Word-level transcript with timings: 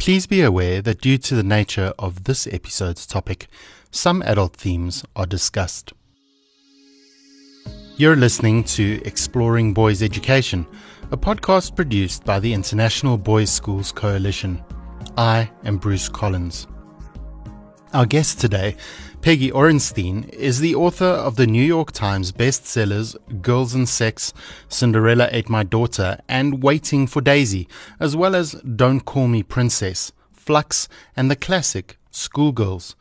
Please 0.00 0.26
be 0.26 0.40
aware 0.40 0.80
that 0.80 1.02
due 1.02 1.18
to 1.18 1.34
the 1.34 1.42
nature 1.42 1.92
of 1.98 2.24
this 2.24 2.46
episode's 2.46 3.06
topic, 3.06 3.48
some 3.90 4.22
adult 4.22 4.56
themes 4.56 5.04
are 5.14 5.26
discussed. 5.26 5.92
You're 7.98 8.16
listening 8.16 8.64
to 8.64 9.02
Exploring 9.04 9.74
Boys 9.74 10.02
Education, 10.02 10.66
a 11.10 11.18
podcast 11.18 11.76
produced 11.76 12.24
by 12.24 12.40
the 12.40 12.54
International 12.54 13.18
Boys 13.18 13.50
Schools 13.50 13.92
Coalition. 13.92 14.64
I 15.18 15.50
am 15.64 15.76
Bruce 15.76 16.08
Collins. 16.08 16.66
Our 17.92 18.06
guest 18.06 18.38
today, 18.40 18.76
Peggy 19.20 19.50
Orenstein, 19.50 20.28
is 20.28 20.60
the 20.60 20.76
author 20.76 21.04
of 21.04 21.34
the 21.34 21.46
New 21.48 21.62
York 21.62 21.90
Times 21.90 22.30
bestsellers 22.30 23.16
Girls 23.42 23.74
and 23.74 23.88
Sex, 23.88 24.32
Cinderella 24.68 25.28
Ate 25.32 25.48
My 25.48 25.64
Daughter, 25.64 26.20
and 26.28 26.62
Waiting 26.62 27.08
for 27.08 27.20
Daisy, 27.20 27.66
as 27.98 28.14
well 28.14 28.36
as 28.36 28.52
Don't 28.62 29.00
Call 29.00 29.26
Me 29.26 29.42
Princess, 29.42 30.12
Flux, 30.32 30.88
and 31.16 31.28
the 31.28 31.34
classic 31.34 31.98
Schoolgirls. 32.12 32.94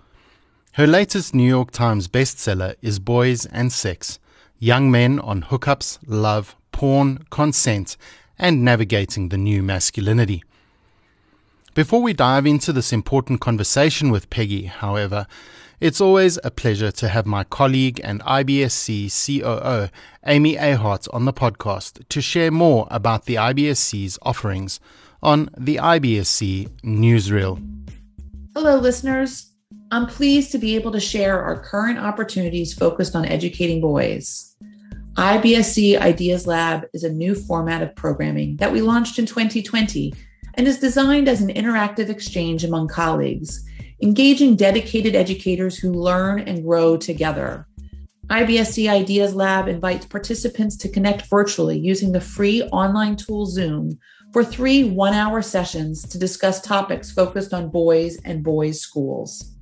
Her 0.71 0.87
latest 0.87 1.35
New 1.35 1.47
York 1.47 1.69
Times 1.69 2.07
bestseller 2.07 2.73
is 2.81 2.97
Boys 2.97 3.45
and 3.45 3.71
Sex 3.71 4.17
Young 4.57 4.89
Men 4.89 5.19
on 5.19 5.43
Hookups, 5.43 5.99
Love, 6.07 6.55
Porn, 6.71 7.25
Consent, 7.29 7.95
and 8.39 8.65
Navigating 8.65 9.29
the 9.29 9.37
New 9.37 9.61
Masculinity. 9.61 10.43
Before 11.75 12.01
we 12.01 12.13
dive 12.13 12.47
into 12.47 12.73
this 12.73 12.91
important 12.91 13.41
conversation 13.41 14.09
with 14.09 14.31
Peggy, 14.31 14.65
however, 14.65 15.27
it's 15.79 16.01
always 16.01 16.39
a 16.43 16.49
pleasure 16.49 16.91
to 16.91 17.07
have 17.07 17.27
my 17.27 17.43
colleague 17.43 18.01
and 18.03 18.21
IBSC 18.23 19.07
COO, 19.07 19.89
Amy 20.25 20.55
Ahart, 20.55 21.07
on 21.13 21.25
the 21.25 21.31
podcast 21.31 22.07
to 22.09 22.21
share 22.21 22.49
more 22.49 22.87
about 22.89 23.25
the 23.25 23.35
IBSC's 23.35 24.17
offerings 24.23 24.79
on 25.21 25.51
the 25.55 25.75
IBSC 25.75 26.69
Newsreel. 26.81 27.63
Hello, 28.55 28.77
listeners. 28.77 29.53
I'm 29.91 30.07
pleased 30.07 30.51
to 30.53 30.57
be 30.57 30.75
able 30.75 30.91
to 30.91 30.99
share 30.99 31.39
our 31.39 31.61
current 31.61 31.99
opportunities 31.99 32.73
focused 32.73 33.15
on 33.15 33.25
educating 33.25 33.79
boys. 33.79 34.55
IBSC 35.13 35.99
Ideas 35.99 36.47
Lab 36.47 36.85
is 36.93 37.03
a 37.03 37.13
new 37.13 37.35
format 37.35 37.83
of 37.83 37.95
programming 37.95 38.57
that 38.57 38.71
we 38.71 38.81
launched 38.81 39.19
in 39.19 39.27
2020 39.27 40.13
and 40.59 40.67
is 40.67 40.77
designed 40.77 41.29
as 41.29 41.41
an 41.41 41.53
interactive 41.53 42.09
exchange 42.09 42.65
among 42.65 42.89
colleagues 42.89 43.63
engaging 44.01 44.57
dedicated 44.57 45.15
educators 45.15 45.77
who 45.77 45.93
learn 45.93 46.39
and 46.39 46.65
grow 46.65 46.97
together. 46.97 47.65
IBSC 48.27 48.89
Ideas 48.89 49.33
Lab 49.33 49.69
invites 49.69 50.05
participants 50.05 50.75
to 50.75 50.89
connect 50.89 51.27
virtually 51.27 51.79
using 51.79 52.11
the 52.11 52.19
free 52.19 52.61
online 52.73 53.15
tool 53.15 53.45
Zoom 53.45 53.97
for 54.33 54.43
three 54.43 54.83
one 54.83 55.13
hour 55.13 55.41
sessions 55.41 56.03
to 56.09 56.19
discuss 56.19 56.59
topics 56.59 57.09
focused 57.09 57.53
on 57.53 57.69
boys 57.69 58.17
and 58.25 58.43
boys' 58.43 58.81
schools. 58.81 59.55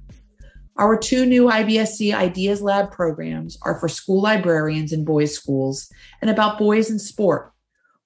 Our 0.78 0.98
two 0.98 1.28
new 1.28 1.45
IBSC 1.45 2.12
Ideas 2.12 2.59
Lab 2.59 2.92
programs 2.92 3.56
are 3.62 3.80
for 3.80 3.88
school 3.88 4.23
librarians 4.23 4.92
in 4.92 5.06
boys' 5.06 5.36
schools 5.36 5.92
and 6.22 6.31
about 6.31 6.58
boys 6.58 6.90
in 6.90 6.98
sport. 6.98 7.53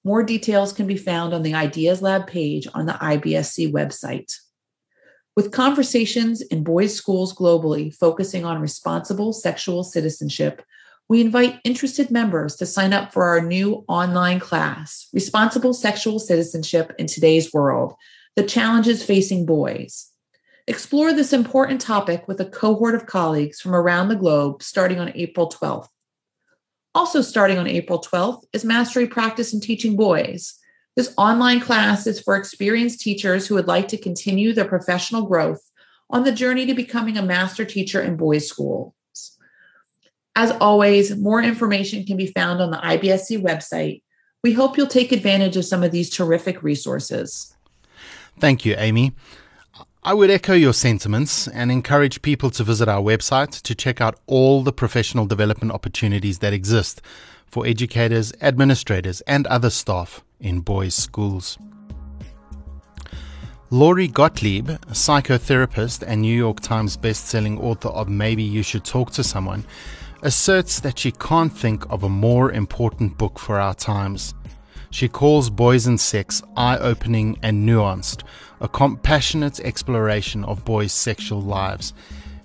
More 0.04 0.22
details 0.22 0.72
can 0.72 0.86
be 0.86 0.96
found 0.96 1.32
on 1.32 1.42
the 1.42 1.54
Ideas 1.54 2.02
Lab 2.02 2.26
page 2.26 2.66
on 2.74 2.86
the 2.86 2.92
IBSC 2.94 3.72
website. 3.72 4.32
With 5.36 5.52
conversations 5.52 6.42
in 6.42 6.64
boys' 6.64 6.94
schools 6.94 7.34
globally 7.34 7.94
focusing 7.94 8.44
on 8.44 8.60
responsible 8.60 9.32
sexual 9.32 9.84
citizenship, 9.84 10.62
we 11.08 11.20
invite 11.20 11.60
interested 11.64 12.10
members 12.10 12.56
to 12.56 12.66
sign 12.66 12.92
up 12.92 13.12
for 13.12 13.24
our 13.24 13.40
new 13.40 13.84
online 13.86 14.40
class, 14.40 15.08
Responsible 15.12 15.74
Sexual 15.74 16.18
Citizenship 16.18 16.92
in 16.98 17.06
Today's 17.06 17.52
World 17.52 17.94
The 18.34 18.44
Challenges 18.44 19.04
Facing 19.04 19.46
Boys. 19.46 20.10
Explore 20.66 21.12
this 21.12 21.32
important 21.32 21.80
topic 21.80 22.26
with 22.26 22.40
a 22.40 22.44
cohort 22.44 22.94
of 22.94 23.06
colleagues 23.06 23.60
from 23.60 23.74
around 23.74 24.08
the 24.08 24.16
globe 24.16 24.62
starting 24.62 24.98
on 24.98 25.12
April 25.14 25.48
12th. 25.48 25.88
Also, 26.94 27.22
starting 27.22 27.58
on 27.58 27.66
April 27.66 28.00
12th 28.00 28.44
is 28.52 28.64
Mastery 28.64 29.06
Practice 29.06 29.54
in 29.54 29.60
Teaching 29.60 29.96
Boys 29.96 30.58
this 30.94 31.14
online 31.16 31.60
class 31.60 32.06
is 32.06 32.20
for 32.20 32.36
experienced 32.36 33.00
teachers 33.00 33.46
who 33.46 33.54
would 33.54 33.66
like 33.66 33.88
to 33.88 33.96
continue 33.96 34.52
their 34.52 34.66
professional 34.66 35.22
growth 35.22 35.70
on 36.10 36.24
the 36.24 36.32
journey 36.32 36.66
to 36.66 36.74
becoming 36.74 37.16
a 37.16 37.22
master 37.22 37.64
teacher 37.64 38.02
in 38.02 38.16
boys' 38.16 38.46
schools. 38.48 38.92
As 40.36 40.50
always, 40.50 41.16
more 41.16 41.42
information 41.42 42.04
can 42.04 42.18
be 42.18 42.26
found 42.26 42.60
on 42.60 42.70
the 42.70 42.76
IBSC 42.76 43.42
website. 43.42 44.02
We 44.42 44.52
hope 44.52 44.76
you'll 44.76 44.86
take 44.86 45.12
advantage 45.12 45.56
of 45.56 45.64
some 45.64 45.82
of 45.82 45.92
these 45.92 46.10
terrific 46.10 46.62
resources. 46.62 47.54
Thank 48.38 48.64
you, 48.66 48.74
Amy. 48.76 49.12
I 50.04 50.14
would 50.14 50.30
echo 50.30 50.54
your 50.54 50.72
sentiments 50.72 51.46
and 51.46 51.70
encourage 51.70 52.22
people 52.22 52.50
to 52.52 52.64
visit 52.64 52.88
our 52.88 53.00
website 53.00 53.62
to 53.62 53.72
check 53.72 54.00
out 54.00 54.18
all 54.26 54.64
the 54.64 54.72
professional 54.72 55.26
development 55.26 55.70
opportunities 55.70 56.40
that 56.40 56.52
exist 56.52 57.00
for 57.46 57.64
educators, 57.64 58.32
administrators, 58.40 59.20
and 59.28 59.46
other 59.46 59.70
staff 59.70 60.24
in 60.40 60.58
boys' 60.58 60.96
schools. 60.96 61.56
Lori 63.70 64.08
Gottlieb, 64.08 64.70
psychotherapist 64.90 66.02
and 66.04 66.22
New 66.22 66.36
York 66.36 66.58
Times 66.58 66.96
best-selling 66.96 67.60
author 67.60 67.90
of 67.90 68.08
Maybe 68.08 68.42
You 68.42 68.64
Should 68.64 68.84
Talk 68.84 69.12
to 69.12 69.22
Someone, 69.22 69.64
asserts 70.22 70.80
that 70.80 70.98
she 70.98 71.12
can't 71.12 71.56
think 71.56 71.88
of 71.90 72.02
a 72.02 72.08
more 72.08 72.50
important 72.50 73.18
book 73.18 73.38
for 73.38 73.60
our 73.60 73.74
times. 73.74 74.34
She 74.92 75.08
calls 75.08 75.48
Boys 75.48 75.86
and 75.86 75.98
Sex 75.98 76.42
eye-opening 76.54 77.38
and 77.42 77.66
nuanced, 77.66 78.24
a 78.60 78.68
compassionate 78.68 79.58
exploration 79.60 80.44
of 80.44 80.66
boys' 80.66 80.92
sexual 80.92 81.40
lives, 81.40 81.94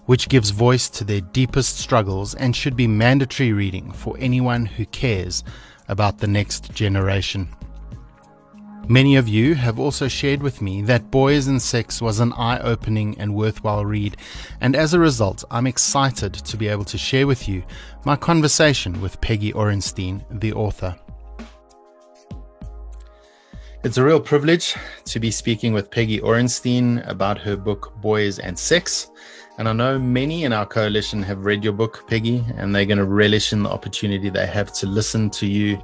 which 0.05 0.29
gives 0.29 0.51
voice 0.51 0.89
to 0.91 1.03
their 1.03 1.19
deepest 1.19 1.77
struggles 1.77 2.33
and 2.35 2.55
should 2.55 2.77
be 2.77 2.87
mandatory 2.87 3.51
reading 3.51 3.91
for 3.91 4.15
anyone 4.17 4.65
who 4.65 4.85
cares 4.85 5.43
about 5.89 6.19
the 6.19 6.27
next 6.27 6.73
generation. 6.73 7.49
Many 8.87 9.17
of 9.17 9.27
you 9.27 9.55
have 9.55 9.77
also 9.77 10.07
shared 10.07 10.41
with 10.41 10.61
me 10.61 10.81
that 10.83 11.11
Boys 11.11 11.47
and 11.47 11.61
Sex 11.61 12.01
was 12.01 12.21
an 12.21 12.31
eye 12.31 12.59
opening 12.59 13.19
and 13.19 13.35
worthwhile 13.35 13.85
read, 13.85 14.15
and 14.61 14.73
as 14.73 14.93
a 14.93 14.99
result, 14.99 15.43
I'm 15.51 15.67
excited 15.67 16.33
to 16.33 16.55
be 16.55 16.69
able 16.69 16.85
to 16.85 16.97
share 16.97 17.27
with 17.27 17.49
you 17.49 17.63
my 18.05 18.15
conversation 18.15 19.01
with 19.01 19.19
Peggy 19.19 19.51
Orenstein, 19.51 20.23
the 20.31 20.53
author. 20.53 20.97
It's 23.83 23.97
a 23.97 24.03
real 24.03 24.19
privilege 24.19 24.75
to 25.05 25.19
be 25.19 25.29
speaking 25.29 25.71
with 25.71 25.91
Peggy 25.91 26.19
Orenstein 26.19 27.07
about 27.07 27.37
her 27.37 27.55
book 27.55 27.93
Boys 28.01 28.39
and 28.39 28.57
Sex. 28.57 29.11
And 29.59 29.69
I 29.69 29.73
know 29.73 29.99
many 29.99 30.45
in 30.45 30.51
our 30.51 30.65
coalition 30.65 31.21
have 31.21 31.45
read 31.45 31.63
your 31.63 31.73
book, 31.73 32.03
Peggy, 32.07 32.43
and 32.57 32.73
they're 32.73 32.87
going 32.87 32.97
to 32.97 33.05
relish 33.05 33.53
in 33.53 33.61
the 33.61 33.69
opportunity 33.69 34.29
they 34.29 34.47
have 34.47 34.73
to 34.73 34.87
listen 34.87 35.29
to 35.29 35.45
you 35.45 35.81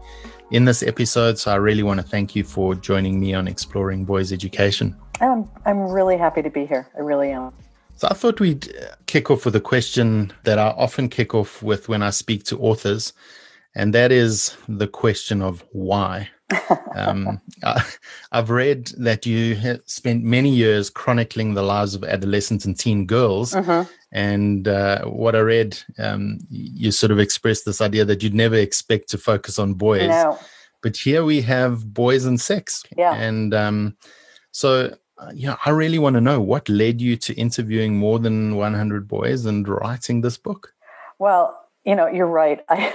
in 0.49 0.65
this 0.65 0.81
episode. 0.81 1.37
So 1.37 1.51
I 1.51 1.55
really 1.55 1.83
want 1.83 1.99
to 1.99 2.05
thank 2.05 2.35
you 2.35 2.43
for 2.43 2.73
joining 2.73 3.19
me 3.19 3.35
on 3.35 3.47
Exploring 3.47 4.05
Boys 4.05 4.33
Education. 4.33 4.97
I'm, 5.21 5.47
I'm 5.65 5.79
really 5.79 6.17
happy 6.17 6.41
to 6.41 6.49
be 6.49 6.65
here. 6.65 6.89
I 6.97 7.01
really 7.01 7.31
am. 7.31 7.53
So 7.95 8.07
I 8.09 8.15
thought 8.15 8.39
we'd 8.39 8.73
kick 9.05 9.29
off 9.29 9.45
with 9.45 9.55
a 9.55 9.61
question 9.61 10.33
that 10.45 10.57
I 10.57 10.69
often 10.69 11.09
kick 11.09 11.35
off 11.35 11.61
with 11.61 11.89
when 11.89 12.01
I 12.01 12.09
speak 12.09 12.43
to 12.45 12.59
authors, 12.59 13.13
and 13.75 13.93
that 13.93 14.11
is 14.11 14.57
the 14.67 14.87
question 14.87 15.43
of 15.43 15.63
why. 15.71 16.29
Um, 16.95 17.41
I, 17.63 17.83
have 18.31 18.49
read 18.49 18.87
that 18.97 19.25
you 19.25 19.79
spent 19.85 20.23
many 20.23 20.49
years 20.49 20.89
chronicling 20.89 21.53
the 21.53 21.63
lives 21.63 21.95
of 21.95 22.03
adolescent 22.03 22.65
and 22.65 22.77
teen 22.77 23.05
girls. 23.05 23.55
Uh-huh. 23.55 23.85
And 24.11 24.67
uh, 24.67 25.05
what 25.05 25.35
I 25.35 25.39
read, 25.39 25.81
um, 25.97 26.39
you 26.49 26.91
sort 26.91 27.11
of 27.11 27.19
expressed 27.19 27.65
this 27.65 27.81
idea 27.81 28.05
that 28.05 28.21
you'd 28.21 28.35
never 28.35 28.55
expect 28.55 29.09
to 29.09 29.17
focus 29.17 29.57
on 29.57 29.73
boys. 29.73 30.09
No. 30.09 30.37
But 30.81 30.97
here 30.97 31.23
we 31.23 31.41
have 31.41 31.93
boys 31.93 32.25
and 32.25 32.39
sex. 32.39 32.83
Yeah. 32.97 33.15
And 33.15 33.53
um, 33.53 33.97
so, 34.51 34.95
uh, 35.17 35.31
yeah, 35.33 35.55
I 35.65 35.71
really 35.71 35.97
want 35.97 36.15
to 36.15 36.21
know 36.21 36.41
what 36.41 36.69
led 36.69 37.01
you 37.01 37.15
to 37.17 37.33
interviewing 37.33 37.97
more 37.97 38.19
than 38.19 38.55
100 38.55 39.07
boys 39.07 39.45
and 39.45 39.67
writing 39.67 40.21
this 40.21 40.37
book? 40.37 40.73
Well, 41.19 41.62
you 41.85 41.95
know, 41.95 42.07
you're 42.07 42.27
right. 42.27 42.63
I, 42.69 42.93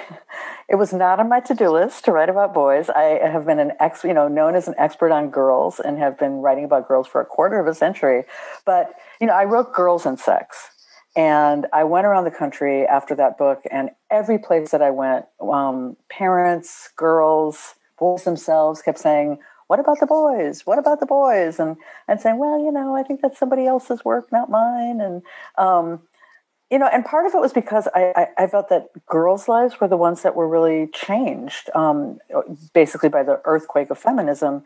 it 0.68 0.76
was 0.76 0.92
not 0.92 1.20
on 1.20 1.28
my 1.28 1.40
to-do 1.40 1.70
list 1.70 2.04
to 2.04 2.12
write 2.12 2.28
about 2.28 2.54
boys. 2.54 2.88
I 2.90 3.20
have 3.22 3.46
been 3.46 3.58
an 3.58 3.72
ex, 3.80 4.04
you 4.04 4.14
know, 4.14 4.28
known 4.28 4.54
as 4.54 4.68
an 4.68 4.74
expert 4.78 5.12
on 5.12 5.30
girls 5.30 5.80
and 5.80 5.98
have 5.98 6.18
been 6.18 6.40
writing 6.40 6.64
about 6.64 6.88
girls 6.88 7.06
for 7.06 7.20
a 7.20 7.26
quarter 7.26 7.58
of 7.58 7.66
a 7.66 7.74
century. 7.74 8.24
But, 8.64 8.92
you 9.20 9.26
know, 9.26 9.34
I 9.34 9.44
wrote 9.44 9.72
Girls 9.72 10.06
and 10.06 10.18
Sex. 10.18 10.70
And 11.16 11.66
I 11.72 11.84
went 11.84 12.06
around 12.06 12.24
the 12.24 12.30
country 12.30 12.86
after 12.86 13.14
that 13.16 13.38
book, 13.38 13.62
and 13.72 13.90
every 14.08 14.38
place 14.38 14.70
that 14.70 14.82
I 14.82 14.90
went, 14.90 15.24
um, 15.40 15.96
parents, 16.08 16.90
girls, 16.94 17.74
boys 17.98 18.22
themselves 18.22 18.82
kept 18.82 18.98
saying, 18.98 19.38
what 19.68 19.80
about 19.80 20.00
the 20.00 20.06
boys? 20.06 20.64
What 20.64 20.78
about 20.78 21.00
the 21.00 21.06
boys? 21.06 21.58
And 21.58 21.76
and 22.08 22.20
saying, 22.20 22.38
well, 22.38 22.58
you 22.58 22.70
know, 22.70 22.94
I 22.94 23.02
think 23.02 23.20
that's 23.20 23.38
somebody 23.38 23.66
else's 23.66 24.04
work, 24.04 24.30
not 24.32 24.50
mine. 24.50 25.00
And 25.00 25.22
um, 25.56 26.02
you 26.70 26.78
know, 26.78 26.86
and 26.86 27.04
part 27.04 27.26
of 27.26 27.34
it 27.34 27.40
was 27.40 27.52
because 27.52 27.88
I, 27.94 28.12
I, 28.14 28.44
I, 28.44 28.46
felt 28.46 28.68
that 28.68 28.88
girls' 29.06 29.48
lives 29.48 29.80
were 29.80 29.88
the 29.88 29.96
ones 29.96 30.22
that 30.22 30.34
were 30.34 30.46
really 30.46 30.88
changed, 30.88 31.70
um, 31.74 32.18
basically 32.74 33.08
by 33.08 33.22
the 33.22 33.40
earthquake 33.44 33.88
of 33.90 33.98
feminism. 33.98 34.64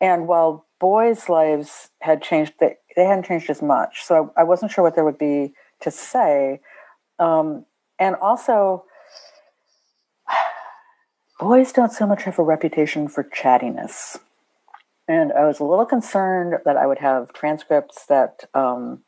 And 0.00 0.26
while 0.26 0.66
boys' 0.84 1.30
lives 1.30 1.88
had 2.00 2.22
changed. 2.22 2.52
They, 2.60 2.76
they 2.94 3.06
hadn't 3.06 3.24
changed 3.24 3.48
as 3.48 3.62
much. 3.62 4.04
So 4.04 4.30
I, 4.36 4.42
I 4.42 4.44
wasn't 4.44 4.70
sure 4.70 4.84
what 4.84 4.94
there 4.94 5.04
would 5.04 5.16
be 5.16 5.54
to 5.80 5.90
say. 5.90 6.60
Um, 7.18 7.64
and 7.98 8.14
also, 8.16 8.84
boys 11.40 11.72
don't 11.72 11.90
so 11.90 12.06
much 12.06 12.24
have 12.24 12.38
a 12.38 12.42
reputation 12.42 13.08
for 13.08 13.24
chattiness. 13.24 14.18
And 15.08 15.32
I 15.32 15.46
was 15.46 15.58
a 15.58 15.64
little 15.64 15.86
concerned 15.86 16.58
that 16.66 16.76
I 16.76 16.86
would 16.86 16.98
have 16.98 17.32
transcripts 17.32 18.04
that 18.04 18.44
um, 18.52 19.00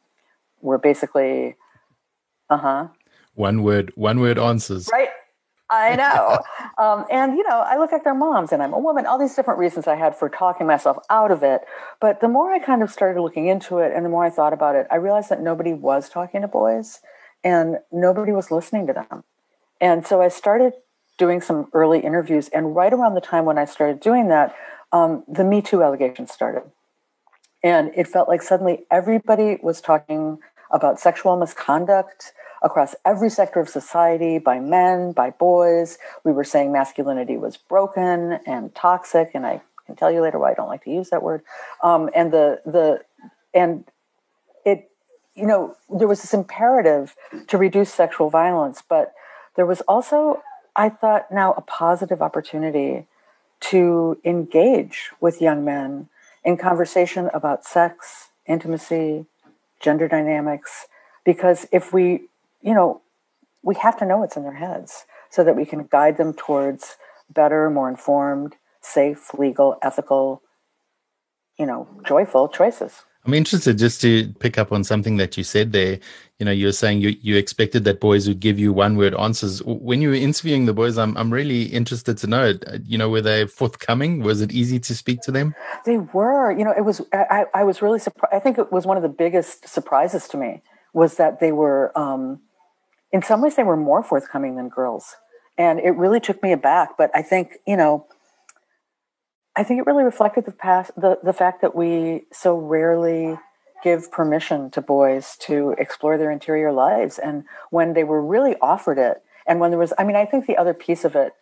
were 0.63 0.79
basically, 0.79 1.57
uh 2.51 2.57
huh. 2.57 2.89
One 3.35 3.63
word, 3.63 3.93
one 3.97 4.21
word 4.21 4.39
answers. 4.39 4.89
Right. 4.93 5.09
I 5.69 5.97
know. 5.97 6.39
um, 6.79 7.05
and, 7.11 7.37
you 7.37 7.43
know, 7.49 7.61
I 7.61 7.77
look 7.79 7.93
like 7.93 8.05
their 8.05 8.15
moms 8.15 8.53
and 8.53 8.63
I'm 8.63 8.73
a 8.73 8.79
woman, 8.79 9.07
all 9.07 9.19
these 9.19 9.35
different 9.35 9.59
reasons 9.59 9.87
I 9.87 9.97
had 9.97 10.17
for 10.17 10.29
talking 10.29 10.67
myself 10.67 10.99
out 11.11 11.31
of 11.31 11.43
it. 11.43 11.63
But 12.01 12.21
the 12.21 12.29
more 12.29 12.53
I 12.53 12.59
kind 12.59 12.83
of 12.83 12.91
started 12.91 13.21
looking 13.21 13.47
into 13.47 13.79
it 13.79 13.93
and 13.95 14.05
the 14.05 14.09
more 14.09 14.25
I 14.25 14.31
thought 14.31 14.53
about 14.53 14.77
it, 14.77 14.87
I 14.91 14.97
realized 14.97 15.29
that 15.31 15.43
nobody 15.43 15.73
was 15.73 16.09
talking 16.09 16.43
to 16.43 16.49
boys 16.49 17.01
and 17.43 17.79
nobody 17.93 18.33
was 18.33 18.51
listening 18.51 18.87
to 18.87 18.93
them. 18.93 19.25
And 19.81 20.07
so 20.07 20.23
I 20.23 20.29
started 20.29 20.73
doing 21.19 21.41
some 21.41 21.69
early 21.73 22.01
interviews. 22.01 22.49
And 22.49 22.75
right 22.75 22.93
around 22.93 23.15
the 23.15 23.21
time 23.21 23.45
when 23.45 23.59
I 23.59 23.65
started 23.65 24.01
doing 24.01 24.29
that, 24.29 24.55
um, 24.93 25.25
the 25.29 25.45
Me 25.45 25.63
Too 25.63 25.83
allegations 25.83 26.33
started. 26.33 26.63
And 27.63 27.91
it 27.97 28.07
felt 28.07 28.29
like 28.29 28.43
suddenly 28.43 28.85
everybody 28.91 29.59
was 29.63 29.81
talking 29.81 30.39
about 30.71 30.99
sexual 31.01 31.37
misconduct 31.37 32.33
across 32.63 32.95
every 33.05 33.31
sector 33.31 33.61
of 33.61 33.69
society 33.69 34.39
by 34.39 34.59
men, 34.59 35.13
by 35.13 35.31
boys. 35.31 35.99
We 36.25 36.33
were 36.33 36.45
saying 36.45 36.73
masculinity 36.73 37.37
was 37.37 37.57
broken 37.57 38.41
and 38.47 38.75
toxic, 38.75 39.31
and 39.35 39.47
I 39.47 39.63
can 39.87 39.97
tell 39.97 40.11
you 40.11 40.21
later 40.21 40.39
why 40.39 40.51
I 40.51 40.55
don't 40.55 40.69
like 40.69 40.85
to 40.85 40.91
use 40.91 41.11
that 41.11 41.23
word. 41.23 41.43
Um, 41.83 42.11
and 42.15 42.33
the 42.33 42.61
the 42.65 43.03
and 43.55 43.85
it, 44.65 44.91
you 45.35 45.47
know, 45.47 45.77
there 45.89 46.09
was 46.09 46.23
this 46.23 46.35
imperative 46.35 47.15
to 47.47 47.57
reduce 47.57 47.93
sexual 47.93 48.31
violence, 48.31 48.83
but 48.87 49.15
there 49.55 49.67
was 49.67 49.81
also, 49.83 50.43
I 50.75 50.89
thought, 50.89 51.31
now 51.33 51.53
a 51.55 51.63
positive 51.63 52.21
opportunity 52.21 53.07
to 53.61 54.19
engage 54.25 55.11
with 55.21 55.41
young 55.41 55.65
men 55.65 56.09
in 56.45 56.57
conversation 56.57 57.31
about 57.33 57.65
sex, 57.65 58.29
intimacy, 58.47 59.27
gender 59.81 60.09
dynamics. 60.09 60.87
Because 61.25 61.67
if 61.73 61.93
we 61.93 62.29
you 62.67 62.75
know, 62.75 63.01
we 63.63 63.77
have 63.77 63.97
to 63.99 64.05
know 64.05 64.19
what's 64.19 64.37
in 64.37 64.43
their 64.43 64.55
heads 64.55 65.05
so 65.31 65.45
that 65.45 65.57
we 65.57 65.65
can 65.65 65.85
guide 65.85 66.17
them 66.17 66.33
towards 66.35 66.97
better, 67.33 67.71
more 67.71 67.89
informed, 67.89 68.57
safe, 68.81 69.33
legal, 69.35 69.77
ethical, 69.83 70.43
you 71.59 71.65
know, 71.65 71.89
joyful 72.05 72.49
choices. 72.49 73.05
I'm 73.27 73.35
interested 73.35 73.77
just 73.77 74.01
to 74.03 74.29
pick 74.39 74.57
up 74.57 74.71
on 74.71 74.85
something 74.85 75.17
that 75.17 75.37
you 75.37 75.43
said 75.43 75.73
there. 75.73 75.99
You 76.39 76.47
know, 76.47 76.53
you're 76.53 76.73
saying 76.73 77.01
you, 77.01 77.17
you 77.21 77.37
expected 77.37 77.85
that 77.85 77.99
boys 77.99 78.29
would 78.29 78.41
give 78.41 78.59
you 78.59 78.73
one 78.73 78.97
word 78.97 79.15
answers. 79.15 79.63
When 79.65 80.01
you 80.01 80.11
were 80.11 80.15
interviewing 80.15 80.67
the 80.67 80.73
boys, 80.73 80.97
I'm, 80.97 81.17
I'm 81.17 81.33
really 81.33 81.63
interested 81.63 82.19
to 82.19 82.27
know, 82.27 82.55
you 82.85 82.97
know, 82.97 83.09
were 83.09 83.23
they 83.23 83.47
forthcoming? 83.47 84.23
Was 84.23 84.43
it 84.43 84.53
easy 84.53 84.79
to 84.81 84.95
speak 84.95 85.23
to 85.23 85.33
them? 85.33 85.55
They 85.85 85.99
were, 85.99 86.53
you 86.53 86.65
know, 86.65 86.75
it 86.77 86.85
was, 86.85 87.01
I, 87.13 87.47
I 87.53 87.65
was 87.65 87.83
really 87.83 87.99
surprised. 87.99 88.35
I 88.35 88.39
think 88.39 88.59
it 88.59 88.71
was 88.71 88.87
one 88.87 88.97
of 88.97 89.03
the 89.03 89.09
biggest 89.09 89.69
surprises 89.69 90.29
to 90.29 90.37
me 90.37 90.63
was 90.93 91.17
that 91.17 91.41
they 91.41 91.53
were, 91.53 91.97
um, 91.99 92.41
in 93.13 93.23
some 93.23 93.41
ways 93.41 93.57
they 93.57 93.65
were 93.65 93.77
more 93.77 94.03
forthcoming 94.03 94.57
than 94.57 94.69
girls 94.69 95.17
and 95.59 95.79
it 95.81 95.93
really 95.93 96.21
took 96.21 96.43
me 96.43 96.53
aback 96.53 96.91
but 96.99 97.11
i 97.15 97.23
think 97.23 97.59
you 97.67 97.77
know 97.77 98.07
i 99.57 99.63
think 99.63 99.81
it 99.81 99.87
really 99.87 100.05
reflected 100.05 100.45
the 100.45 100.53
past 100.53 100.91
the, 100.97 101.19
the 101.23 101.33
fact 101.33 101.63
that 101.63 101.75
we 101.75 102.25
so 102.33 102.57
rarely 102.57 103.37
give 103.83 104.11
permission 104.11 104.71
to 104.71 104.81
boys 104.81 105.37
to 105.39 105.75
explore 105.79 106.19
their 106.19 106.31
interior 106.31 106.73
lives. 106.73 107.19
And 107.19 107.45
when 107.71 107.93
they 107.93 108.05
were 108.05 108.21
really 108.21 108.57
offered 108.61 108.99
it 108.99 109.23
and 109.47 109.61
when 109.61 109.71
there 109.71 109.79
was 109.79 109.93
i 109.97 110.03
mean 110.03 110.17
i 110.17 110.25
think 110.25 110.47
the 110.47 110.57
other 110.57 110.75
piece 110.75 111.05
of 111.05 111.15
it 111.15 111.35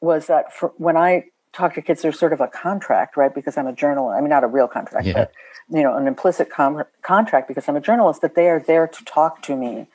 was 0.00 0.26
that 0.26 0.52
for, 0.52 0.72
when 0.76 0.96
i 0.96 1.24
talk 1.52 1.74
to 1.74 1.82
kids 1.82 2.02
there's 2.02 2.18
sort 2.18 2.32
of 2.32 2.40
a 2.40 2.48
contract 2.48 3.16
right? 3.16 3.34
Because 3.34 3.56
i'm 3.56 3.66
a 3.66 3.72
journalist 3.72 4.16
i 4.16 4.20
mean 4.20 4.30
not 4.30 4.44
a 4.44 4.48
real 4.48 4.68
contract 4.68 5.06
yeah. 5.06 5.12
but 5.12 5.32
you 5.70 5.82
know 5.82 5.96
an 5.96 6.06
implicit 6.06 6.50
com- 6.50 6.84
contract 7.02 7.46
because 7.46 7.68
i'm 7.68 7.76
a 7.76 7.80
journalist 7.80 8.22
that 8.22 8.34
they 8.34 8.48
are 8.48 8.60
there 8.60 8.86
to 8.88 9.04
talk 9.04 9.42
to 9.42 9.56
me. 9.56 9.86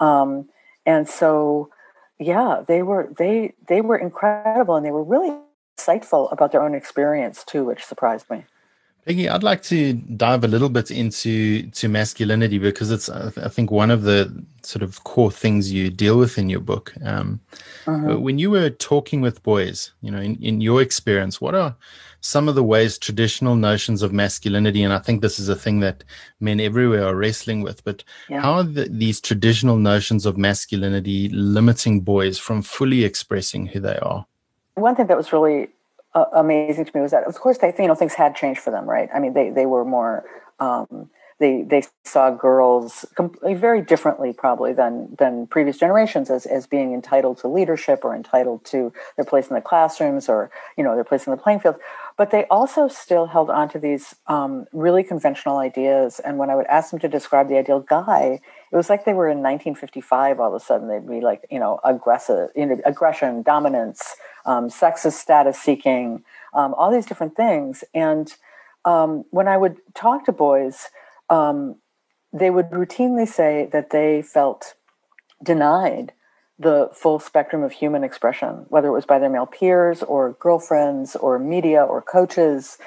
Um, 0.00 0.48
and 0.86 1.08
so 1.08 1.70
yeah 2.18 2.62
they 2.66 2.82
were 2.82 3.12
they 3.18 3.54
they 3.66 3.80
were 3.80 3.96
incredible 3.96 4.76
and 4.76 4.86
they 4.86 4.90
were 4.90 5.02
really 5.02 5.36
insightful 5.82 6.32
about 6.32 6.52
their 6.52 6.62
own 6.62 6.74
experience 6.74 7.44
too 7.44 7.64
which 7.64 7.84
surprised 7.84 8.28
me 8.30 8.44
Peggy, 9.04 9.28
I'd 9.28 9.42
like 9.42 9.64
to 9.64 9.94
dive 9.94 10.44
a 10.44 10.48
little 10.48 10.68
bit 10.68 10.92
into 10.92 11.68
to 11.70 11.88
masculinity 11.88 12.58
because 12.58 12.92
it's, 12.92 13.08
I 13.08 13.48
think, 13.48 13.72
one 13.72 13.90
of 13.90 14.02
the 14.02 14.44
sort 14.62 14.84
of 14.84 15.02
core 15.02 15.32
things 15.32 15.72
you 15.72 15.90
deal 15.90 16.16
with 16.16 16.38
in 16.38 16.48
your 16.48 16.60
book. 16.60 16.94
Um, 17.04 17.40
uh-huh. 17.88 18.20
When 18.20 18.38
you 18.38 18.48
were 18.48 18.70
talking 18.70 19.20
with 19.20 19.42
boys, 19.42 19.90
you 20.02 20.12
know, 20.12 20.20
in, 20.20 20.36
in 20.36 20.60
your 20.60 20.80
experience, 20.80 21.40
what 21.40 21.56
are 21.56 21.74
some 22.20 22.48
of 22.48 22.54
the 22.54 22.62
ways 22.62 22.96
traditional 22.96 23.56
notions 23.56 24.02
of 24.02 24.12
masculinity, 24.12 24.84
and 24.84 24.92
I 24.92 25.00
think 25.00 25.20
this 25.20 25.40
is 25.40 25.48
a 25.48 25.56
thing 25.56 25.80
that 25.80 26.04
men 26.38 26.60
everywhere 26.60 27.04
are 27.04 27.16
wrestling 27.16 27.62
with, 27.62 27.82
but 27.82 28.04
yeah. 28.28 28.40
how 28.40 28.52
are 28.52 28.62
the, 28.62 28.84
these 28.88 29.20
traditional 29.20 29.76
notions 29.76 30.24
of 30.24 30.38
masculinity 30.38 31.28
limiting 31.30 32.02
boys 32.02 32.38
from 32.38 32.62
fully 32.62 33.02
expressing 33.02 33.66
who 33.66 33.80
they 33.80 33.96
are? 33.96 34.24
One 34.74 34.96
thing 34.96 35.06
that 35.06 35.16
was 35.16 35.32
really 35.32 35.68
uh, 36.14 36.24
amazing 36.32 36.84
to 36.84 36.92
me 36.94 37.00
was 37.00 37.10
that, 37.10 37.24
of 37.24 37.34
course, 37.38 37.58
they 37.58 37.74
you 37.78 37.86
know 37.86 37.94
things 37.94 38.14
had 38.14 38.34
changed 38.36 38.60
for 38.60 38.70
them, 38.70 38.88
right? 38.88 39.08
I 39.14 39.18
mean, 39.18 39.34
they 39.34 39.50
they 39.50 39.66
were 39.66 39.84
more. 39.84 40.24
Um, 40.60 41.10
they 41.42 41.62
they 41.62 41.82
saw 42.04 42.30
girls 42.30 43.04
very 43.42 43.82
differently 43.82 44.32
probably 44.32 44.72
than 44.72 45.14
than 45.18 45.46
previous 45.48 45.76
generations 45.76 46.30
as 46.30 46.46
as 46.46 46.66
being 46.66 46.94
entitled 46.94 47.36
to 47.38 47.48
leadership 47.48 48.04
or 48.04 48.14
entitled 48.14 48.64
to 48.66 48.92
their 49.16 49.24
place 49.24 49.48
in 49.48 49.54
the 49.54 49.60
classrooms 49.60 50.28
or 50.28 50.50
you 50.78 50.84
know 50.84 50.94
their 50.94 51.04
place 51.04 51.26
in 51.26 51.32
the 51.32 51.36
playing 51.36 51.58
field 51.58 51.76
but 52.16 52.30
they 52.30 52.44
also 52.44 52.86
still 52.86 53.26
held 53.26 53.50
on 53.50 53.68
to 53.68 53.78
these 53.78 54.14
um, 54.28 54.66
really 54.72 55.02
conventional 55.02 55.58
ideas 55.58 56.20
and 56.20 56.38
when 56.38 56.48
i 56.48 56.54
would 56.54 56.66
ask 56.66 56.90
them 56.90 57.00
to 57.00 57.08
describe 57.08 57.48
the 57.48 57.58
ideal 57.58 57.80
guy 57.80 58.40
it 58.72 58.76
was 58.76 58.88
like 58.88 59.04
they 59.04 59.12
were 59.12 59.28
in 59.28 59.38
1955 59.38 60.40
all 60.40 60.48
of 60.48 60.54
a 60.54 60.64
sudden. 60.64 60.88
They'd 60.88 61.06
be 61.06 61.20
like 61.20 61.46
you 61.50 61.58
know 61.58 61.78
aggressive 61.84 62.50
you 62.56 62.66
know 62.66 62.80
aggression 62.84 63.42
dominance 63.42 64.16
um, 64.46 64.68
sexist 64.68 65.12
status 65.12 65.60
seeking 65.60 66.24
um, 66.54 66.74
all 66.74 66.90
these 66.90 67.06
different 67.06 67.36
things. 67.36 67.84
And 67.94 68.34
um, 68.84 69.24
when 69.30 69.46
i 69.46 69.56
would 69.56 69.76
talk 69.94 70.24
to 70.24 70.32
boys 70.32 70.88
um, 71.30 71.76
they 72.32 72.50
would 72.50 72.70
routinely 72.70 73.28
say 73.28 73.68
that 73.72 73.90
they 73.90 74.22
felt 74.22 74.74
denied 75.42 76.12
the 76.58 76.88
full 76.92 77.18
spectrum 77.18 77.62
of 77.62 77.72
human 77.72 78.04
expression, 78.04 78.66
whether 78.68 78.88
it 78.88 78.92
was 78.92 79.06
by 79.06 79.18
their 79.18 79.28
male 79.28 79.46
peers 79.46 80.02
or 80.02 80.32
girlfriends 80.38 81.16
or 81.16 81.38
media 81.38 81.82
or 81.82 82.00
coaches 82.00 82.78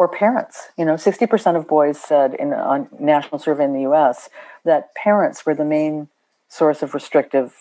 or 0.00 0.08
parents. 0.08 0.68
You 0.78 0.86
know, 0.86 0.94
60% 0.94 1.56
of 1.56 1.68
boys 1.68 2.00
said 2.00 2.32
in 2.32 2.54
a 2.54 2.88
national 2.98 3.38
survey 3.38 3.64
in 3.64 3.74
the 3.74 3.82
US 3.82 4.30
that 4.64 4.94
parents 4.94 5.44
were 5.44 5.54
the 5.54 5.62
main 5.62 6.08
source 6.48 6.82
of 6.82 6.94
restrictive 6.94 7.52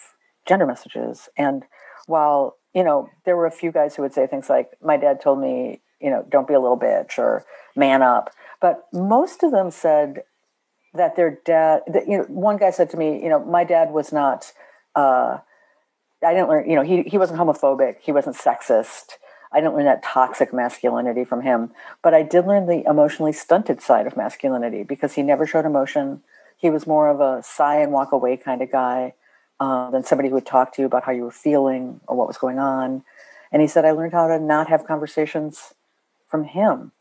gender 0.47 0.65
messages. 0.65 1.27
And 1.37 1.65
while, 2.07 2.55
you 2.73 2.81
know, 2.81 3.09
there 3.25 3.35
were 3.35 3.45
a 3.45 3.51
few 3.51 3.73
guys 3.73 3.93
who 3.93 4.03
would 4.03 4.13
say 4.13 4.25
things 4.25 4.49
like, 4.49 4.69
my 4.81 4.95
dad 4.95 5.19
told 5.19 5.41
me, 5.41 5.81
you 5.99 6.09
know, 6.09 6.25
don't 6.29 6.47
be 6.47 6.53
a 6.53 6.61
little 6.61 6.79
bitch 6.79 7.17
or 7.17 7.43
man 7.75 8.01
up. 8.01 8.29
But 8.61 8.87
most 8.93 9.43
of 9.43 9.51
them 9.51 9.69
said 9.69 10.23
that 10.93 11.17
their 11.17 11.41
dad, 11.43 11.81
that, 11.87 12.07
you 12.07 12.19
know, 12.19 12.23
one 12.29 12.55
guy 12.55 12.71
said 12.71 12.89
to 12.91 12.97
me, 12.97 13.21
you 13.21 13.27
know, 13.27 13.43
my 13.43 13.65
dad 13.65 13.91
was 13.91 14.13
not, 14.13 14.53
uh, 14.95 15.39
I 16.25 16.33
didn't 16.33 16.47
learn, 16.47 16.69
you 16.69 16.77
know, 16.77 16.83
he, 16.83 17.03
he 17.03 17.17
wasn't 17.17 17.37
homophobic, 17.37 17.97
he 17.99 18.13
wasn't 18.13 18.37
sexist. 18.37 19.17
I 19.51 19.59
didn't 19.61 19.75
learn 19.75 19.85
that 19.85 20.03
toxic 20.03 20.53
masculinity 20.53 21.25
from 21.25 21.41
him, 21.41 21.71
but 22.03 22.13
I 22.13 22.23
did 22.23 22.45
learn 22.45 22.67
the 22.67 22.87
emotionally 22.87 23.33
stunted 23.33 23.81
side 23.81 24.05
of 24.05 24.15
masculinity 24.15 24.83
because 24.83 25.13
he 25.13 25.23
never 25.23 25.47
showed 25.47 25.65
emotion. 25.65 26.21
He 26.57 26.69
was 26.69 26.85
more 26.85 27.07
of 27.07 27.19
a 27.19 27.41
sigh 27.41 27.81
and 27.81 27.91
walk 27.91 28.11
away 28.11 28.37
kind 28.37 28.61
of 28.61 28.71
guy 28.71 29.13
uh, 29.59 29.89
than 29.89 30.03
somebody 30.03 30.29
who 30.29 30.35
would 30.35 30.45
talk 30.45 30.73
to 30.73 30.81
you 30.81 30.85
about 30.85 31.03
how 31.03 31.11
you 31.11 31.23
were 31.23 31.31
feeling 31.31 31.99
or 32.07 32.15
what 32.15 32.27
was 32.27 32.37
going 32.37 32.59
on. 32.59 33.03
And 33.51 33.61
he 33.61 33.67
said, 33.67 33.85
I 33.85 33.91
learned 33.91 34.13
how 34.13 34.27
to 34.27 34.39
not 34.39 34.69
have 34.69 34.85
conversations 34.85 35.73
from 36.27 36.43
him. 36.43 36.91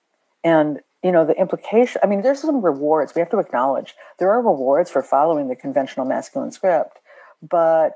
And 0.42 0.80
you 1.02 1.12
know 1.12 1.24
the 1.24 1.38
implication 1.38 2.00
i 2.02 2.06
mean 2.06 2.22
there's 2.22 2.40
some 2.40 2.60
rewards 2.60 3.14
we 3.14 3.20
have 3.20 3.30
to 3.30 3.38
acknowledge 3.38 3.94
there 4.18 4.30
are 4.32 4.42
rewards 4.42 4.90
for 4.90 5.02
following 5.02 5.48
the 5.48 5.54
conventional 5.54 6.04
masculine 6.04 6.50
script 6.50 6.98
but 7.40 7.92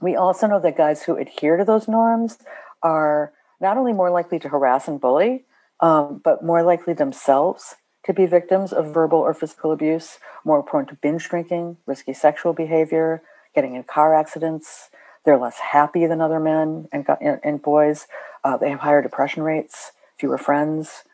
we 0.00 0.16
also 0.16 0.46
know 0.46 0.58
that 0.58 0.76
guys 0.76 1.02
who 1.04 1.16
adhere 1.16 1.56
to 1.56 1.64
those 1.64 1.86
norms 1.86 2.38
are 2.82 3.32
not 3.60 3.76
only 3.76 3.92
more 3.92 4.10
likely 4.10 4.38
to 4.38 4.48
harass 4.48 4.88
and 4.88 5.00
bully 5.00 5.44
um, 5.80 6.20
but 6.22 6.44
more 6.44 6.62
likely 6.62 6.94
themselves 6.94 7.76
to 8.04 8.12
be 8.12 8.26
victims 8.26 8.72
of 8.72 8.92
verbal 8.92 9.18
or 9.18 9.34
physical 9.34 9.72
abuse 9.72 10.18
more 10.44 10.62
prone 10.62 10.86
to 10.86 10.94
binge 10.94 11.28
drinking 11.28 11.76
risky 11.86 12.12
sexual 12.12 12.52
behavior 12.52 13.22
getting 13.54 13.74
in 13.74 13.82
car 13.82 14.14
accidents. 14.14 14.90
They're 15.24 15.36
less 15.36 15.58
happy 15.58 16.06
than 16.06 16.20
other 16.20 16.40
men 16.40 16.88
and, 16.92 17.06
and 17.20 17.62
boys. 17.62 18.06
Uh, 18.42 18.56
they 18.56 18.70
have 18.70 18.80
higher 18.80 19.02
depression 19.02 19.42
rates 19.42 19.92
fewer 20.18 20.38
friends. 20.38 21.04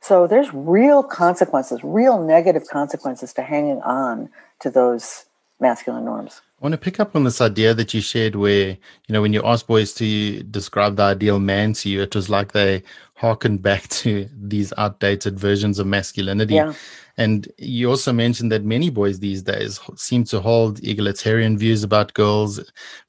So 0.00 0.26
there's 0.26 0.52
real 0.52 1.02
consequences, 1.02 1.80
real 1.82 2.22
negative 2.22 2.66
consequences 2.66 3.32
to 3.34 3.42
hanging 3.42 3.80
on 3.82 4.30
to 4.60 4.70
those 4.70 5.26
masculine 5.60 6.04
norms. 6.04 6.40
I 6.64 6.66
want 6.66 6.80
to 6.80 6.90
pick 6.90 6.98
up 6.98 7.14
on 7.14 7.24
this 7.24 7.42
idea 7.42 7.74
that 7.74 7.92
you 7.92 8.00
shared 8.00 8.36
where, 8.36 8.68
you 8.68 9.12
know, 9.12 9.20
when 9.20 9.34
you 9.34 9.42
asked 9.44 9.66
boys 9.66 9.92
to 9.94 10.42
describe 10.44 10.96
the 10.96 11.02
ideal 11.02 11.38
man 11.38 11.74
to 11.74 11.90
you, 11.90 12.00
it 12.00 12.16
was 12.16 12.30
like 12.30 12.52
they 12.52 12.82
harkened 13.16 13.60
back 13.60 13.86
to 14.00 14.26
these 14.34 14.72
outdated 14.78 15.38
versions 15.38 15.78
of 15.78 15.86
masculinity. 15.86 16.54
Yeah. 16.54 16.72
And 17.18 17.52
you 17.58 17.90
also 17.90 18.14
mentioned 18.14 18.50
that 18.50 18.64
many 18.64 18.88
boys 18.88 19.18
these 19.18 19.42
days 19.42 19.78
seem 19.96 20.24
to 20.24 20.40
hold 20.40 20.82
egalitarian 20.82 21.58
views 21.58 21.84
about 21.84 22.14
girls, 22.14 22.58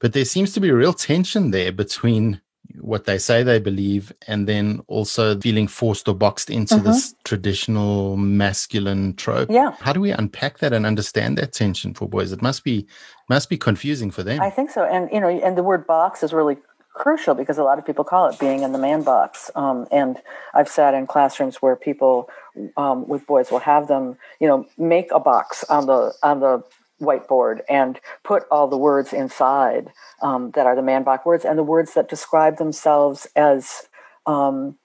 but 0.00 0.12
there 0.12 0.26
seems 0.26 0.52
to 0.52 0.60
be 0.60 0.68
a 0.68 0.74
real 0.74 0.92
tension 0.92 1.50
there 1.50 1.72
between 1.72 2.42
what 2.80 3.04
they 3.04 3.18
say 3.18 3.42
they 3.42 3.58
believe 3.58 4.12
and 4.26 4.46
then 4.46 4.80
also 4.86 5.38
feeling 5.40 5.68
forced 5.68 6.08
or 6.08 6.14
boxed 6.14 6.50
into 6.50 6.74
mm-hmm. 6.74 6.86
this 6.86 7.14
traditional 7.24 8.16
masculine 8.16 9.14
trope. 9.14 9.50
Yeah. 9.50 9.74
How 9.80 9.92
do 9.92 10.00
we 10.00 10.10
unpack 10.10 10.58
that 10.58 10.72
and 10.72 10.86
understand 10.86 11.38
that 11.38 11.52
tension 11.52 11.94
for 11.94 12.08
boys? 12.08 12.32
It 12.32 12.42
must 12.42 12.64
be 12.64 12.86
must 13.28 13.48
be 13.50 13.56
confusing 13.56 14.10
for 14.10 14.22
them. 14.22 14.40
I 14.40 14.50
think 14.50 14.70
so. 14.70 14.84
And 14.84 15.08
you 15.12 15.20
know, 15.20 15.28
and 15.28 15.56
the 15.56 15.62
word 15.62 15.86
box 15.86 16.22
is 16.22 16.32
really 16.32 16.56
crucial 16.96 17.34
because 17.34 17.58
a 17.58 17.62
lot 17.62 17.78
of 17.78 17.84
people 17.84 18.04
call 18.04 18.26
it 18.26 18.38
being 18.38 18.62
in 18.62 18.72
the 18.72 18.78
man 18.78 19.02
box. 19.02 19.50
Um, 19.54 19.86
and 19.92 20.16
I've 20.54 20.68
sat 20.68 20.94
in 20.94 21.06
classrooms 21.06 21.56
where 21.56 21.76
people 21.76 22.30
um, 22.76 23.06
with 23.06 23.26
boys 23.26 23.50
will 23.50 23.60
have 23.60 23.86
them, 23.86 24.16
you 24.40 24.48
know, 24.48 24.66
make 24.78 25.12
a 25.12 25.20
box 25.20 25.62
on 25.64 25.86
the 25.86 26.14
on 26.22 26.40
the 26.40 26.64
whiteboard 27.00 27.60
and 27.68 28.00
put 28.22 28.44
all 28.50 28.68
the 28.68 28.76
words 28.76 29.12
inside 29.12 29.92
um, 30.22 30.50
that 30.52 30.66
are 30.66 30.76
the 30.76 30.82
man 30.82 31.02
box 31.02 31.26
words 31.26 31.44
and 31.44 31.58
the 31.58 31.62
words 31.62 31.94
that 31.94 32.08
describe 32.08 32.56
themselves 32.56 33.26
as 33.36 33.88
um, 34.26 34.76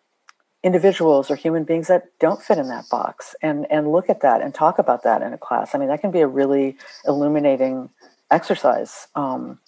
individuals 0.63 1.31
or 1.31 1.35
human 1.35 1.63
beings 1.63 1.87
that 1.87 2.03
don't 2.19 2.41
fit 2.41 2.57
in 2.57 2.67
that 2.67 2.87
box 2.89 3.35
and 3.41 3.65
and 3.71 3.91
look 3.91 4.09
at 4.09 4.21
that 4.21 4.41
and 4.41 4.53
talk 4.53 4.77
about 4.77 5.03
that 5.03 5.21
in 5.21 5.33
a 5.33 5.37
class. 5.37 5.73
I 5.73 5.77
mean, 5.77 5.87
that 5.87 6.01
can 6.01 6.11
be 6.11 6.21
a 6.21 6.27
really 6.27 6.77
illuminating 7.05 7.89
exercise 8.29 9.07
um, 9.15 9.59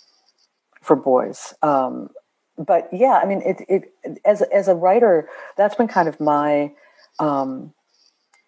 for 0.81 0.95
boys. 0.95 1.53
Um, 1.62 2.09
but 2.57 2.89
yeah, 2.91 3.19
I 3.21 3.25
mean, 3.25 3.41
it, 3.41 3.65
it 3.67 4.19
as 4.25 4.41
as 4.43 4.67
a 4.67 4.75
writer, 4.75 5.27
that's 5.57 5.75
been 5.75 5.88
kind 5.88 6.07
of 6.07 6.19
my 6.19 6.71
um, 7.19 7.73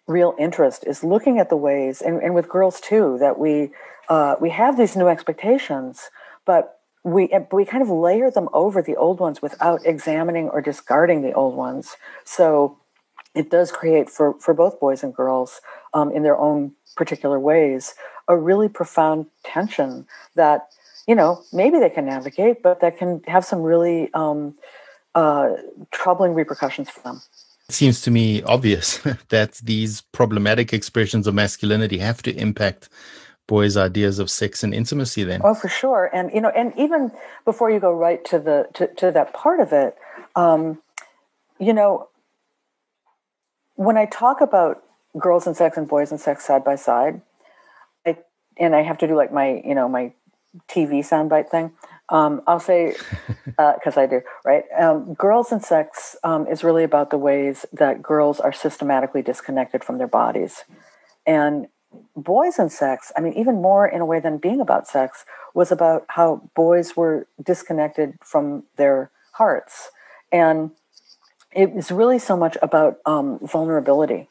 real 0.06 0.34
interest 0.38 0.84
is 0.86 1.02
looking 1.02 1.38
at 1.38 1.48
the 1.48 1.56
ways, 1.56 2.00
and, 2.00 2.22
and 2.22 2.34
with 2.34 2.48
girls 2.48 2.80
too, 2.80 3.16
that 3.18 3.38
we 3.38 3.70
uh, 4.08 4.36
we 4.40 4.50
have 4.50 4.76
these 4.76 4.96
new 4.96 5.08
expectations, 5.08 6.10
but 6.44 6.80
we 7.02 7.30
we 7.52 7.64
kind 7.64 7.82
of 7.82 7.90
layer 7.90 8.30
them 8.30 8.48
over 8.52 8.82
the 8.82 8.96
old 8.96 9.20
ones 9.20 9.42
without 9.42 9.84
examining 9.84 10.48
or 10.48 10.60
discarding 10.60 11.22
the 11.22 11.32
old 11.32 11.54
ones. 11.54 11.96
So 12.24 12.78
it 13.34 13.50
does 13.50 13.70
create 13.72 14.08
for 14.08 14.34
for 14.40 14.54
both 14.54 14.80
boys 14.80 15.02
and 15.02 15.14
girls 15.14 15.60
um, 15.94 16.10
in 16.12 16.22
their 16.22 16.38
own 16.38 16.72
particular 16.96 17.38
ways 17.38 17.94
a 18.28 18.36
really 18.36 18.68
profound 18.68 19.26
tension 19.44 20.06
that 20.34 20.68
you 21.06 21.14
know, 21.14 21.44
maybe 21.52 21.78
they 21.78 21.90
can 21.90 22.04
navigate, 22.04 22.62
but 22.62 22.80
that 22.80 22.98
can 22.98 23.22
have 23.26 23.44
some 23.44 23.62
really 23.62 24.12
um, 24.12 24.54
uh, 25.14 25.50
troubling 25.90 26.34
repercussions 26.34 26.90
for 26.90 27.00
them. 27.00 27.22
It 27.68 27.74
seems 27.74 28.00
to 28.02 28.10
me 28.10 28.42
obvious 28.42 28.98
that 29.28 29.54
these 29.54 30.02
problematic 30.12 30.72
expressions 30.72 31.26
of 31.26 31.34
masculinity 31.34 31.98
have 31.98 32.22
to 32.22 32.34
impact 32.36 32.88
boys' 33.46 33.76
ideas 33.76 34.18
of 34.18 34.30
sex 34.30 34.62
and 34.62 34.74
intimacy 34.74 35.24
then. 35.24 35.40
Oh, 35.44 35.54
for 35.54 35.68
sure. 35.68 36.10
And, 36.12 36.30
you 36.34 36.40
know, 36.40 36.50
and 36.50 36.72
even 36.76 37.12
before 37.44 37.70
you 37.70 37.78
go 37.80 37.92
right 37.92 38.24
to 38.26 38.38
the, 38.38 38.68
to, 38.74 38.88
to 38.94 39.10
that 39.12 39.32
part 39.32 39.60
of 39.60 39.72
it, 39.72 39.96
um, 40.34 40.82
you 41.58 41.72
know, 41.72 42.08
when 43.74 43.96
I 43.96 44.06
talk 44.06 44.40
about 44.40 44.82
girls 45.18 45.46
and 45.46 45.56
sex 45.56 45.76
and 45.76 45.86
boys 45.86 46.10
and 46.10 46.20
sex 46.20 46.44
side 46.44 46.64
by 46.64 46.76
side, 46.76 47.20
I, 48.04 48.18
and 48.56 48.74
I 48.74 48.82
have 48.82 48.98
to 48.98 49.06
do 49.06 49.16
like 49.16 49.32
my, 49.32 49.62
you 49.64 49.74
know, 49.74 49.88
my 49.88 50.12
TV 50.68 51.00
soundbite 51.00 51.50
thing. 51.50 51.72
Um, 52.08 52.42
I'll 52.46 52.60
say, 52.60 52.94
because 53.46 53.96
uh, 53.96 54.00
I 54.00 54.06
do, 54.06 54.20
right? 54.44 54.64
Um, 54.78 55.14
girls 55.14 55.50
and 55.50 55.62
sex 55.62 56.16
um, 56.22 56.46
is 56.46 56.62
really 56.62 56.84
about 56.84 57.10
the 57.10 57.18
ways 57.18 57.66
that 57.72 58.02
girls 58.02 58.38
are 58.38 58.52
systematically 58.52 59.22
disconnected 59.22 59.82
from 59.82 59.98
their 59.98 60.06
bodies. 60.06 60.64
And 61.26 61.66
boys 62.14 62.58
and 62.58 62.70
sex, 62.70 63.10
I 63.16 63.20
mean, 63.20 63.32
even 63.32 63.60
more 63.60 63.86
in 63.86 64.00
a 64.00 64.06
way 64.06 64.20
than 64.20 64.38
being 64.38 64.60
about 64.60 64.86
sex, 64.86 65.24
was 65.54 65.72
about 65.72 66.04
how 66.08 66.48
boys 66.54 66.96
were 66.96 67.26
disconnected 67.42 68.18
from 68.22 68.64
their 68.76 69.10
hearts. 69.32 69.90
And 70.30 70.70
it 71.52 71.72
was 71.72 71.90
really 71.90 72.18
so 72.18 72.36
much 72.36 72.56
about 72.62 72.98
um, 73.06 73.38
vulnerability 73.42 74.28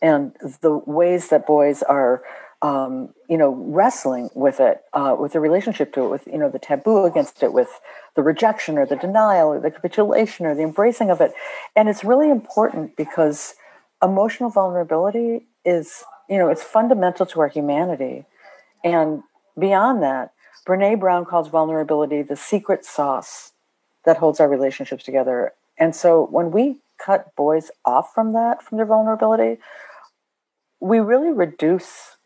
and 0.00 0.36
the 0.60 0.80
ways 0.86 1.28
that 1.28 1.46
boys 1.46 1.82
are 1.82 2.22
um, 2.60 3.14
you 3.28 3.38
know, 3.38 3.50
wrestling 3.50 4.30
with 4.34 4.58
it, 4.58 4.82
uh, 4.92 5.14
with 5.18 5.32
the 5.32 5.40
relationship 5.40 5.92
to 5.92 6.04
it, 6.04 6.08
with 6.08 6.26
you 6.26 6.38
know 6.38 6.48
the 6.48 6.58
taboo 6.58 7.04
against 7.04 7.42
it, 7.42 7.52
with 7.52 7.80
the 8.16 8.22
rejection 8.22 8.78
or 8.78 8.86
the 8.86 8.96
denial 8.96 9.48
or 9.48 9.60
the 9.60 9.70
capitulation 9.70 10.44
or 10.44 10.54
the 10.54 10.62
embracing 10.62 11.10
of 11.10 11.20
it, 11.20 11.32
and 11.76 11.88
it's 11.88 12.02
really 12.02 12.30
important 12.30 12.96
because 12.96 13.54
emotional 14.02 14.50
vulnerability 14.50 15.46
is 15.64 16.04
you 16.28 16.36
know 16.36 16.48
it's 16.48 16.62
fundamental 16.62 17.26
to 17.26 17.40
our 17.40 17.48
humanity, 17.48 18.24
and 18.82 19.22
beyond 19.56 20.02
that, 20.02 20.32
Brene 20.66 20.98
Brown 20.98 21.24
calls 21.24 21.48
vulnerability 21.48 22.22
the 22.22 22.36
secret 22.36 22.84
sauce 22.84 23.52
that 24.04 24.16
holds 24.16 24.40
our 24.40 24.48
relationships 24.48 25.04
together. 25.04 25.52
And 25.78 25.94
so 25.94 26.26
when 26.26 26.50
we 26.50 26.80
cut 26.98 27.34
boys 27.36 27.70
off 27.84 28.12
from 28.12 28.32
that, 28.32 28.62
from 28.62 28.78
their 28.78 28.86
vulnerability, 28.86 29.60
we 30.80 30.98
really 30.98 31.30
reduce 31.30 32.17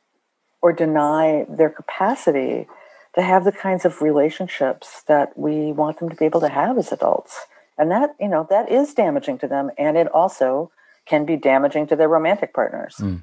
or 0.63 0.73
deny 0.73 1.45
their 1.49 1.71
capacity 1.71 2.67
to 3.15 3.23
have 3.23 3.45
the 3.45 3.53
kinds 3.53 3.85
of 3.85 4.01
relationships 4.01 5.03
that 5.07 5.37
we 5.37 5.73
want 5.73 5.99
them 5.99 6.09
to 6.09 6.17
be 6.17 6.25
able 6.25 6.41
to 6.41 6.49
have 6.49 6.79
as 6.79 6.93
adults. 6.93 7.47
And 7.77 7.91
that, 7.91 8.15
you 8.21 8.29
know, 8.29 8.47
that 8.49 8.71
is 8.71 8.95
damaging 8.95 9.39
to 9.39 9.49
them. 9.49 9.71
And 9.77 9.97
it 9.97 10.09
also 10.09 10.71
can 11.05 11.27
be 11.27 11.37
damaging 11.37 11.87
to 11.89 11.97
their 11.97 12.09
romantic 12.09 12.55
partners. 12.55 12.97
Mm. 12.99 13.23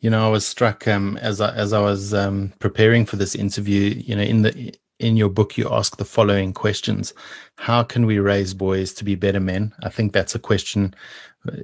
You 0.00 0.10
know, 0.10 0.26
I 0.26 0.30
was 0.30 0.46
struck 0.46 0.86
um, 0.86 1.16
as 1.16 1.40
I, 1.40 1.52
as 1.54 1.72
I 1.72 1.80
was 1.80 2.14
um, 2.14 2.52
preparing 2.60 3.04
for 3.04 3.16
this 3.16 3.34
interview. 3.34 3.94
You 3.96 4.14
know, 4.14 4.22
in 4.22 4.42
the 4.42 4.74
in 4.98 5.16
your 5.16 5.28
book, 5.28 5.56
you 5.56 5.68
ask 5.70 5.96
the 5.96 6.04
following 6.04 6.52
questions: 6.52 7.14
How 7.56 7.82
can 7.82 8.06
we 8.06 8.18
raise 8.18 8.54
boys 8.54 8.92
to 8.94 9.04
be 9.04 9.14
better 9.14 9.40
men? 9.40 9.72
I 9.82 9.88
think 9.88 10.12
that's 10.12 10.34
a 10.34 10.40
question 10.40 10.94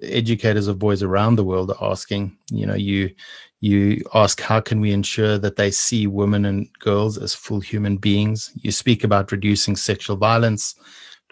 educators 0.03 0.69
of 0.69 0.79
boys 0.79 1.03
around 1.03 1.37
the 1.37 1.45
world 1.45 1.71
are 1.71 1.91
asking. 1.91 2.37
You 2.51 2.67
know, 2.67 2.75
you 2.75 3.11
you 3.61 4.03
ask 4.15 4.41
how 4.41 4.61
can 4.61 4.81
we 4.81 4.93
ensure 4.93 5.39
that 5.39 5.57
they 5.57 5.71
see 5.71 6.07
women 6.07 6.45
and 6.45 6.69
girls 6.81 7.17
as 7.17 7.35
full 7.35 7.61
human 7.61 7.97
beings. 7.97 8.53
You 8.57 8.71
speak 8.71 9.05
about 9.05 9.33
reducing 9.33 9.77
sexual 9.77 10.17
violence, 10.17 10.75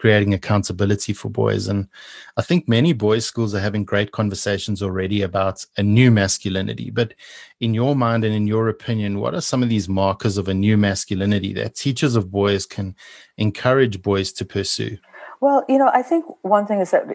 creating 0.03 0.33
accountability 0.33 1.13
for 1.13 1.29
boys, 1.29 1.69
and 1.69 1.87
I 2.35 2.41
think 2.41 2.67
many 2.67 2.91
boys' 2.91 3.25
schools 3.25 3.55
are 3.55 3.61
having 3.61 3.85
great 3.85 4.11
conversations 4.11 4.83
already 4.83 5.21
about 5.21 5.65
a 5.77 5.81
new 5.81 6.11
masculinity. 6.11 6.89
But 6.89 7.13
in 7.61 7.73
your 7.73 7.95
mind 7.95 8.25
and 8.25 8.35
in 8.35 8.45
your 8.45 8.67
opinion, 8.67 9.21
what 9.21 9.33
are 9.33 9.39
some 9.39 9.63
of 9.63 9.69
these 9.69 9.87
markers 9.87 10.37
of 10.37 10.49
a 10.49 10.53
new 10.53 10.75
masculinity 10.75 11.53
that 11.53 11.75
teachers 11.75 12.17
of 12.17 12.31
boys 12.31 12.65
can 12.65 12.97
encourage 13.37 14.01
boys 14.01 14.33
to 14.33 14.43
pursue? 14.43 14.97
Well, 15.39 15.63
you 15.69 15.77
know, 15.77 15.89
I 15.93 16.01
think 16.01 16.25
one 16.41 16.67
thing 16.67 16.81
is 16.81 16.91
that 16.91 17.05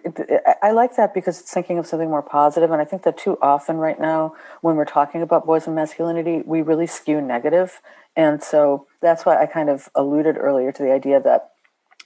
I 0.63 0.71
like 0.71 0.97
that 0.97 1.13
because 1.13 1.41
it's 1.41 1.53
thinking 1.53 1.77
of 1.77 1.87
something 1.87 2.09
more 2.09 2.23
positive, 2.23 2.71
and 2.71 2.81
I 2.81 2.87
think 2.87 3.03
that 3.03 3.19
too 3.19 3.37
often 3.43 3.77
right 3.77 4.01
now, 4.01 4.35
when 4.63 4.77
we're 4.77 4.87
talking 4.87 5.21
about 5.21 5.45
boys 5.45 5.67
and 5.67 5.77
masculinity, 5.77 6.41
we 6.47 6.63
really 6.63 6.87
skew 6.87 7.21
negative, 7.21 7.83
and 8.17 8.43
so 8.43 8.87
that's 9.03 9.27
why 9.27 9.43
I 9.43 9.45
kind 9.45 9.69
of 9.69 9.91
alluded 9.95 10.39
earlier 10.39 10.73
to 10.73 10.83
the 10.83 10.91
idea 10.91 11.21
that 11.21 11.51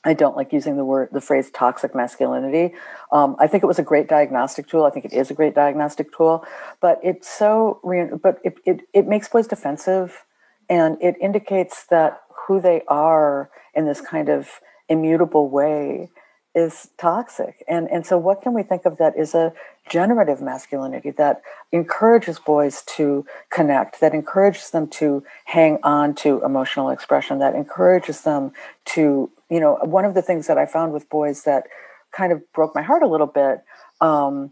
I 0.05 0.15
don't 0.15 0.37
like 0.37 0.53
using 0.53 0.77
the 0.77 0.85
word, 0.85 1.11
the 1.13 1.21
phrase 1.21 1.51
toxic 1.51 1.95
masculinity. 1.95 2.75
Um, 3.13 3.37
I 3.39 3.47
think 3.47 3.63
it 3.63 3.67
was 3.67 3.79
a 3.79 3.85
great 3.85 4.09
diagnostic 4.09 4.67
tool. 4.67 4.85
I 4.85 4.91
think 4.91 5.05
it 5.05 5.13
is 5.13 5.31
a 5.31 5.35
great 5.35 5.55
diagnostic 5.55 6.17
tool, 6.17 6.45
but 6.81 6.99
it's 7.05 7.29
so, 7.29 7.81
but 8.21 8.39
it, 8.43 8.57
it, 8.65 8.81
it 8.93 9.07
makes 9.07 9.29
boys 9.29 9.47
defensive 9.47 10.25
and 10.69 10.97
it 11.01 11.17
indicates 11.21 11.87
that 11.91 12.23
who 12.47 12.61
they 12.61 12.83
are 12.89 13.51
in 13.75 13.85
this 13.85 14.01
kind 14.01 14.29
of 14.29 14.61
immutable 14.89 15.49
way 15.49 16.11
is 16.55 16.91
toxic. 16.99 17.65
And, 17.69 17.91
and 17.91 18.07
so, 18.07 18.19
what 18.19 18.43
can 18.43 18.53
we 18.53 18.63
think 18.63 18.85
of 18.85 18.99
that 18.99 19.17
is 19.17 19.35
a 19.35 19.53
generative 19.89 20.41
masculinity 20.41 21.11
that 21.13 21.43
encourages 21.73 22.39
boys 22.39 22.83
to 22.97 23.27
connect, 23.51 24.01
that 24.01 24.15
encourages 24.15 24.71
them 24.71 24.87
to 24.89 25.25
hang 25.47 25.79
on 25.83 26.15
to 26.17 26.45
emotional 26.45 26.91
expression, 26.91 27.39
that 27.39 27.55
encourages 27.55 28.23
them 28.23 28.53
to, 28.87 29.31
you 29.51 29.61
know, 29.61 29.79
one 29.83 30.05
of 30.05 30.15
the 30.15 30.23
things 30.23 30.47
that 30.47 30.59
I 30.59 30.67
found 30.67 30.93
with 30.93 31.09
boys 31.09 31.43
that 31.45 31.67
kind 32.13 32.33
of 32.33 32.53
broke 32.53 32.75
my 32.75 32.83
heart 32.83 33.03
a 33.03 33.09
little 33.09 33.27
bit 33.27 33.65
um, 34.01 34.51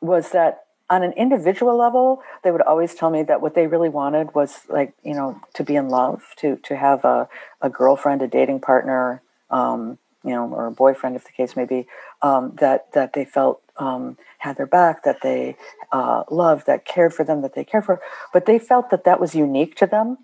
was 0.00 0.30
that 0.30 0.64
on 0.90 1.02
an 1.02 1.12
individual 1.12 1.76
level, 1.78 2.22
they 2.42 2.50
would 2.50 2.60
always 2.60 2.94
tell 2.94 3.08
me 3.08 3.22
that 3.22 3.40
what 3.40 3.54
they 3.54 3.66
really 3.66 3.88
wanted 3.88 4.34
was 4.34 4.60
like, 4.68 4.92
you 5.02 5.14
know, 5.14 5.40
to 5.54 5.64
be 5.64 5.76
in 5.76 5.88
love, 5.88 6.22
to 6.36 6.56
to 6.64 6.76
have 6.76 7.04
a, 7.04 7.28
a 7.62 7.70
girlfriend, 7.70 8.20
a 8.20 8.28
dating 8.28 8.60
partner, 8.60 9.22
um, 9.50 9.98
you 10.24 10.30
know, 10.30 10.48
or 10.48 10.66
a 10.66 10.70
boyfriend, 10.72 11.16
if 11.16 11.24
the 11.24 11.32
case 11.32 11.54
may 11.54 11.64
be, 11.64 11.86
um, 12.22 12.54
that 12.60 12.92
that 12.92 13.12
they 13.12 13.24
felt 13.24 13.60
um, 13.76 14.16
had 14.38 14.56
their 14.56 14.66
back, 14.66 15.04
that 15.04 15.20
they 15.22 15.56
uh, 15.92 16.24
loved, 16.30 16.66
that 16.66 16.84
cared 16.84 17.12
for 17.12 17.24
them, 17.24 17.42
that 17.42 17.54
they 17.54 17.64
cared 17.64 17.84
for, 17.84 18.00
but 18.32 18.46
they 18.46 18.58
felt 18.58 18.90
that 18.90 19.04
that 19.04 19.20
was 19.20 19.34
unique 19.34 19.76
to 19.76 19.86
them. 19.86 20.18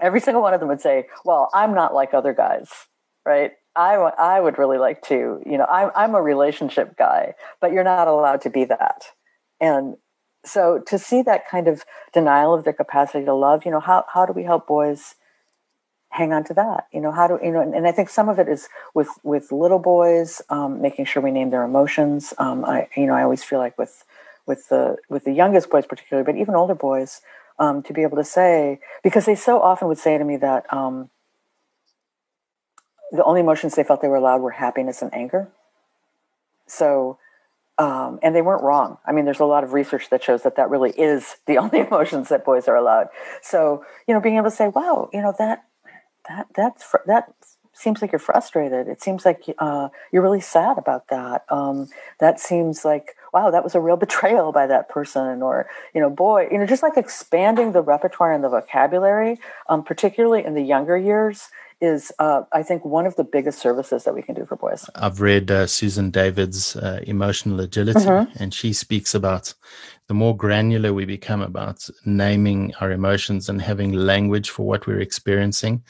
Every 0.00 0.20
single 0.26 0.42
one 0.42 0.54
of 0.54 0.60
them 0.60 0.68
would 0.68 0.80
say, 0.80 1.06
"Well, 1.24 1.50
I'm 1.52 1.74
not 1.74 1.94
like 1.94 2.14
other 2.14 2.32
guys, 2.32 2.70
right? 3.24 3.52
I, 3.74 3.94
I 3.94 4.40
would 4.40 4.56
really 4.56 4.78
like 4.78 5.02
to, 5.08 5.42
you 5.44 5.58
know, 5.58 5.66
I'm, 5.66 5.90
I'm 5.94 6.14
a 6.14 6.22
relationship 6.22 6.96
guy, 6.96 7.34
but 7.60 7.72
you're 7.72 7.84
not 7.84 8.08
allowed 8.08 8.40
to 8.42 8.50
be 8.50 8.64
that." 8.64 9.02
And 9.60 9.96
so 10.44 10.78
to 10.86 10.98
see 10.98 11.22
that 11.22 11.48
kind 11.48 11.68
of 11.68 11.84
denial 12.12 12.54
of 12.54 12.64
their 12.64 12.72
capacity 12.72 13.24
to 13.24 13.34
love, 13.34 13.64
you 13.64 13.70
know, 13.70 13.80
how 13.80 14.04
how 14.12 14.24
do 14.24 14.32
we 14.32 14.44
help 14.44 14.66
boys? 14.66 15.16
Hang 16.16 16.32
on 16.32 16.42
to 16.42 16.54
that 16.54 16.86
you 16.92 17.00
know 17.00 17.12
how 17.12 17.26
do 17.26 17.38
you 17.44 17.52
know 17.52 17.60
and, 17.60 17.74
and 17.74 17.86
i 17.86 17.92
think 17.92 18.08
some 18.08 18.28
of 18.28 18.38
it 18.38 18.48
is 18.48 18.68
with 18.94 19.08
with 19.22 19.52
little 19.52 19.78
boys 19.78 20.40
um, 20.48 20.80
making 20.80 21.04
sure 21.04 21.22
we 21.22 21.30
name 21.30 21.50
their 21.50 21.62
emotions 21.62 22.32
um, 22.38 22.64
i 22.64 22.88
you 22.96 23.06
know 23.06 23.12
i 23.14 23.22
always 23.22 23.44
feel 23.44 23.58
like 23.58 23.76
with 23.78 24.04
with 24.46 24.68
the 24.68 24.96
with 25.10 25.24
the 25.24 25.32
youngest 25.32 25.68
boys 25.68 25.84
particularly 25.86 26.24
but 26.24 26.38
even 26.40 26.54
older 26.54 26.74
boys 26.74 27.20
um, 27.58 27.82
to 27.82 27.92
be 27.92 28.02
able 28.02 28.16
to 28.16 28.24
say 28.24 28.80
because 29.02 29.26
they 29.26 29.34
so 29.34 29.60
often 29.60 29.88
would 29.88 29.98
say 29.98 30.16
to 30.16 30.24
me 30.24 30.36
that 30.36 30.70
um, 30.72 31.10
the 33.12 33.24
only 33.24 33.40
emotions 33.40 33.74
they 33.74 33.84
felt 33.84 34.00
they 34.00 34.08
were 34.08 34.16
allowed 34.16 34.40
were 34.40 34.52
happiness 34.52 35.02
and 35.02 35.12
anger 35.14 35.48
so 36.66 37.18
um, 37.78 38.18
and 38.22 38.34
they 38.34 38.40
weren't 38.40 38.62
wrong. 38.62 38.96
I 39.04 39.12
mean, 39.12 39.26
there's 39.26 39.40
a 39.40 39.44
lot 39.44 39.62
of 39.62 39.74
research 39.74 40.08
that 40.08 40.22
shows 40.22 40.44
that 40.44 40.56
that 40.56 40.70
really 40.70 40.92
is 40.92 41.36
the 41.46 41.58
only 41.64 41.80
emotions 41.80 42.30
that 42.30 42.42
boys 42.42 42.68
are 42.68 42.76
allowed. 42.76 43.08
So, 43.42 43.84
you 44.08 44.14
know, 44.14 44.20
being 44.20 44.36
able 44.36 44.50
to 44.50 44.56
say, 44.56 44.68
"Wow, 44.68 45.10
you 45.12 45.20
know 45.20 45.34
that 45.38 45.66
that 46.28 46.46
that's 46.54 46.82
fr- 46.82 47.06
that 47.06 47.32
seems 47.72 48.00
like 48.00 48.10
you're 48.10 48.18
frustrated. 48.18 48.88
It 48.88 49.02
seems 49.02 49.26
like 49.26 49.44
uh, 49.58 49.88
you're 50.10 50.22
really 50.22 50.40
sad 50.40 50.78
about 50.78 51.08
that. 51.08 51.44
Um, 51.50 51.88
that 52.20 52.40
seems 52.40 52.84
like 52.84 53.16
wow, 53.32 53.50
that 53.50 53.62
was 53.62 53.74
a 53.74 53.80
real 53.80 53.96
betrayal 54.06 54.52
by 54.52 54.66
that 54.66 54.88
person, 54.88 55.42
or 55.42 55.68
you 55.94 56.00
know, 56.00 56.10
boy, 56.10 56.48
you 56.50 56.58
know, 56.58 56.66
just 56.66 56.82
like 56.82 56.96
expanding 56.96 57.72
the 57.72 57.82
repertoire 57.82 58.32
and 58.32 58.42
the 58.42 58.48
vocabulary, 58.48 59.38
um, 59.68 59.82
particularly 59.82 60.44
in 60.44 60.54
the 60.54 60.62
younger 60.62 60.96
years, 60.96 61.48
is 61.80 62.10
uh, 62.18 62.42
I 62.52 62.62
think 62.62 62.84
one 62.84 63.06
of 63.06 63.16
the 63.16 63.24
biggest 63.24 63.58
services 63.58 64.04
that 64.04 64.14
we 64.14 64.22
can 64.22 64.34
do 64.34 64.46
for 64.46 64.56
boys. 64.56 64.88
I've 64.94 65.20
read 65.20 65.50
uh, 65.50 65.66
Susan 65.66 66.10
David's 66.10 66.76
uh, 66.76 67.00
Emotional 67.06 67.60
Agility, 67.60 68.00
mm-hmm. 68.00 68.42
and 68.42 68.54
she 68.54 68.72
speaks 68.72 69.14
about 69.14 69.54
the 70.08 70.14
more 70.14 70.36
granular 70.36 70.92
we 70.92 71.04
become 71.04 71.42
about 71.42 71.88
naming 72.04 72.72
our 72.80 72.92
emotions 72.92 73.48
and 73.48 73.60
having 73.60 73.92
language 73.92 74.50
for 74.50 74.64
what 74.64 74.86
we're 74.86 75.00
experiencing, 75.00 75.82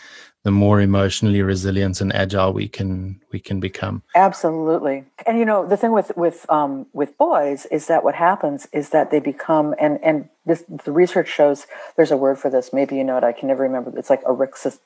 the 0.42 0.50
more 0.50 0.80
emotionally 0.80 1.42
resilient 1.42 2.00
and 2.00 2.14
agile 2.14 2.52
we 2.52 2.68
can 2.68 3.20
we 3.32 3.40
can 3.40 3.60
become. 3.60 4.02
Absolutely, 4.14 5.04
and 5.26 5.38
you 5.38 5.44
know 5.44 5.66
the 5.66 5.76
thing 5.76 5.92
with 5.92 6.16
with 6.16 6.48
um, 6.48 6.86
with 6.92 7.18
boys 7.18 7.66
is 7.66 7.88
that 7.88 8.04
what 8.04 8.14
happens 8.14 8.66
is 8.72 8.90
that 8.90 9.10
they 9.10 9.20
become 9.20 9.74
and 9.78 10.02
and 10.02 10.28
this 10.46 10.64
the 10.84 10.92
research 10.92 11.28
shows 11.28 11.66
there's 11.96 12.10
a 12.10 12.16
word 12.16 12.38
for 12.38 12.48
this. 12.48 12.72
Maybe 12.72 12.96
you 12.96 13.04
know 13.04 13.18
it. 13.18 13.24
I 13.24 13.32
can 13.32 13.48
never 13.48 13.64
remember. 13.64 13.92
It's 13.98 14.08
like 14.08 14.22
erixis, 14.22 14.78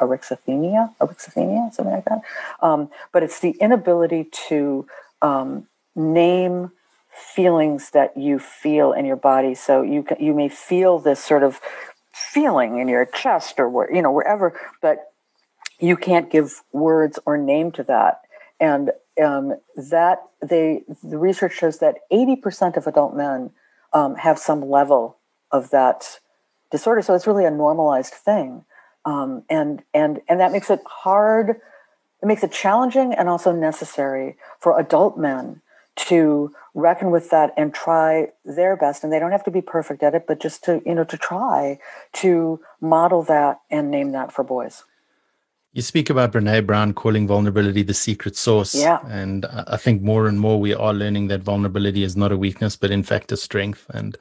erixithymia, 0.00 0.94
erixithymia, 1.00 1.74
something 1.74 1.94
like 1.94 2.04
that. 2.06 2.22
Um, 2.60 2.90
but 3.12 3.22
it's 3.22 3.40
the 3.40 3.50
inability 3.60 4.28
to 4.48 4.86
um, 5.20 5.66
name 5.94 6.70
feelings 7.12 7.90
that 7.90 8.16
you 8.16 8.38
feel 8.38 8.92
in 8.92 9.04
your 9.04 9.16
body. 9.16 9.54
So 9.54 9.82
you 9.82 10.04
you 10.18 10.34
may 10.34 10.48
feel 10.48 10.98
this 10.98 11.22
sort 11.22 11.42
of 11.42 11.60
feeling 12.12 12.78
in 12.78 12.88
your 12.88 13.04
chest 13.04 13.60
or 13.60 13.68
where 13.68 13.92
you 13.94 14.02
know 14.02 14.10
wherever, 14.10 14.58
but 14.80 15.12
you 15.78 15.96
can't 15.96 16.30
give 16.30 16.62
words 16.72 17.18
or 17.26 17.36
name 17.36 17.70
to 17.72 17.82
that. 17.84 18.22
And 18.58 18.92
um, 19.22 19.56
that 19.76 20.22
they 20.40 20.84
the 21.02 21.18
research 21.18 21.52
shows 21.52 21.78
that 21.78 21.96
eighty 22.10 22.36
percent 22.36 22.76
of 22.76 22.86
adult 22.86 23.14
men 23.14 23.50
um, 23.92 24.16
have 24.16 24.38
some 24.38 24.68
level 24.68 25.18
of 25.50 25.70
that 25.70 26.18
disorder. 26.70 27.02
So 27.02 27.14
it's 27.14 27.26
really 27.26 27.44
a 27.44 27.50
normalized 27.50 28.14
thing, 28.14 28.64
um, 29.04 29.42
and 29.50 29.82
and 29.92 30.22
and 30.28 30.40
that 30.40 30.52
makes 30.52 30.70
it 30.70 30.80
hard. 30.86 31.60
It 32.22 32.26
makes 32.26 32.44
it 32.44 32.52
challenging 32.52 33.12
and 33.12 33.28
also 33.28 33.50
necessary 33.50 34.36
for 34.60 34.78
adult 34.78 35.18
men 35.18 35.60
to 35.96 36.52
reckon 36.74 37.10
with 37.10 37.30
that 37.30 37.52
and 37.56 37.74
try 37.74 38.28
their 38.44 38.76
best. 38.76 39.04
And 39.04 39.12
they 39.12 39.18
don't 39.18 39.32
have 39.32 39.44
to 39.44 39.50
be 39.50 39.60
perfect 39.60 40.02
at 40.02 40.14
it 40.14 40.26
but 40.26 40.40
just 40.40 40.64
to 40.64 40.82
you 40.86 40.94
know 40.94 41.04
to 41.04 41.16
try 41.16 41.78
to 42.14 42.60
model 42.80 43.22
that 43.24 43.60
and 43.70 43.90
name 43.90 44.12
that 44.12 44.32
for 44.32 44.42
boys. 44.42 44.84
You 45.72 45.82
speak 45.82 46.10
about 46.10 46.32
brene 46.32 46.66
brown 46.66 46.92
calling 46.92 47.26
vulnerability 47.26 47.82
the 47.82 47.94
secret 47.94 48.36
sauce. 48.36 48.74
Yeah. 48.74 49.00
And 49.08 49.46
i 49.46 49.76
think 49.76 50.02
more 50.02 50.26
and 50.26 50.40
more 50.40 50.58
we 50.58 50.74
are 50.74 50.94
learning 50.94 51.28
that 51.28 51.42
vulnerability 51.42 52.02
is 52.02 52.16
not 52.16 52.32
a 52.32 52.36
weakness 52.36 52.76
but 52.76 52.90
in 52.90 53.02
fact 53.02 53.32
a 53.32 53.36
strength. 53.36 53.86
And 53.90 54.16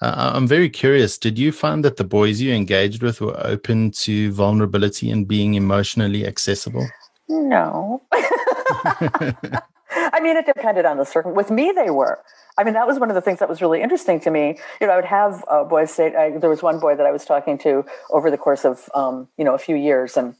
uh, 0.00 0.32
i'm 0.34 0.48
very 0.48 0.68
curious 0.68 1.16
did 1.16 1.38
you 1.38 1.52
find 1.52 1.84
that 1.84 1.96
the 1.96 2.04
boys 2.04 2.40
you 2.40 2.52
engaged 2.52 3.00
with 3.02 3.20
were 3.20 3.40
open 3.46 3.92
to 3.92 4.32
vulnerability 4.32 5.10
and 5.10 5.26
being 5.26 5.54
emotionally 5.54 6.26
accessible? 6.26 6.86
No 7.28 8.02
I 9.96 10.20
mean, 10.20 10.36
it 10.36 10.46
depended 10.46 10.84
on 10.84 10.96
the 10.96 11.04
circum. 11.04 11.34
With 11.34 11.50
me, 11.50 11.72
they 11.74 11.90
were. 11.90 12.20
I 12.58 12.64
mean, 12.64 12.74
that 12.74 12.86
was 12.86 12.98
one 12.98 13.10
of 13.10 13.14
the 13.14 13.20
things 13.20 13.38
that 13.38 13.48
was 13.48 13.60
really 13.60 13.82
interesting 13.82 14.20
to 14.20 14.30
me. 14.30 14.58
You 14.80 14.86
know, 14.86 14.92
I 14.92 14.96
would 14.96 15.04
have 15.04 15.44
uh, 15.48 15.64
boys 15.64 15.90
say. 15.92 16.14
I, 16.14 16.38
there 16.38 16.50
was 16.50 16.62
one 16.62 16.78
boy 16.78 16.96
that 16.96 17.06
I 17.06 17.10
was 17.10 17.24
talking 17.24 17.58
to 17.58 17.84
over 18.10 18.30
the 18.30 18.38
course 18.38 18.64
of 18.64 18.88
um, 18.94 19.28
you 19.36 19.44
know 19.44 19.54
a 19.54 19.58
few 19.58 19.76
years, 19.76 20.16
and 20.16 20.34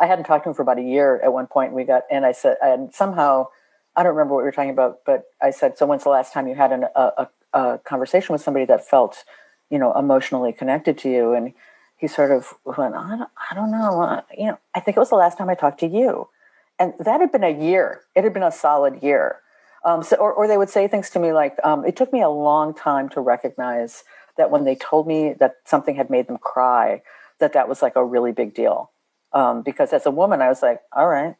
I 0.00 0.06
hadn't 0.06 0.24
talked 0.24 0.44
to 0.44 0.50
him 0.50 0.54
for 0.54 0.62
about 0.62 0.78
a 0.78 0.82
year 0.82 1.20
at 1.22 1.32
one 1.32 1.46
point. 1.46 1.72
We 1.72 1.84
got, 1.84 2.02
and 2.10 2.26
I 2.26 2.32
said, 2.32 2.56
and 2.60 2.92
somehow, 2.92 3.48
I 3.94 4.02
don't 4.02 4.14
remember 4.14 4.34
what 4.34 4.40
we 4.40 4.44
were 4.44 4.52
talking 4.52 4.70
about, 4.70 5.00
but 5.06 5.24
I 5.40 5.50
said, 5.50 5.78
so 5.78 5.86
when's 5.86 6.02
the 6.02 6.10
last 6.10 6.32
time 6.32 6.48
you 6.48 6.56
had 6.56 6.72
an, 6.72 6.86
a, 6.96 7.00
a, 7.18 7.28
a 7.52 7.78
conversation 7.78 8.32
with 8.32 8.42
somebody 8.42 8.64
that 8.66 8.86
felt, 8.86 9.24
you 9.70 9.78
know, 9.78 9.96
emotionally 9.96 10.52
connected 10.52 10.98
to 10.98 11.08
you? 11.08 11.34
And 11.34 11.52
he 11.96 12.08
sort 12.08 12.32
of 12.32 12.54
went, 12.64 12.96
I 12.96 13.16
don't, 13.16 13.30
I 13.50 13.54
don't 13.54 13.70
know, 13.70 14.02
uh, 14.02 14.22
you 14.36 14.46
know, 14.46 14.58
I 14.74 14.80
think 14.80 14.96
it 14.96 15.00
was 15.00 15.10
the 15.10 15.16
last 15.16 15.38
time 15.38 15.48
I 15.48 15.54
talked 15.54 15.78
to 15.80 15.86
you 15.86 16.28
and 16.82 16.94
that 16.98 17.20
had 17.20 17.30
been 17.30 17.44
a 17.44 17.56
year. 17.64 18.00
It 18.16 18.24
had 18.24 18.34
been 18.34 18.42
a 18.42 18.50
solid 18.50 19.04
year. 19.04 19.38
Um, 19.84 20.02
so, 20.02 20.16
or, 20.16 20.32
or 20.32 20.48
they 20.48 20.58
would 20.58 20.68
say 20.68 20.88
things 20.88 21.10
to 21.10 21.20
me 21.20 21.32
like, 21.32 21.56
um, 21.62 21.84
"It 21.84 21.94
took 21.94 22.12
me 22.12 22.22
a 22.22 22.28
long 22.28 22.74
time 22.74 23.08
to 23.10 23.20
recognize 23.20 24.02
that 24.36 24.50
when 24.50 24.64
they 24.64 24.74
told 24.74 25.06
me 25.06 25.34
that 25.38 25.56
something 25.64 25.94
had 25.94 26.10
made 26.10 26.26
them 26.26 26.38
cry, 26.38 27.02
that 27.38 27.52
that 27.52 27.68
was 27.68 27.82
like 27.82 27.94
a 27.94 28.04
really 28.04 28.32
big 28.32 28.52
deal." 28.52 28.90
Um, 29.32 29.62
because 29.62 29.92
as 29.92 30.06
a 30.06 30.10
woman, 30.10 30.42
I 30.42 30.48
was 30.48 30.60
like, 30.60 30.80
"All 30.92 31.08
right, 31.08 31.36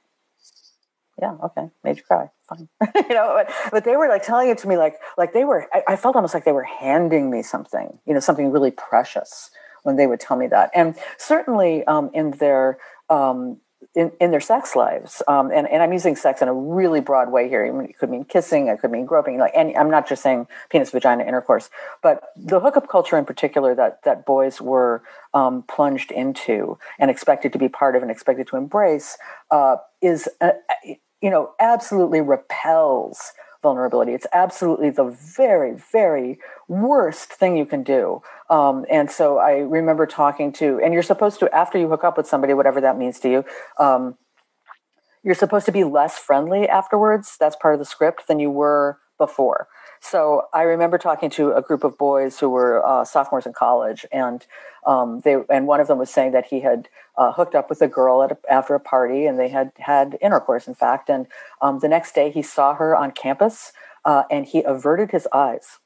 yeah, 1.21 1.35
okay, 1.45 1.71
made 1.83 1.97
you 1.97 2.05
cry, 2.05 2.31
fine," 2.49 2.69
you 2.95 3.15
know. 3.15 3.35
But, 3.35 3.53
but, 3.73 3.85
they 3.85 3.97
were 3.97 4.09
like 4.09 4.23
telling 4.23 4.49
it 4.49 4.59
to 4.59 4.69
me 4.69 4.77
like 4.77 4.95
like 5.19 5.33
they 5.33 5.45
were. 5.45 5.67
I, 5.73 5.83
I 5.89 5.97
felt 5.97 6.15
almost 6.15 6.35
like 6.35 6.45
they 6.45 6.53
were 6.53 6.71
handing 6.81 7.31
me 7.31 7.43
something, 7.43 7.99
you 8.07 8.15
know, 8.15 8.21
something 8.21 8.53
really 8.53 8.71
precious 8.71 9.51
when 9.83 9.97
they 9.97 10.07
would 10.07 10.21
tell 10.21 10.37
me 10.37 10.47
that. 10.47 10.71
And 10.73 10.95
certainly 11.19 11.85
um, 11.87 12.11
in 12.15 12.31
their 12.33 12.79
um, 13.11 13.59
in, 13.95 14.11
in 14.21 14.31
their 14.31 14.41
sex 14.41 14.75
lives. 14.75 15.23
Um, 15.29 15.51
and, 15.51 15.69
and 15.69 15.83
I'm 15.83 15.93
using 15.93 16.17
sex 16.17 16.41
in 16.41 16.49
a 16.49 16.55
really 16.55 17.01
broad 17.01 17.31
way 17.31 17.49
here. 17.49 17.65
It 17.65 17.99
could 17.99 18.11
mean 18.11 18.25
kissing, 18.25 18.69
it 18.69 18.81
could 18.81 18.91
mean 18.91 19.05
groping, 19.05 19.39
like 19.39 19.53
any, 19.55 19.77
I'm 19.77 19.91
not 19.91 20.09
just 20.09 20.23
saying 20.23 20.47
penis 20.71 20.91
vagina 20.91 21.25
intercourse, 21.25 21.69
but 22.03 22.23
the 22.37 22.61
hookup 22.61 22.89
culture 22.89 23.19
in 23.19 23.25
particular 23.25 23.75
that, 23.75 24.03
that 24.05 24.25
boys 24.25 24.61
were 24.61 25.03
um, 25.35 25.63
plunged 25.65 26.11
into 26.11 26.79
and 26.99 27.11
expected 27.11 27.53
to 27.53 27.59
be 27.59 27.69
part 27.69 27.97
of 27.97 28.03
and 28.03 28.11
expected 28.11 28.47
to 28.49 28.57
embrace 28.57 29.19
uh, 29.51 29.77
is, 30.01 30.29
uh, 30.41 30.53
you 30.85 31.31
know, 31.31 31.53
absolutely 31.61 32.21
repels 32.21 33.33
vulnerability. 33.63 34.13
It's 34.13 34.27
absolutely 34.33 34.91
the 34.91 35.05
very, 35.05 35.75
very 35.93 36.39
worst 36.69 37.33
thing 37.33 37.57
you 37.57 37.65
can 37.65 37.83
do. 37.83 38.21
Um, 38.51 38.85
and 38.91 39.11
so 39.11 39.39
I 39.39 39.59
remember 39.59 40.07
talking 40.07 40.53
to, 40.55 40.81
and 40.83 40.93
you're 40.93 41.03
supposed 41.03 41.39
to, 41.41 41.55
after 41.55 41.79
you 41.79 41.89
hook 41.89 42.05
up 42.05 42.17
with 42.17 42.27
somebody, 42.27 42.55
whatever 42.55 42.81
that 42.81 42.99
means 42.99 43.21
to 43.21 43.31
you, 43.31 43.45
um, 43.79 44.17
you're 45.23 45.37
supposed 45.37 45.67
to 45.67 45.73
be 45.73 45.85
less 45.85 46.19
friendly 46.19 46.69
afterwards. 46.69 47.37
That's 47.39 47.55
part 47.55 47.75
of 47.75 47.79
the 47.79 47.87
script 47.87 48.27
than 48.27 48.41
you 48.41 48.51
were 48.51 48.99
before. 49.27 49.69
So 50.01 50.49
I 50.53 50.63
remember 50.63 50.99
talking 50.99 51.31
to 51.39 51.53
a 51.53 51.63
group 51.63 51.85
of 51.85 51.97
boys 51.97 52.41
who 52.41 52.49
were 52.49 52.85
uh, 52.85 53.05
sophomores 53.05 53.47
in 53.47 53.53
college, 53.53 54.05
and 54.11 54.45
um, 54.85 55.21
they 55.21 55.37
and 55.49 55.69
one 55.69 55.81
of 55.81 55.87
them 55.87 55.99
was 55.99 56.11
saying 56.11 56.33
that 56.33 56.47
he 56.47 56.59
had 56.61 56.89
uh, 57.17 57.31
hooked 57.31 57.55
up 57.55 57.71
with 57.71 57.81
a 57.83 57.87
girl 57.87 58.25
at 58.25 58.33
a, 58.33 58.39
after 58.51 58.75
a 58.75 58.81
party, 58.81 59.27
and 59.27 59.39
they 59.39 59.49
had 59.49 59.71
had 59.79 60.19
intercourse, 60.21 60.67
in 60.67 60.75
fact. 60.75 61.09
And 61.09 61.29
um, 61.61 61.79
the 61.79 61.89
next 61.89 62.17
day, 62.17 62.33
he 62.33 62.43
saw 62.43 62.75
her 62.75 62.97
on 62.97 63.13
campus, 63.13 63.73
uh, 64.05 64.25
and 64.29 64.45
he 64.45 64.65
averted 64.75 65.13
his 65.13 65.29
eyes. 65.33 65.79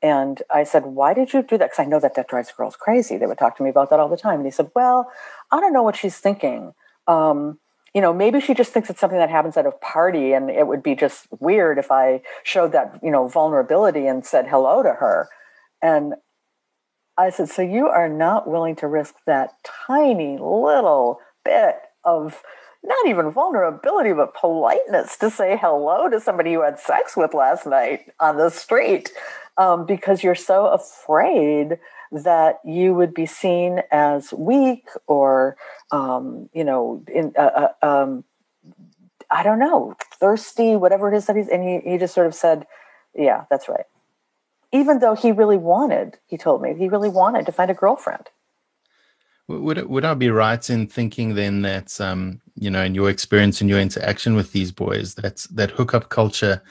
And 0.00 0.42
I 0.50 0.64
said, 0.64 0.86
"Why 0.86 1.12
did 1.12 1.34
you 1.34 1.42
do 1.42 1.58
that?" 1.58 1.66
Because 1.70 1.84
I 1.84 1.90
know 1.92 2.00
that 2.00 2.14
that 2.14 2.28
drives 2.28 2.50
girls 2.56 2.76
crazy. 2.76 3.18
They 3.18 3.26
would 3.26 3.36
talk 3.38 3.58
to 3.58 3.62
me 3.62 3.68
about 3.68 3.90
that 3.90 4.00
all 4.00 4.08
the 4.08 4.24
time. 4.26 4.38
And 4.40 4.46
he 4.46 4.56
said, 4.58 4.70
"Well, 4.74 5.12
I 5.50 5.60
don't 5.60 5.74
know 5.76 5.82
what 5.82 5.96
she's 5.96 6.16
thinking." 6.16 6.72
Um, 7.06 7.58
you 7.94 8.00
know, 8.00 8.12
maybe 8.12 8.40
she 8.40 8.54
just 8.54 8.72
thinks 8.72 8.88
it's 8.88 9.00
something 9.00 9.18
that 9.18 9.30
happens 9.30 9.56
at 9.56 9.66
a 9.66 9.72
party 9.72 10.32
and 10.32 10.48
it 10.48 10.66
would 10.66 10.82
be 10.82 10.94
just 10.94 11.26
weird 11.40 11.78
if 11.78 11.90
I 11.90 12.22
showed 12.44 12.72
that, 12.72 13.00
you 13.02 13.10
know, 13.10 13.26
vulnerability 13.26 14.06
and 14.06 14.24
said 14.24 14.46
hello 14.48 14.82
to 14.82 14.92
her. 14.92 15.28
And 15.82 16.14
I 17.18 17.30
said, 17.30 17.48
So 17.48 17.62
you 17.62 17.88
are 17.88 18.08
not 18.08 18.48
willing 18.48 18.76
to 18.76 18.86
risk 18.86 19.14
that 19.26 19.54
tiny 19.86 20.38
little 20.38 21.18
bit 21.44 21.76
of, 22.04 22.42
not 22.82 23.08
even 23.08 23.30
vulnerability, 23.30 24.12
but 24.12 24.34
politeness 24.34 25.16
to 25.18 25.30
say 25.30 25.58
hello 25.60 26.08
to 26.08 26.20
somebody 26.20 26.52
you 26.52 26.62
had 26.62 26.78
sex 26.78 27.16
with 27.16 27.34
last 27.34 27.66
night 27.66 28.12
on 28.20 28.36
the 28.36 28.50
street 28.50 29.10
um, 29.58 29.84
because 29.84 30.22
you're 30.22 30.34
so 30.34 30.66
afraid 30.68 31.78
that 32.12 32.60
you 32.64 32.94
would 32.94 33.14
be 33.14 33.26
seen 33.26 33.82
as 33.90 34.32
weak 34.32 34.86
or, 35.06 35.56
um, 35.90 36.48
you 36.52 36.64
know, 36.64 37.02
in, 37.12 37.32
uh, 37.38 37.68
uh, 37.82 37.86
um, 37.86 38.24
I 39.30 39.42
don't 39.42 39.58
know, 39.58 39.94
thirsty, 40.18 40.76
whatever 40.76 41.12
it 41.12 41.16
is 41.16 41.26
that 41.26 41.36
he's, 41.36 41.48
and 41.48 41.62
he, 41.62 41.90
he 41.90 41.98
just 41.98 42.14
sort 42.14 42.26
of 42.26 42.34
said, 42.34 42.66
yeah, 43.14 43.44
that's 43.50 43.68
right. 43.68 43.86
Even 44.72 44.98
though 45.00 45.14
he 45.14 45.32
really 45.32 45.56
wanted, 45.56 46.18
he 46.26 46.36
told 46.36 46.62
me, 46.62 46.74
he 46.74 46.88
really 46.88 47.08
wanted 47.08 47.46
to 47.46 47.52
find 47.52 47.70
a 47.70 47.74
girlfriend. 47.74 48.26
Would 49.48 49.88
would 49.88 50.04
I 50.04 50.14
be 50.14 50.30
right 50.30 50.70
in 50.70 50.86
thinking 50.86 51.34
then 51.34 51.62
that 51.62 52.00
um, 52.00 52.40
you 52.54 52.70
know, 52.70 52.84
in 52.84 52.94
your 52.94 53.10
experience 53.10 53.60
and 53.60 53.68
your 53.68 53.80
interaction 53.80 54.36
with 54.36 54.52
these 54.52 54.70
boys, 54.70 55.14
that's 55.16 55.48
that 55.48 55.72
hookup 55.72 56.08
culture 56.08 56.62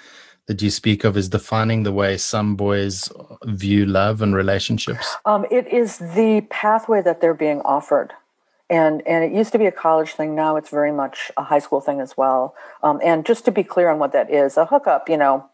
that 0.49 0.63
you 0.63 0.71
speak 0.71 1.03
of 1.03 1.15
is 1.15 1.29
defining 1.29 1.83
the 1.83 1.91
way 1.91 2.17
some 2.17 2.55
boys 2.55 3.07
view 3.43 3.85
love 3.85 4.19
and 4.19 4.35
relationships? 4.35 5.15
Um, 5.23 5.45
it 5.51 5.67
is 5.67 5.99
the 5.99 6.43
pathway 6.49 7.03
that 7.03 7.21
they're 7.21 7.35
being 7.35 7.61
offered. 7.61 8.13
And, 8.67 9.05
and 9.05 9.23
it 9.23 9.31
used 9.31 9.51
to 9.51 9.59
be 9.59 9.67
a 9.67 9.71
college 9.71 10.13
thing. 10.13 10.33
Now 10.33 10.55
it's 10.55 10.71
very 10.71 10.91
much 10.91 11.31
a 11.37 11.43
high 11.43 11.59
school 11.59 11.81
thing 11.81 12.01
as 12.01 12.17
well. 12.17 12.55
Um, 12.81 12.99
and 13.03 13.27
just 13.27 13.45
to 13.45 13.51
be 13.51 13.63
clear 13.63 13.89
on 13.89 13.99
what 13.99 14.11
that 14.13 14.33
is, 14.33 14.57
a 14.57 14.65
hookup, 14.65 15.07
you 15.07 15.17
know, 15.17 15.47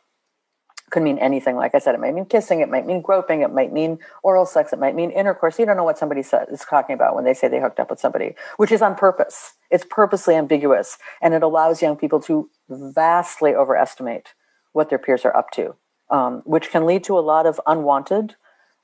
could 0.92 1.04
mean 1.04 1.20
anything. 1.20 1.58
Like 1.58 1.76
I 1.76 1.80
said, 1.80 1.94
it 1.94 2.00
might 2.00 2.14
mean 2.14 2.26
kissing, 2.26 2.62
it 2.62 2.70
might 2.70 2.86
mean 2.86 3.02
groping, 3.02 3.42
it 3.42 3.52
might 3.52 3.74
mean 3.74 4.00
oral 4.24 4.46
sex, 4.46 4.72
it 4.72 4.80
might 4.80 4.96
mean 4.96 5.12
intercourse. 5.12 5.60
You 5.60 5.66
don't 5.66 5.76
know 5.76 5.84
what 5.84 5.98
somebody 5.98 6.22
is 6.22 6.66
talking 6.70 6.94
about 6.94 7.16
when 7.16 7.26
they 7.26 7.34
say 7.34 7.50
they 7.50 7.60
hooked 7.60 7.82
up 7.82 7.90
with 7.90 8.00
somebody, 8.00 8.36
which 8.56 8.72
is 8.72 8.82
on 8.82 8.96
purpose. 8.96 9.56
It's 9.70 9.84
purposely 9.90 10.36
ambiguous, 10.36 10.98
and 11.22 11.34
it 11.34 11.44
allows 11.44 11.82
young 11.82 11.98
people 11.98 12.22
to 12.22 12.50
vastly 12.70 13.54
overestimate 13.54 14.30
what 14.76 14.90
their 14.90 15.00
peers 15.00 15.24
are 15.24 15.36
up 15.36 15.52
to, 15.52 15.74
um, 16.12 16.42
which 16.46 16.70
can 16.70 16.86
lead 16.86 17.02
to 17.06 17.18
a 17.18 17.24
lot 17.34 17.46
of 17.46 17.62
unwanted 17.66 18.36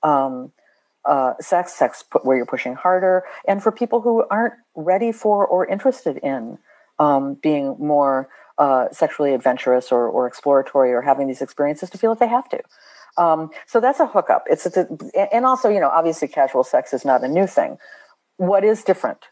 um, 0.04 0.54
uh, 1.04 1.34
sex, 1.42 1.74
sex 1.74 2.04
where 2.24 2.38
you're 2.38 2.46
pushing 2.46 2.76
harder, 2.76 3.24
and 3.46 3.62
for 3.62 3.72
people 3.72 4.00
who 4.02 4.24
aren't 4.30 4.54
ready 4.74 5.12
for 5.12 5.46
or 5.46 5.66
interested 5.66 6.18
in 6.18 6.58
um, 6.98 7.34
being 7.36 7.76
more 7.78 8.30
uh, 8.58 8.86
sexually 8.92 9.34
adventurous 9.34 9.92
or, 9.92 10.08
or 10.08 10.28
exploratory 10.28 10.94
or 10.94 11.02
having 11.02 11.28
these 11.28 11.42
experiences 11.42 11.90
to 11.90 11.98
feel 11.98 12.12
that 12.14 12.20
they 12.20 12.28
have 12.28 12.48
to. 12.48 12.62
Um, 13.18 13.50
so 13.66 13.82
that's 13.82 14.00
a 14.00 14.08
hookup. 14.08 14.46
It's 14.50 14.66
a, 14.66 14.88
and 15.34 15.46
also, 15.46 15.68
you 15.68 15.82
know, 15.82 15.90
obviously, 15.90 16.30
casual 16.30 16.64
sex 16.64 16.94
is 16.94 17.04
not 17.04 17.22
a 17.24 17.28
new 17.28 17.48
thing. 17.48 17.78
What 18.38 18.64
is 18.64 18.84
different 18.84 19.26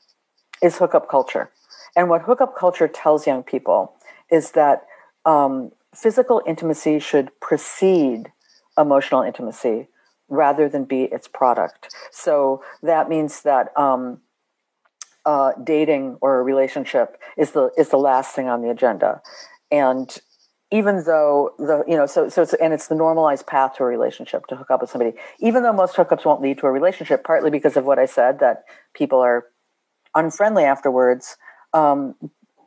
is 0.61 0.77
hookup 0.77 1.09
culture, 1.09 1.51
and 1.95 2.09
what 2.09 2.23
hookup 2.23 2.57
culture 2.57 2.89
tells 2.89 3.25
young 3.25 3.43
people 3.43 3.93
is 4.29 4.51
that 4.51 4.83
um, 5.25 5.71
physical 5.93 6.41
intimacy 6.45 6.99
should 6.99 7.31
precede 7.39 8.31
emotional 8.77 9.21
intimacy 9.21 9.87
rather 10.27 10.69
than 10.69 10.85
be 10.85 11.03
its 11.03 11.27
product. 11.27 11.93
So 12.11 12.63
that 12.83 13.09
means 13.09 13.41
that 13.41 13.77
um, 13.77 14.21
uh, 15.25 15.53
dating 15.63 16.17
or 16.21 16.39
a 16.39 16.43
relationship 16.43 17.19
is 17.37 17.51
the 17.51 17.71
is 17.77 17.89
the 17.89 17.97
last 17.97 18.35
thing 18.35 18.47
on 18.47 18.61
the 18.61 18.69
agenda, 18.69 19.21
and 19.71 20.17
even 20.71 21.03
though 21.03 21.51
the 21.57 21.83
you 21.87 21.95
know 21.95 22.05
so 22.05 22.29
so 22.29 22.43
it's 22.43 22.53
and 22.53 22.73
it's 22.73 22.87
the 22.87 22.95
normalized 22.95 23.47
path 23.47 23.75
to 23.75 23.83
a 23.83 23.85
relationship 23.85 24.45
to 24.47 24.55
hook 24.55 24.69
up 24.69 24.81
with 24.81 24.89
somebody 24.89 25.13
even 25.39 25.63
though 25.63 25.73
most 25.73 25.95
hookups 25.95 26.25
won't 26.25 26.41
lead 26.41 26.57
to 26.59 26.67
a 26.67 26.71
relationship 26.71 27.23
partly 27.23 27.49
because 27.49 27.75
of 27.75 27.85
what 27.85 27.97
i 27.97 28.05
said 28.05 28.39
that 28.39 28.63
people 28.93 29.19
are 29.19 29.45
unfriendly 30.15 30.63
afterwards 30.63 31.37
um, 31.73 32.15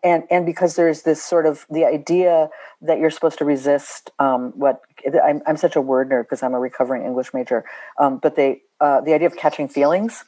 and 0.03 0.25
and 0.31 0.45
because 0.47 0.77
there's 0.77 1.03
this 1.03 1.23
sort 1.23 1.47
of 1.47 1.67
the 1.71 1.85
idea 1.85 2.49
that 2.81 2.99
you're 2.99 3.11
supposed 3.11 3.39
to 3.39 3.45
resist 3.45 4.11
um, 4.19 4.53
what 4.57 4.83
I'm, 5.25 5.43
I'm 5.47 5.57
such 5.57 5.77
a 5.77 5.81
word 5.81 6.11
nerd 6.11 6.25
because 6.25 6.43
I'm 6.43 6.55
a 6.55 6.61
recovering 6.61 7.05
English 7.05 7.33
major, 7.33 7.65
um, 7.99 8.19
but 8.19 8.37
they 8.37 8.63
uh, 8.81 9.01
the 9.01 9.15
idea 9.15 9.29
of 9.29 9.37
catching 9.37 9.69
feelings 9.69 10.25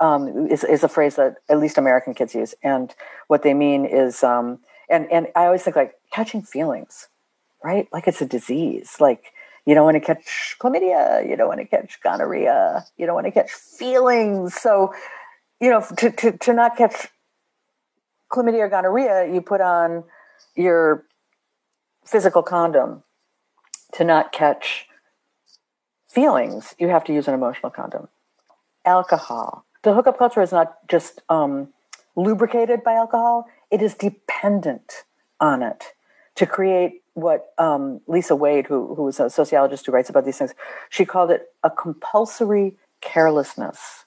um, 0.00 0.48
is, 0.48 0.64
is 0.64 0.82
a 0.82 0.88
phrase 0.88 1.16
that 1.16 1.36
at 1.48 1.58
least 1.58 1.78
American 1.78 2.12
kids 2.12 2.34
use. 2.34 2.54
And 2.62 2.92
what 3.28 3.42
they 3.42 3.54
mean 3.54 3.84
is, 3.84 4.24
um, 4.24 4.58
and, 4.90 5.10
and 5.12 5.28
I 5.36 5.46
always 5.46 5.62
think 5.62 5.76
like 5.76 5.94
catching 6.12 6.42
feelings, 6.42 7.08
right? 7.62 7.86
Like 7.92 8.08
it's 8.08 8.20
a 8.20 8.26
disease. 8.26 8.96
Like 8.98 9.32
you 9.64 9.74
don't 9.74 9.84
want 9.84 9.94
to 9.94 10.00
catch 10.00 10.56
chlamydia, 10.60 11.28
you 11.28 11.36
don't 11.36 11.48
want 11.48 11.60
to 11.60 11.66
catch 11.66 12.00
gonorrhea, 12.02 12.84
you 12.96 13.06
don't 13.06 13.14
want 13.14 13.26
to 13.26 13.30
catch 13.30 13.52
feelings. 13.52 14.54
So, 14.54 14.92
you 15.60 15.70
know, 15.70 15.84
to, 15.98 16.10
to, 16.10 16.32
to 16.32 16.52
not 16.52 16.76
catch 16.76 17.08
chlamydia 18.32 18.60
or 18.60 18.68
gonorrhea, 18.68 19.32
you 19.32 19.40
put 19.40 19.60
on 19.60 20.04
your 20.56 21.04
physical 22.04 22.42
condom. 22.42 23.02
To 23.96 24.04
not 24.04 24.32
catch 24.32 24.86
feelings, 26.08 26.74
you 26.78 26.88
have 26.88 27.04
to 27.04 27.12
use 27.12 27.28
an 27.28 27.34
emotional 27.34 27.70
condom. 27.70 28.08
Alcohol, 28.86 29.66
the 29.82 29.92
hookup 29.92 30.18
culture 30.18 30.40
is 30.40 30.50
not 30.50 30.88
just 30.88 31.20
um, 31.28 31.68
lubricated 32.16 32.82
by 32.82 32.94
alcohol, 32.94 33.46
it 33.70 33.82
is 33.82 33.94
dependent 33.94 35.04
on 35.40 35.62
it 35.62 35.92
to 36.36 36.46
create 36.46 37.02
what 37.14 37.52
um, 37.58 38.00
Lisa 38.06 38.34
Wade, 38.34 38.66
who, 38.66 38.94
who 38.94 39.08
is 39.08 39.20
a 39.20 39.28
sociologist 39.28 39.84
who 39.84 39.92
writes 39.92 40.08
about 40.08 40.24
these 40.24 40.38
things, 40.38 40.54
she 40.88 41.04
called 41.04 41.30
it 41.30 41.48
a 41.62 41.70
compulsory 41.70 42.76
carelessness 43.02 44.04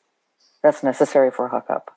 that's 0.64 0.82
necessary 0.82 1.30
for 1.30 1.50
hookup. 1.50 1.92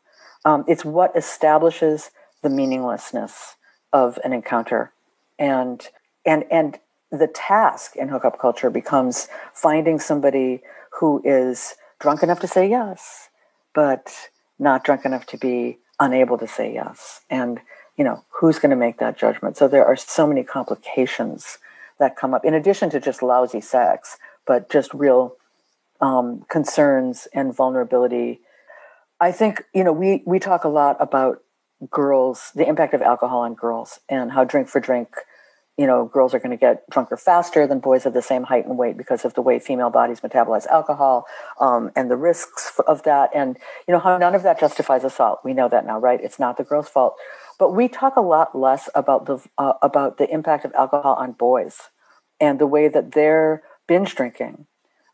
Um, 0.45 0.65
it's 0.69 0.85
what 0.85 1.17
establishes 1.17 2.11
the 2.43 2.51
meaninglessness 2.51 3.57
of 3.93 4.19
an 4.25 4.33
encounter, 4.33 4.93
and 5.39 5.89
and 6.25 6.45
and 6.51 6.79
the 7.11 7.27
task 7.27 7.97
in 7.97 8.09
hookup 8.09 8.39
culture 8.39 8.71
becomes 8.71 9.29
finding 9.55 9.99
somebody 9.99 10.61
who 11.01 11.23
is 11.25 11.75
drunk 12.01 12.23
enough 12.23 12.41
to 12.41 12.47
say 12.47 12.69
yes, 12.69 13.29
but 13.75 14.29
not 14.59 14.85
drunk 14.85 15.05
enough 15.05 15.27
to 15.27 15.39
be 15.39 15.79
unable 16.01 16.37
to 16.39 16.47
say 16.47 16.73
yes. 16.73 17.21
And, 17.31 17.61
you 17.97 18.05
know, 18.05 18.25
who's 18.29 18.59
going 18.59 18.71
to 18.71 18.77
make 18.77 18.99
that 18.99 19.17
judgment? 19.17 19.57
So 19.57 19.69
there 19.69 19.87
are 19.87 19.97
so 19.97 20.27
many 20.27 20.45
complications 20.45 21.59
that 21.99 22.17
come 22.17 22.35
up 22.35 22.45
in 22.45 22.55
addition 22.55 22.91
to 22.91 23.01
just 23.01 23.23
lousy 23.23 23.61
sex, 23.61 24.19
but 24.47 24.71
just 24.71 24.93
real 24.95 25.35
um, 26.01 26.45
concerns 26.49 27.27
and 27.33 27.55
vulnerability. 27.55 28.41
I 29.21 29.33
think, 29.33 29.65
you 29.75 29.83
know, 29.83 29.93
we, 29.93 30.23
we 30.27 30.39
talk 30.39 30.65
a 30.65 30.69
lot 30.69 30.97
about 31.01 31.43
girls, 31.91 32.51
the 32.55 32.67
impact 32.67 32.95
of 32.95 33.03
alcohol 33.03 33.41
on 33.41 33.55
girls 33.55 34.01
and 34.09 34.33
how 34.33 34.45
drink 34.45 34.69
for 34.69 34.81
drink 34.81 35.09
you 35.79 35.87
know, 35.87 36.07
girls 36.07 36.35
are 36.35 36.41
going 36.41 36.51
to 36.51 36.57
get 36.57 36.83
drunker 36.91 37.17
faster 37.17 37.65
than 37.65 37.79
boys 37.79 38.05
of 38.05 38.13
the 38.13 38.21
same 38.21 38.43
height 38.43 38.67
and 38.67 38.77
weight 38.77 38.97
because 38.99 39.25
of 39.25 39.35
the 39.35 39.41
way 39.41 39.61
female 39.61 39.91
bodies 39.91 40.21
metabolize 40.21 40.67
alcohol 40.67 41.25
um, 41.61 41.93
and 41.95 42.11
the 42.11 42.17
risks 42.17 42.73
of 42.89 43.05
that. 43.05 43.31
And, 43.33 43.57
you 43.87 43.95
know, 43.95 44.01
how 44.01 44.19
none 44.19 44.35
of 44.35 44.43
that 44.43 44.59
justifies 44.59 45.05
assault. 45.05 45.39
We 45.45 45.55
know 45.55 45.69
that 45.69 45.87
now, 45.87 46.01
right? 46.01 46.21
It's 46.21 46.41
not 46.41 46.57
the 46.57 46.65
girl's 46.65 46.89
fault. 46.89 47.15
But 47.61 47.75
we 47.75 47.87
talk 47.87 48.17
a 48.17 48.21
lot 48.21 48.59
less 48.59 48.91
about 48.93 49.27
the, 49.27 49.39
uh, 49.57 49.75
about 49.81 50.19
the 50.19 50.29
impact 50.29 50.65
of 50.65 50.73
alcohol 50.75 51.15
on 51.15 51.33
boys 51.33 51.79
and 52.41 52.59
the 52.59 52.67
way 52.67 52.89
that 52.89 53.13
they're 53.13 53.63
binge 53.87 54.17
drinking 54.17 54.67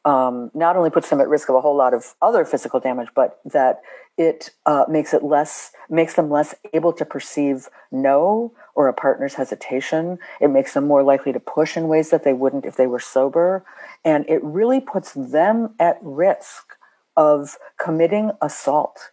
um, 0.04 0.50
not 0.54 0.76
only 0.76 0.90
puts 0.90 1.08
them 1.08 1.20
at 1.20 1.28
risk 1.28 1.48
of 1.48 1.54
a 1.54 1.60
whole 1.60 1.76
lot 1.76 1.94
of 1.94 2.14
other 2.20 2.44
physical 2.44 2.80
damage, 2.80 3.08
but 3.14 3.40
that 3.44 3.80
it 4.16 4.50
uh, 4.66 4.84
makes 4.88 5.12
it 5.12 5.24
less 5.24 5.72
makes 5.88 6.14
them 6.14 6.30
less 6.30 6.54
able 6.72 6.92
to 6.92 7.04
perceive 7.04 7.68
no 7.90 8.52
or 8.74 8.88
a 8.88 8.92
partner's 8.92 9.34
hesitation. 9.34 10.18
It 10.40 10.48
makes 10.48 10.74
them 10.74 10.86
more 10.86 11.02
likely 11.02 11.32
to 11.32 11.40
push 11.40 11.76
in 11.76 11.88
ways 11.88 12.10
that 12.10 12.24
they 12.24 12.32
wouldn't 12.32 12.64
if 12.64 12.76
they 12.76 12.86
were 12.86 13.00
sober, 13.00 13.64
and 14.04 14.24
it 14.28 14.42
really 14.42 14.80
puts 14.80 15.12
them 15.12 15.74
at 15.80 15.98
risk 16.02 16.76
of 17.16 17.56
committing 17.78 18.32
assault 18.42 19.10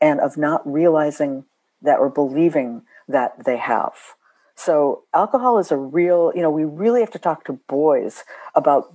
and 0.00 0.20
of 0.20 0.36
not 0.36 0.62
realizing 0.70 1.44
that 1.82 1.98
or 1.98 2.08
believing 2.08 2.82
that 3.08 3.44
they 3.44 3.56
have. 3.56 3.94
So 4.54 5.04
alcohol 5.14 5.58
is 5.58 5.72
a 5.72 5.76
real, 5.76 6.32
you 6.34 6.42
know, 6.42 6.50
we 6.50 6.64
really 6.64 7.00
have 7.00 7.10
to 7.12 7.18
talk 7.18 7.44
to 7.44 7.54
boys 7.68 8.24
about 8.54 8.94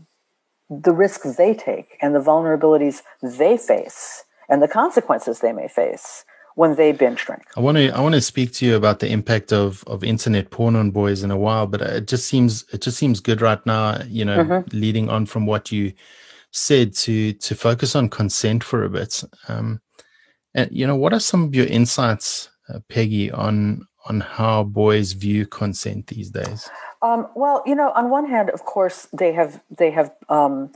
the 0.70 0.92
risks 0.92 1.38
they 1.38 1.54
take 1.54 1.98
and 2.02 2.14
the 2.14 2.20
vulnerabilities 2.20 3.02
they 3.22 3.58
face 3.58 4.24
and 4.50 4.62
the 4.62 4.68
consequences 4.68 5.40
they 5.40 5.54
may 5.54 5.68
face 5.68 6.26
when 6.56 6.76
they 6.76 6.92
binge 6.92 7.24
drink. 7.24 7.44
I 7.56 7.60
want 7.60 7.78
to 7.78 7.90
I 7.90 8.02
want 8.02 8.16
to 8.16 8.22
speak 8.22 8.52
to 8.54 8.66
you 8.66 8.76
about 8.76 9.00
the 9.00 9.10
impact 9.10 9.54
of 9.54 9.84
of 9.86 10.04
internet 10.04 10.50
porn 10.50 10.76
on 10.76 10.92
boys 10.92 11.24
in 11.24 11.32
a 11.32 11.38
while, 11.38 11.68
but 11.68 11.82
it 11.82 12.08
just 12.08 12.26
seems 12.28 12.66
it 12.74 12.82
just 12.82 12.98
seems 12.98 13.20
good 13.20 13.42
right 13.42 13.64
now, 13.66 14.02
you 14.08 14.26
know, 14.26 14.44
mm-hmm. 14.44 14.78
leading 14.78 15.08
on 15.10 15.26
from 15.28 15.46
what 15.46 15.72
you 15.72 15.94
said 16.52 16.94
to 16.96 17.34
to 17.34 17.56
focus 17.56 17.96
on 17.96 18.10
consent 18.10 18.64
for 18.64 18.84
a 18.84 18.90
bit. 18.90 19.24
Um, 19.48 19.82
and 20.56 20.70
you 20.72 20.88
know, 20.88 20.96
what 20.96 21.14
are 21.14 21.20
some 21.20 21.44
of 21.44 21.54
your 21.54 21.68
insights, 21.68 22.50
uh, 22.74 22.80
Peggy, 22.90 23.30
on 23.32 23.86
on 24.08 24.22
how 24.22 24.64
boys 24.64 25.12
view 25.12 25.46
consent 25.46 26.08
these 26.08 26.32
days? 26.32 26.70
Um, 27.02 27.28
well, 27.36 27.64
you 27.66 27.76
know, 27.76 27.92
on 27.92 28.10
one 28.10 28.30
hand, 28.30 28.50
of 28.50 28.64
course, 28.66 29.08
they 29.14 29.34
have 29.34 29.62
they 29.70 29.92
have 29.92 30.12
um, 30.30 30.72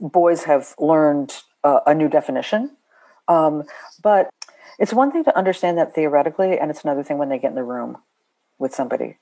boys 0.00 0.44
have 0.44 0.74
learned 0.78 1.36
uh, 1.62 1.80
a 1.86 1.94
new 1.94 2.08
definition, 2.08 2.76
um, 3.28 3.64
but 4.02 4.30
it's 4.78 4.92
one 4.92 5.12
thing 5.12 5.24
to 5.24 5.36
understand 5.36 5.78
that 5.78 5.94
theoretically, 5.94 6.58
and 6.58 6.70
it's 6.70 6.84
another 6.84 7.02
thing 7.02 7.18
when 7.18 7.28
they 7.28 7.38
get 7.38 7.50
in 7.50 7.54
the 7.54 7.62
room 7.62 7.98
with 8.58 8.74
somebody. 8.74 9.18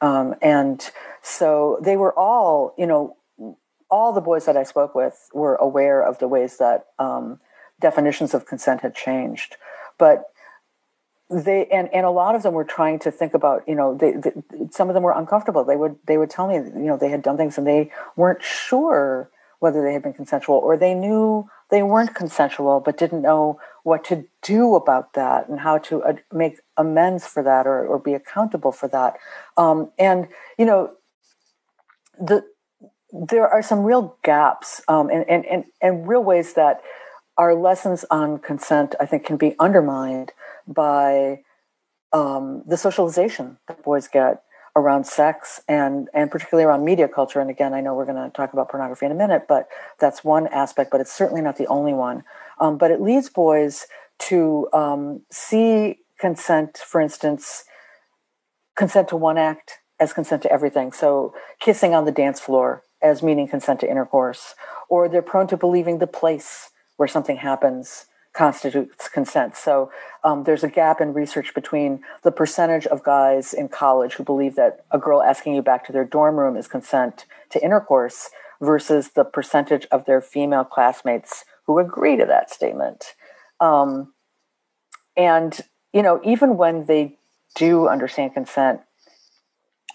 Um, 0.00 0.34
and 0.40 0.88
so 1.22 1.78
they 1.82 1.96
were 1.96 2.16
all, 2.16 2.74
you 2.78 2.86
know, 2.86 3.16
all 3.90 4.12
the 4.12 4.20
boys 4.20 4.44
that 4.46 4.56
I 4.56 4.62
spoke 4.62 4.94
with 4.94 5.28
were 5.32 5.56
aware 5.56 6.00
of 6.02 6.18
the 6.18 6.28
ways 6.28 6.58
that 6.58 6.86
um, 6.98 7.40
definitions 7.80 8.34
of 8.34 8.46
consent 8.46 8.82
had 8.82 8.94
changed. 8.94 9.56
But 9.98 10.24
they 11.30 11.66
and, 11.66 11.92
and 11.92 12.06
a 12.06 12.10
lot 12.10 12.34
of 12.34 12.42
them 12.42 12.54
were 12.54 12.64
trying 12.64 12.98
to 13.00 13.10
think 13.10 13.34
about 13.34 13.62
you 13.68 13.74
know 13.74 13.94
they, 13.94 14.12
they, 14.12 14.32
some 14.70 14.88
of 14.88 14.94
them 14.94 15.02
were 15.02 15.12
uncomfortable. 15.12 15.64
They 15.64 15.76
would 15.76 15.96
they 16.06 16.16
would 16.16 16.30
tell 16.30 16.48
me 16.48 16.54
you 16.54 16.86
know 16.86 16.96
they 16.96 17.10
had 17.10 17.22
done 17.22 17.36
things 17.36 17.58
and 17.58 17.66
they 17.66 17.90
weren't 18.16 18.42
sure 18.42 19.30
whether 19.58 19.82
they 19.82 19.92
had 19.92 20.02
been 20.02 20.12
consensual 20.12 20.56
or 20.56 20.76
they 20.76 20.94
knew 20.94 21.48
they 21.70 21.82
weren't 21.82 22.14
consensual 22.14 22.80
but 22.80 22.96
didn't 22.96 23.22
know 23.22 23.60
what 23.82 24.04
to 24.04 24.24
do 24.42 24.74
about 24.74 25.14
that 25.14 25.48
and 25.48 25.60
how 25.60 25.78
to 25.78 26.02
make 26.32 26.60
amends 26.76 27.26
for 27.26 27.42
that 27.42 27.66
or, 27.66 27.86
or 27.86 27.98
be 27.98 28.14
accountable 28.14 28.72
for 28.72 28.88
that. 28.88 29.16
Um, 29.56 29.90
and 29.98 30.28
you 30.58 30.64
know 30.64 30.92
the 32.18 32.44
there 33.10 33.48
are 33.48 33.62
some 33.62 33.80
real 33.80 34.16
gaps 34.22 34.82
um, 34.88 35.08
and, 35.08 35.28
and, 35.28 35.46
and, 35.46 35.64
and 35.80 36.06
real 36.06 36.22
ways 36.22 36.54
that 36.54 36.82
our 37.38 37.54
lessons 37.54 38.04
on 38.10 38.38
consent 38.38 38.94
i 39.00 39.06
think 39.06 39.24
can 39.24 39.36
be 39.36 39.54
undermined 39.58 40.32
by 40.66 41.40
um, 42.12 42.62
the 42.66 42.76
socialization 42.76 43.58
that 43.68 43.82
boys 43.82 44.08
get 44.08 44.42
around 44.78 45.04
sex 45.04 45.60
and 45.68 46.08
and 46.14 46.30
particularly 46.30 46.64
around 46.64 46.84
media 46.84 47.08
culture. 47.08 47.40
And 47.40 47.50
again 47.50 47.74
i 47.74 47.80
know 47.80 47.94
we're 47.94 48.06
going 48.06 48.22
to 48.22 48.30
talk 48.30 48.52
about 48.52 48.70
pornography 48.70 49.06
in 49.06 49.12
a 49.12 49.16
minute 49.16 49.46
but 49.48 49.68
that's 49.98 50.24
one 50.24 50.46
aspect 50.48 50.90
but 50.90 51.00
it's 51.00 51.12
certainly 51.12 51.42
not 51.42 51.56
the 51.56 51.66
only 51.66 51.92
one. 51.92 52.24
Um, 52.60 52.78
but 52.78 52.90
it 52.90 53.00
leads 53.00 53.28
boys 53.28 53.86
to 54.20 54.68
um, 54.72 55.22
see 55.30 55.98
consent 56.18 56.78
for 56.78 57.00
instance 57.00 57.64
consent 58.76 59.08
to 59.08 59.16
one 59.16 59.38
act 59.38 59.78
as 60.00 60.12
consent 60.12 60.42
to 60.42 60.52
everything. 60.52 60.92
So 60.92 61.34
kissing 61.58 61.92
on 61.92 62.04
the 62.04 62.12
dance 62.12 62.40
floor 62.40 62.84
as 63.02 63.22
meaning 63.22 63.48
consent 63.48 63.80
to 63.80 63.90
intercourse 63.90 64.54
or 64.88 65.08
they're 65.08 65.22
prone 65.22 65.48
to 65.48 65.56
believing 65.56 65.98
the 65.98 66.06
place 66.06 66.70
where 66.98 67.08
something 67.08 67.38
happens 67.38 68.04
constitutes 68.34 69.08
consent. 69.08 69.56
So 69.56 69.90
um, 70.22 70.44
there's 70.44 70.62
a 70.62 70.68
gap 70.68 71.00
in 71.00 71.12
research 71.12 71.54
between 71.54 72.02
the 72.22 72.30
percentage 72.30 72.86
of 72.86 73.02
guys 73.02 73.52
in 73.52 73.68
college 73.68 74.14
who 74.14 74.22
believe 74.22 74.54
that 74.54 74.84
a 74.92 74.98
girl 74.98 75.22
asking 75.22 75.54
you 75.54 75.62
back 75.62 75.84
to 75.86 75.92
their 75.92 76.04
dorm 76.04 76.36
room 76.36 76.56
is 76.56 76.68
consent 76.68 77.24
to 77.50 77.64
intercourse 77.64 78.28
versus 78.60 79.10
the 79.16 79.24
percentage 79.24 79.86
of 79.90 80.04
their 80.04 80.20
female 80.20 80.64
classmates 80.64 81.44
who 81.66 81.78
agree 81.80 82.16
to 82.16 82.26
that 82.26 82.50
statement. 82.50 83.14
Um, 83.58 84.12
and, 85.16 85.58
you 85.92 86.02
know, 86.02 86.20
even 86.22 86.56
when 86.56 86.84
they 86.86 87.16
do 87.56 87.88
understand 87.88 88.34
consent, 88.34 88.82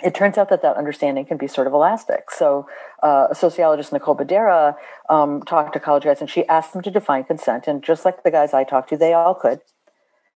it 0.04 0.14
turns 0.14 0.38
out 0.38 0.50
that 0.50 0.62
that 0.62 0.76
understanding 0.76 1.26
can 1.26 1.38
be 1.38 1.48
sort 1.48 1.66
of 1.66 1.74
elastic. 1.74 2.30
So, 2.30 2.68
uh, 3.02 3.28
a 3.32 3.36
sociologist, 3.36 3.94
Nicole 3.94 4.16
Bedera, 4.16 4.76
um, 5.10 5.42
talked 5.44 5.74
to 5.74 5.80
college 5.80 6.04
guys 6.04 6.20
and 6.20 6.30
she 6.30 6.48
asked 6.48 6.74
them 6.74 6.82
to 6.82 6.92
define 6.92 7.24
consent. 7.24 7.68
And 7.68 7.82
just 7.82 8.04
like 8.04 8.24
the 8.24 8.32
guys 8.32 8.54
I 8.54 8.64
talked 8.64 8.90
to, 8.90 8.98
they 8.98 9.14
all 9.14 9.34
could. 9.34 9.62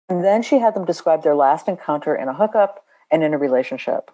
And 0.09 0.23
then 0.23 0.43
she 0.43 0.59
had 0.59 0.75
them 0.75 0.85
describe 0.85 1.23
their 1.23 1.35
last 1.35 1.67
encounter 1.67 2.15
in 2.15 2.29
a 2.29 2.35
hookup 2.35 2.85
and 3.11 3.25
in 3.25 3.33
a 3.33 3.39
relationship. 3.39 4.11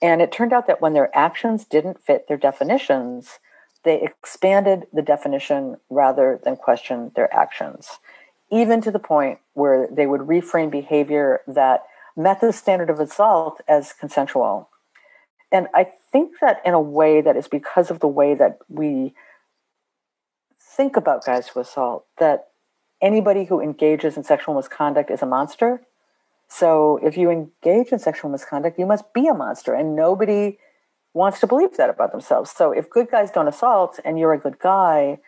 And 0.00 0.22
it 0.22 0.30
turned 0.30 0.52
out 0.52 0.66
that 0.68 0.80
when 0.80 0.94
their 0.94 1.16
actions 1.16 1.64
didn't 1.64 2.02
fit 2.02 2.28
their 2.28 2.36
definitions, 2.36 3.38
they 3.84 4.00
expanded 4.00 4.86
the 4.92 5.02
definition 5.02 5.76
rather 5.90 6.40
than 6.44 6.56
question 6.56 7.10
their 7.16 7.32
actions, 7.34 7.98
even 8.50 8.80
to 8.80 8.92
the 8.92 8.98
point 9.00 9.40
where 9.54 9.88
they 9.90 10.06
would 10.06 10.22
reframe 10.22 10.70
behavior 10.70 11.40
that 11.48 11.82
met 12.16 12.40
the 12.40 12.52
standard 12.52 12.90
of 12.90 13.00
assault 13.00 13.60
as 13.66 13.92
consensual 13.92 14.68
and 15.52 15.68
I 15.74 15.84
think 16.10 16.40
that 16.40 16.62
in 16.64 16.72
a 16.72 16.80
way 16.80 17.20
that 17.20 17.36
is 17.36 17.46
because 17.46 17.90
of 17.90 18.00
the 18.00 18.08
way 18.08 18.34
that 18.34 18.58
we 18.68 19.14
think 20.58 20.96
about 20.96 21.24
guys 21.26 21.48
who 21.48 21.60
assault, 21.60 22.06
that 22.18 22.48
anybody 23.02 23.44
who 23.44 23.60
engages 23.60 24.16
in 24.16 24.24
sexual 24.24 24.54
misconduct 24.54 25.10
is 25.10 25.20
a 25.20 25.26
monster. 25.26 25.82
So 26.48 26.98
if 27.02 27.18
you 27.18 27.30
engage 27.30 27.92
in 27.92 27.98
sexual 27.98 28.30
misconduct, 28.30 28.78
you 28.78 28.86
must 28.86 29.12
be 29.12 29.28
a 29.28 29.34
monster. 29.34 29.74
And 29.74 29.94
nobody 29.94 30.58
wants 31.12 31.40
to 31.40 31.46
believe 31.46 31.76
that 31.76 31.90
about 31.90 32.12
themselves. 32.12 32.50
So 32.50 32.72
if 32.72 32.88
good 32.88 33.10
guys 33.10 33.30
don't 33.30 33.48
assault 33.48 34.00
and 34.04 34.18
you're 34.18 34.32
a 34.32 34.38
good 34.38 34.58
guy, 34.58 35.18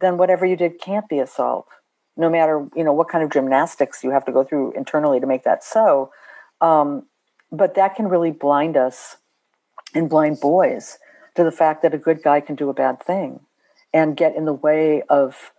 then 0.00 0.16
whatever 0.16 0.46
you 0.46 0.56
did 0.56 0.80
can't 0.80 1.08
be 1.08 1.18
assault. 1.18 1.68
No 2.16 2.30
matter 2.30 2.66
you 2.74 2.82
know 2.82 2.94
what 2.94 3.10
kind 3.10 3.22
of 3.22 3.30
gymnastics 3.30 4.02
you 4.02 4.10
have 4.10 4.24
to 4.24 4.32
go 4.32 4.42
through 4.42 4.72
internally 4.72 5.20
to 5.20 5.26
make 5.26 5.44
that 5.44 5.62
so, 5.62 6.10
um, 6.62 7.04
but 7.52 7.74
that 7.74 7.94
can 7.94 8.08
really 8.08 8.30
blind 8.30 8.76
us 8.76 9.18
and 9.94 10.08
blind 10.08 10.40
boys 10.40 10.98
to 11.34 11.44
the 11.44 11.52
fact 11.52 11.82
that 11.82 11.94
a 11.94 11.98
good 11.98 12.22
guy 12.22 12.40
can 12.40 12.56
do 12.56 12.68
a 12.68 12.74
bad 12.74 13.02
thing 13.02 13.40
and 13.92 14.16
get 14.16 14.34
in 14.34 14.44
the 14.44 14.52
way 14.52 15.02
of 15.08 15.52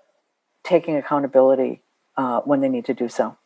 taking 0.64 0.96
accountability 0.96 1.82
uh, 2.18 2.42
when 2.42 2.62
they 2.62 2.70
need 2.70 2.86
to 2.86 2.94
do 2.94 3.08
so. 3.08 3.38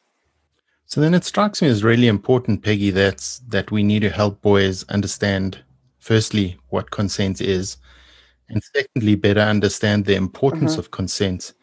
So 0.85 0.99
then 0.99 1.13
it 1.13 1.23
strikes 1.23 1.61
me 1.61 1.69
as 1.69 1.83
really 1.83 2.07
important, 2.07 2.63
Peggy, 2.63 2.89
that's 2.89 3.39
that 3.47 3.71
we 3.71 3.83
need 3.83 4.01
to 4.01 4.09
help 4.09 4.41
boys 4.41 4.83
understand, 4.89 5.59
firstly, 5.99 6.57
what 6.69 6.91
consent 6.91 7.39
is, 7.39 7.77
and 8.49 8.61
secondly, 8.75 9.15
better 9.15 9.39
understand 9.39 10.05
the 10.05 10.15
importance 10.15 10.73
mm-hmm. 10.73 10.81
of 10.81 10.91
consent 10.91 11.53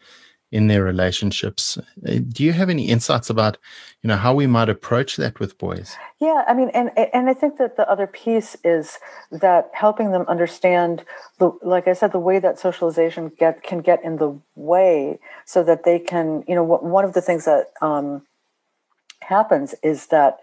in 0.51 0.67
their 0.67 0.83
relationships. 0.83 1.77
Uh, 1.77 2.19
do 2.27 2.43
you 2.43 2.53
have 2.53 2.69
any 2.69 2.87
insights 2.87 3.29
about, 3.29 3.57
you 4.01 4.07
know, 4.07 4.15
how 4.17 4.33
we 4.33 4.47
might 4.47 4.69
approach 4.69 5.15
that 5.17 5.39
with 5.39 5.57
boys? 5.57 5.95
Yeah, 6.19 6.43
I 6.47 6.53
mean, 6.53 6.69
and 6.69 6.89
and 6.97 7.29
I 7.29 7.33
think 7.33 7.57
that 7.57 7.77
the 7.77 7.89
other 7.89 8.07
piece 8.07 8.57
is 8.63 8.97
that 9.31 9.69
helping 9.73 10.11
them 10.11 10.25
understand 10.27 11.05
the, 11.37 11.51
like 11.61 11.87
I 11.87 11.93
said, 11.93 12.11
the 12.11 12.19
way 12.19 12.39
that 12.39 12.57
socialization 12.57 13.31
get 13.37 13.61
can 13.63 13.79
get 13.79 14.03
in 14.03 14.17
the 14.17 14.39
way, 14.55 15.19
so 15.45 15.63
that 15.63 15.83
they 15.83 15.99
can, 15.99 16.43
you 16.47 16.55
know, 16.55 16.63
one 16.63 17.05
of 17.05 17.13
the 17.13 17.21
things 17.21 17.45
that 17.45 17.71
um, 17.81 18.23
happens 19.21 19.75
is 19.83 20.07
that 20.07 20.39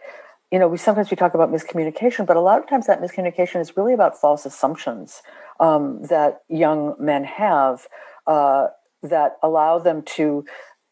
you 0.52 0.58
know 0.58 0.68
we 0.68 0.78
sometimes 0.78 1.10
we 1.10 1.16
talk 1.16 1.34
about 1.34 1.50
miscommunication 1.50 2.24
but 2.24 2.36
a 2.36 2.40
lot 2.40 2.58
of 2.58 2.68
times 2.68 2.86
that 2.86 3.00
miscommunication 3.00 3.60
is 3.60 3.76
really 3.76 3.92
about 3.92 4.16
false 4.16 4.46
assumptions 4.46 5.22
um, 5.58 6.02
that 6.04 6.42
young 6.48 6.94
men 7.00 7.24
have 7.24 7.88
uh, 8.28 8.68
that 9.08 9.36
allow 9.42 9.78
them 9.78 10.02
to 10.02 10.44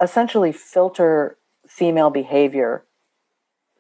essentially 0.03 0.53
filter 0.53 1.39
female 1.67 2.11
behavior 2.11 2.85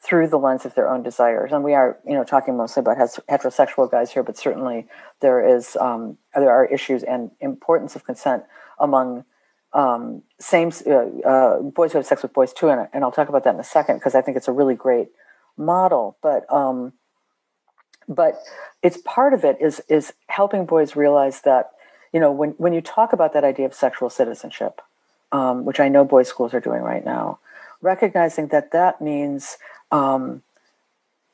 through 0.04 0.28
the 0.28 0.38
lens 0.38 0.66
of 0.66 0.74
their 0.74 0.88
own 0.88 1.02
desires. 1.02 1.50
And 1.50 1.64
we 1.64 1.72
are, 1.72 1.98
you 2.06 2.12
know, 2.12 2.24
talking 2.24 2.56
mostly 2.56 2.80
about 2.80 2.98
heterosexual 2.98 3.90
guys 3.90 4.12
here, 4.12 4.22
but 4.22 4.36
certainly 4.36 4.86
there 5.20 5.56
is 5.56 5.76
um, 5.76 6.18
there 6.34 6.50
are 6.50 6.66
issues 6.66 7.02
and 7.02 7.30
importance 7.40 7.96
of 7.96 8.04
consent 8.04 8.44
among 8.78 9.24
um, 9.72 10.22
same 10.38 10.70
uh, 10.86 11.28
uh, 11.28 11.62
boys 11.62 11.92
who 11.92 11.98
have 11.98 12.06
sex 12.06 12.22
with 12.22 12.32
boys 12.32 12.52
too, 12.52 12.68
and, 12.68 12.86
and 12.92 13.02
I'll 13.02 13.12
talk 13.12 13.28
about 13.28 13.44
that 13.44 13.54
in 13.54 13.60
a 13.60 13.64
second 13.64 13.96
because 13.96 14.14
I 14.14 14.20
think 14.20 14.36
it's 14.36 14.46
a 14.46 14.52
really 14.52 14.74
great 14.74 15.08
model. 15.56 16.16
But 16.22 16.50
um, 16.52 16.92
but 18.06 18.34
it's 18.82 18.98
part 18.98 19.34
of 19.34 19.42
it 19.42 19.56
is 19.60 19.80
is 19.88 20.12
helping 20.28 20.66
boys 20.66 20.94
realize 20.94 21.40
that 21.42 21.70
you 22.14 22.20
know, 22.20 22.31
when, 22.31 22.50
when 22.53 22.72
you 22.72 22.81
talk 22.81 23.12
about 23.12 23.33
that 23.33 23.42
idea 23.42 23.66
of 23.66 23.74
sexual 23.74 24.09
citizenship, 24.09 24.81
um, 25.33 25.64
which 25.64 25.81
I 25.81 25.88
know 25.88 26.05
boys' 26.05 26.29
schools 26.29 26.55
are 26.55 26.61
doing 26.61 26.81
right 26.81 27.05
now, 27.05 27.40
recognizing 27.83 28.46
that 28.48 28.70
that 28.70 29.00
means 29.00 29.59
um, 29.90 30.42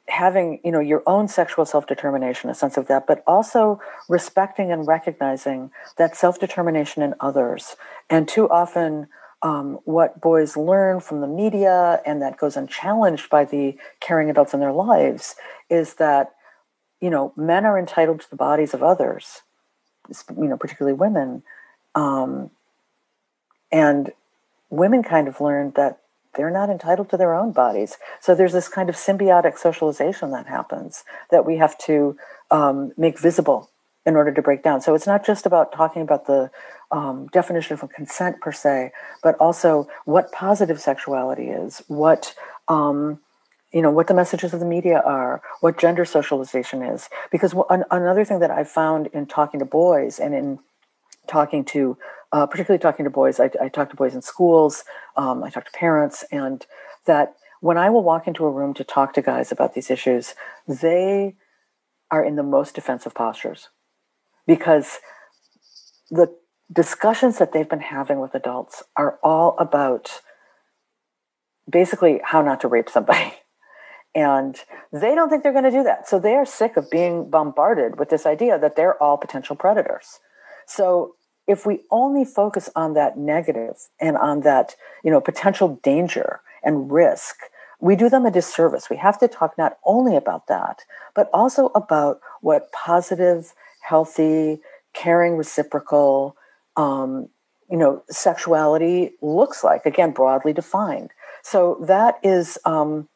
having, 0.09 0.59
you 0.64 0.73
know, 0.73 0.81
your 0.81 1.03
own 1.07 1.29
sexual 1.29 1.66
self-determination, 1.66 2.49
a 2.49 2.55
sense 2.55 2.79
of 2.79 2.87
that, 2.87 3.07
but 3.07 3.23
also 3.27 3.79
respecting 4.09 4.73
and 4.73 4.88
recognizing 4.88 5.71
that 5.99 6.16
self-determination 6.16 7.03
in 7.03 7.14
others. 7.21 7.77
And 8.09 8.27
too 8.27 8.49
often, 8.49 9.09
um, 9.43 9.81
what 9.85 10.19
boys 10.19 10.57
learn 10.57 11.01
from 11.01 11.21
the 11.21 11.29
media 11.29 12.01
and 12.07 12.23
that 12.23 12.38
goes 12.38 12.57
unchallenged 12.57 13.29
by 13.29 13.45
the 13.45 13.77
caring 14.01 14.31
adults 14.31 14.55
in 14.55 14.61
their 14.61 14.73
lives 14.73 15.37
is 15.69 15.95
that, 15.95 16.33
you 17.03 17.11
know, 17.11 17.35
men 17.37 17.66
are 17.66 17.79
entitled 17.79 18.23
to 18.23 18.31
the 18.31 18.37
bodies 18.37 18.73
of 18.73 18.83
others 18.83 19.43
you 20.36 20.48
know, 20.48 20.56
particularly 20.56 20.96
women. 20.96 21.42
Um, 21.94 22.50
and 23.72 24.12
women 24.68 25.02
kind 25.02 25.28
of 25.28 25.40
learned 25.40 25.74
that 25.74 26.00
they're 26.34 26.50
not 26.50 26.70
entitled 26.70 27.10
to 27.10 27.16
their 27.16 27.34
own 27.34 27.52
bodies. 27.52 27.96
So 28.20 28.34
there's 28.34 28.52
this 28.52 28.68
kind 28.68 28.88
of 28.88 28.94
symbiotic 28.94 29.58
socialization 29.58 30.30
that 30.30 30.46
happens 30.46 31.04
that 31.30 31.44
we 31.44 31.56
have 31.56 31.76
to 31.78 32.16
um, 32.50 32.92
make 32.96 33.18
visible 33.18 33.68
in 34.06 34.16
order 34.16 34.32
to 34.32 34.42
break 34.42 34.62
down. 34.62 34.80
So 34.80 34.94
it's 34.94 35.06
not 35.06 35.26
just 35.26 35.44
about 35.44 35.72
talking 35.72 36.02
about 36.02 36.26
the 36.26 36.50
um, 36.90 37.26
definition 37.32 37.74
of 37.74 37.88
consent 37.90 38.40
per 38.40 38.52
se, 38.52 38.92
but 39.22 39.36
also 39.36 39.88
what 40.04 40.32
positive 40.32 40.80
sexuality 40.80 41.48
is, 41.48 41.82
what 41.88 42.34
um, 42.68 43.20
you 43.72 43.83
know 43.83 43.90
what 43.90 44.06
the 44.06 44.14
messages 44.14 44.52
of 44.52 44.61
the 44.61 44.66
media 44.66 45.00
are 45.04 45.42
what 45.61 45.78
gender 45.78 46.04
socialization 46.04 46.83
is 46.83 47.09
because 47.30 47.54
another 47.90 48.24
thing 48.24 48.40
that 48.40 48.50
i 48.50 48.64
found 48.64 49.06
in 49.09 49.26
talking 49.26 49.61
to 49.61 49.66
boys 49.66 50.18
and 50.18 50.35
in 50.35 50.59
talking 51.28 51.64
to 51.64 51.96
uh, 52.33 52.46
particularly 52.46 52.80
talking 52.80 53.04
to 53.04 53.11
boys. 53.11 53.40
I, 53.40 53.50
I, 53.61 53.68
talk 53.68 53.90
to 53.90 53.96
boys 53.96 54.14
in 54.14 54.22
schools. 54.22 54.85
Um, 55.16 55.42
I 55.42 55.50
talk 55.50 55.64
to 55.64 55.70
parents, 55.72 56.24
and 56.30 56.64
that 57.06 57.35
when 57.61 57.76
I 57.76 57.90
will 57.90 58.02
walk 58.02 58.26
into 58.26 58.44
a 58.44 58.50
room 58.50 58.72
to 58.74 58.85
talk 58.85 59.12
to 59.14 59.22
guys 59.22 59.50
about 59.50 59.74
these 59.74 59.90
issues, 59.90 60.35
they 60.66 61.35
are 62.11 62.24
in 62.24 62.37
the 62.37 62.42
most 62.42 62.74
defensive 62.74 63.14
postures 63.14 63.68
because 64.46 64.98
the 66.11 66.35
discussions 66.72 67.38
that 67.38 67.52
they've 67.52 67.68
been 67.68 67.80
having 67.80 68.20
with 68.20 68.35
adults 68.35 68.83
are 68.96 69.18
all 69.22 69.56
about 69.59 70.20
basically 71.68 72.20
how 72.24 72.42
not 72.42 72.61
to 72.61 72.68
rape 72.68 72.88
somebody. 72.88 73.35
And 74.14 74.57
they 74.92 75.14
don't 75.14 75.29
think 75.29 75.42
they're 75.42 75.53
going 75.53 75.64
to 75.64 75.70
do 75.70 75.85
that. 75.85 76.09
So 76.09 76.18
they 76.18 76.35
are 76.35 76.44
sick 76.44 76.77
of 76.77 76.90
being 76.90 77.31
bombarded 77.31 77.99
with 77.99 78.09
this 78.11 78.27
idea 78.27 78.59
that 78.59 78.75
they're 78.75 79.01
all 79.01 79.16
potential 79.16 79.55
predators. 79.55 80.18
So 80.66 81.14
if 81.46 81.66
we 81.66 81.81
only 81.90 82.25
focus 82.25 82.70
on 82.75 82.94
that 82.94 83.18
negative 83.18 83.88
and 84.01 84.16
on 84.16 84.40
that, 84.40 84.77
you 85.05 85.11
know, 85.11 85.20
potential 85.20 85.81
danger 85.83 86.40
and 86.62 86.90
risk, 86.90 87.37
we 87.81 87.96
do 87.96 88.09
them 88.09 88.27
a 88.27 88.31
disservice. 88.31 88.90
We 88.90 88.96
have 88.96 89.18
to 89.20 89.29
talk 89.29 89.57
not 89.57 89.79
only 89.85 90.16
about 90.16 90.46
that, 90.49 90.85
but 91.14 91.31
also 91.33 91.66
about 91.75 92.20
what 92.40 92.70
positive, 92.73 93.53
healthy, 93.81 94.61
caring, 94.92 95.37
reciprocal, 95.37 96.37
um, 96.77 97.29
you 97.70 97.77
know, 97.77 98.03
sexuality 98.11 99.12
looks 99.23 99.64
like. 99.64 99.87
Again, 99.87 100.11
broadly 100.11 100.53
defined. 100.53 101.11
So 101.42 101.83
that 101.87 102.18
is 102.23 102.59
um, 102.64 103.09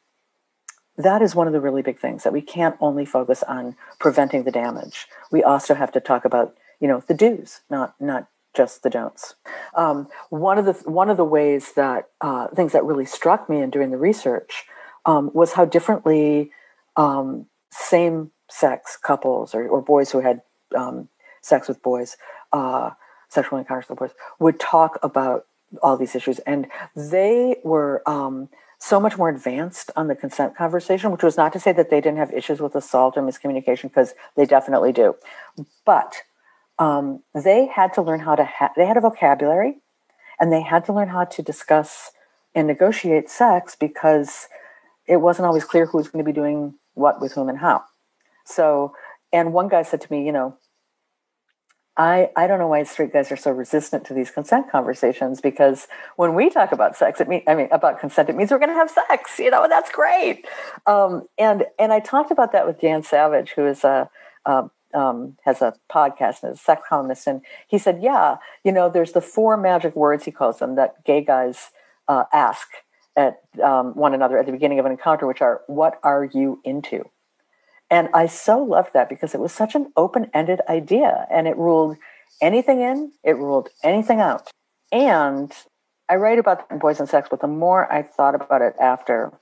that 0.96 1.22
is 1.22 1.34
one 1.34 1.46
of 1.46 1.52
the 1.52 1.60
really 1.60 1.82
big 1.82 1.98
things 1.98 2.22
that 2.22 2.32
we 2.32 2.40
can't 2.40 2.76
only 2.80 3.04
focus 3.04 3.42
on 3.42 3.76
preventing 3.98 4.44
the 4.44 4.50
damage. 4.50 5.06
We 5.30 5.42
also 5.42 5.74
have 5.74 5.92
to 5.92 6.00
talk 6.00 6.24
about 6.24 6.56
you 6.80 6.88
know 6.88 7.02
the 7.06 7.14
do's, 7.14 7.60
not 7.70 7.94
not 8.00 8.28
just 8.54 8.82
the 8.82 8.90
don'ts. 8.90 9.34
Um, 9.74 10.08
one 10.30 10.58
of 10.58 10.64
the 10.64 10.72
one 10.88 11.10
of 11.10 11.16
the 11.16 11.24
ways 11.24 11.72
that 11.74 12.08
uh, 12.20 12.48
things 12.48 12.72
that 12.72 12.84
really 12.84 13.04
struck 13.04 13.48
me 13.48 13.60
in 13.60 13.70
doing 13.70 13.90
the 13.90 13.96
research 13.98 14.64
um, 15.04 15.30
was 15.34 15.52
how 15.52 15.64
differently 15.64 16.50
um, 16.96 17.46
same 17.70 18.30
sex 18.48 18.96
couples 18.96 19.54
or, 19.54 19.66
or, 19.66 19.82
boys 19.82 20.12
who 20.12 20.20
had 20.20 20.42
um, 20.76 21.08
sex 21.42 21.66
with 21.66 21.82
boys, 21.82 22.16
uh, 22.52 22.90
sexual 23.28 23.58
encounters 23.58 23.88
with 23.88 23.98
boys, 23.98 24.12
would 24.38 24.60
talk 24.60 24.98
about 25.02 25.46
all 25.82 25.96
these 25.96 26.14
issues, 26.14 26.38
and 26.40 26.68
they 26.94 27.56
were 27.64 28.02
um, 28.06 28.48
so 28.78 29.00
much 29.00 29.16
more 29.16 29.28
advanced 29.28 29.90
on 29.96 30.08
the 30.08 30.14
consent 30.14 30.56
conversation, 30.56 31.10
which 31.10 31.22
was 31.22 31.36
not 31.36 31.52
to 31.52 31.60
say 31.60 31.72
that 31.72 31.90
they 31.90 32.00
didn't 32.00 32.18
have 32.18 32.32
issues 32.32 32.60
with 32.60 32.74
assault 32.74 33.16
or 33.16 33.22
miscommunication, 33.22 33.84
because 33.84 34.14
they 34.36 34.44
definitely 34.44 34.92
do. 34.92 35.16
But 35.84 36.22
um, 36.78 37.22
they 37.34 37.66
had 37.66 37.92
to 37.94 38.02
learn 38.02 38.20
how 38.20 38.34
to, 38.34 38.44
ha- 38.44 38.72
they 38.76 38.86
had 38.86 38.96
a 38.96 39.00
vocabulary 39.00 39.76
and 40.40 40.52
they 40.52 40.62
had 40.62 40.84
to 40.86 40.92
learn 40.92 41.08
how 41.08 41.24
to 41.24 41.42
discuss 41.42 42.10
and 42.54 42.66
negotiate 42.66 43.30
sex 43.30 43.76
because 43.78 44.48
it 45.06 45.16
wasn't 45.16 45.46
always 45.46 45.64
clear 45.64 45.86
who 45.86 45.98
was 45.98 46.08
going 46.08 46.24
to 46.24 46.28
be 46.28 46.34
doing 46.34 46.74
what 46.94 47.20
with 47.20 47.32
whom 47.32 47.48
and 47.48 47.58
how. 47.58 47.84
So, 48.44 48.94
and 49.32 49.52
one 49.52 49.68
guy 49.68 49.82
said 49.82 50.00
to 50.00 50.12
me, 50.12 50.24
you 50.24 50.32
know, 50.32 50.56
I, 51.96 52.30
I 52.36 52.48
don't 52.48 52.58
know 52.58 52.66
why 52.66 52.82
straight 52.82 53.12
guys 53.12 53.30
are 53.30 53.36
so 53.36 53.52
resistant 53.52 54.04
to 54.06 54.14
these 54.14 54.30
consent 54.30 54.70
conversations 54.70 55.40
because 55.40 55.86
when 56.16 56.34
we 56.34 56.50
talk 56.50 56.72
about 56.72 56.96
sex, 56.96 57.20
it 57.20 57.28
mean 57.28 57.42
I 57.46 57.54
mean 57.54 57.68
about 57.70 58.00
consent, 58.00 58.28
it 58.28 58.34
means 58.36 58.50
we're 58.50 58.58
going 58.58 58.70
to 58.70 58.74
have 58.74 58.90
sex. 58.90 59.38
You 59.38 59.50
know, 59.50 59.66
that's 59.68 59.90
great. 59.92 60.44
Um, 60.86 61.28
and 61.38 61.64
and 61.78 61.92
I 61.92 62.00
talked 62.00 62.32
about 62.32 62.52
that 62.52 62.66
with 62.66 62.80
Dan 62.80 63.04
Savage, 63.04 63.50
who 63.50 63.66
is 63.66 63.84
a, 63.84 64.10
a 64.44 64.70
um, 64.92 65.36
has 65.44 65.62
a 65.62 65.74
podcast 65.90 66.42
and 66.42 66.52
is 66.52 66.58
a 66.58 66.62
sex 66.62 66.82
columnist, 66.88 67.26
and 67.28 67.42
he 67.68 67.78
said, 67.78 68.00
yeah, 68.02 68.36
you 68.64 68.72
know, 68.72 68.88
there's 68.88 69.12
the 69.12 69.20
four 69.20 69.56
magic 69.56 69.94
words 69.94 70.24
he 70.24 70.30
calls 70.32 70.58
them 70.58 70.74
that 70.76 71.04
gay 71.04 71.22
guys 71.22 71.70
uh, 72.08 72.24
ask 72.32 72.68
at 73.16 73.40
um, 73.62 73.94
one 73.94 74.14
another 74.14 74.38
at 74.38 74.46
the 74.46 74.52
beginning 74.52 74.80
of 74.80 74.86
an 74.86 74.92
encounter, 74.92 75.26
which 75.26 75.40
are, 75.42 75.62
"What 75.68 76.00
are 76.02 76.24
you 76.24 76.60
into?" 76.64 77.04
And 77.90 78.08
I 78.14 78.26
so 78.26 78.62
loved 78.62 78.92
that 78.94 79.08
because 79.08 79.34
it 79.34 79.40
was 79.40 79.52
such 79.52 79.74
an 79.74 79.92
open 79.96 80.30
ended 80.34 80.60
idea 80.68 81.26
and 81.30 81.46
it 81.46 81.56
ruled 81.56 81.96
anything 82.40 82.80
in, 82.80 83.12
it 83.22 83.36
ruled 83.36 83.68
anything 83.82 84.20
out. 84.20 84.50
And 84.90 85.52
I 86.08 86.16
write 86.16 86.38
about 86.38 86.68
boys 86.80 87.00
and 87.00 87.08
sex, 87.08 87.28
but 87.30 87.40
the 87.40 87.46
more 87.46 87.90
I 87.92 88.02
thought 88.02 88.34
about 88.34 88.62
it 88.62 88.74
after, 88.80 89.32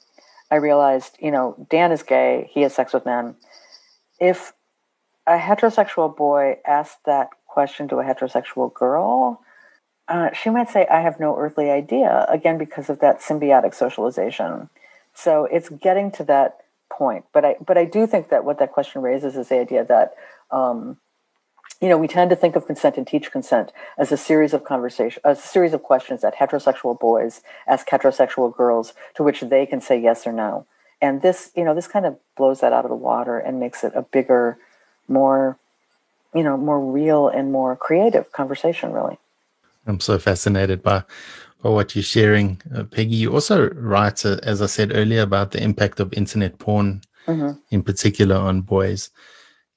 I 0.50 0.56
realized, 0.56 1.16
you 1.20 1.30
know, 1.30 1.66
Dan 1.70 1.92
is 1.92 2.02
gay, 2.02 2.50
he 2.52 2.62
has 2.62 2.74
sex 2.74 2.92
with 2.92 3.06
men. 3.06 3.36
If 4.20 4.52
a 5.26 5.38
heterosexual 5.38 6.14
boy 6.14 6.58
asked 6.66 7.04
that 7.06 7.30
question 7.46 7.88
to 7.88 7.96
a 7.96 8.04
heterosexual 8.04 8.72
girl, 8.72 9.40
uh, 10.08 10.32
she 10.32 10.50
might 10.50 10.68
say, 10.68 10.86
I 10.86 11.00
have 11.00 11.20
no 11.20 11.36
earthly 11.36 11.70
idea, 11.70 12.26
again, 12.28 12.58
because 12.58 12.90
of 12.90 12.98
that 13.00 13.20
symbiotic 13.20 13.74
socialization. 13.74 14.68
So 15.14 15.44
it's 15.44 15.68
getting 15.68 16.10
to 16.12 16.24
that 16.24 16.58
point. 16.92 17.24
But 17.32 17.44
I 17.44 17.56
but 17.64 17.76
I 17.76 17.84
do 17.84 18.06
think 18.06 18.28
that 18.28 18.44
what 18.44 18.58
that 18.58 18.72
question 18.72 19.02
raises 19.02 19.36
is 19.36 19.48
the 19.48 19.58
idea 19.58 19.84
that 19.84 20.14
um, 20.50 20.98
you 21.80 21.88
know 21.88 21.98
we 21.98 22.06
tend 22.06 22.30
to 22.30 22.36
think 22.36 22.54
of 22.54 22.66
consent 22.66 22.96
and 22.96 23.06
teach 23.06 23.32
consent 23.32 23.72
as 23.98 24.12
a 24.12 24.16
series 24.16 24.52
of 24.52 24.64
conversation, 24.64 25.20
a 25.24 25.34
series 25.34 25.72
of 25.72 25.82
questions 25.82 26.20
that 26.22 26.36
heterosexual 26.36 26.98
boys 26.98 27.40
ask 27.66 27.88
heterosexual 27.88 28.54
girls 28.54 28.92
to 29.14 29.22
which 29.22 29.40
they 29.40 29.66
can 29.66 29.80
say 29.80 30.00
yes 30.00 30.26
or 30.26 30.32
no. 30.32 30.66
And 31.00 31.22
this 31.22 31.50
you 31.56 31.64
know 31.64 31.74
this 31.74 31.88
kind 31.88 32.06
of 32.06 32.16
blows 32.36 32.60
that 32.60 32.72
out 32.72 32.84
of 32.84 32.90
the 32.90 32.96
water 32.96 33.38
and 33.38 33.58
makes 33.58 33.82
it 33.82 33.92
a 33.94 34.02
bigger, 34.02 34.58
more 35.08 35.58
you 36.34 36.42
know 36.42 36.56
more 36.56 36.80
real 36.80 37.28
and 37.28 37.50
more 37.50 37.74
creative 37.74 38.30
conversation. 38.32 38.92
Really. 38.92 39.18
I'm 39.86 39.98
so 39.98 40.18
fascinated 40.18 40.82
by 40.82 41.02
for 41.62 41.72
what 41.72 41.94
you're 41.94 42.02
sharing, 42.02 42.60
uh, 42.74 42.82
Peggy. 42.82 43.14
You 43.14 43.32
also 43.32 43.70
write, 43.70 44.26
uh, 44.26 44.38
as 44.42 44.60
I 44.60 44.66
said 44.66 44.90
earlier, 44.94 45.22
about 45.22 45.52
the 45.52 45.62
impact 45.62 46.00
of 46.00 46.12
internet 46.12 46.58
porn, 46.58 47.02
mm-hmm. 47.26 47.52
in 47.70 47.82
particular 47.84 48.36
on 48.36 48.62
boys. 48.62 49.10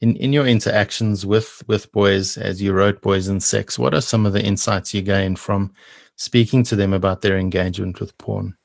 In 0.02 0.18
in 0.18 0.34
your 0.34 0.46
interactions 0.46 1.26
with 1.26 1.64
with 1.68 1.92
boys, 1.92 2.38
as 2.38 2.62
you 2.62 2.74
wrote 2.74 3.02
"Boys 3.02 3.28
and 3.28 3.42
Sex," 3.42 3.80
what 3.80 3.94
are 3.94 4.02
some 4.02 4.26
of 4.26 4.34
the 4.34 4.44
insights 4.44 4.94
you 4.94 5.02
gain 5.02 5.36
from 5.36 5.74
speaking 6.18 6.64
to 6.64 6.76
them 6.76 6.92
about 6.92 7.22
their 7.22 7.38
engagement 7.38 8.00
with 8.00 8.18
porn? 8.18 8.58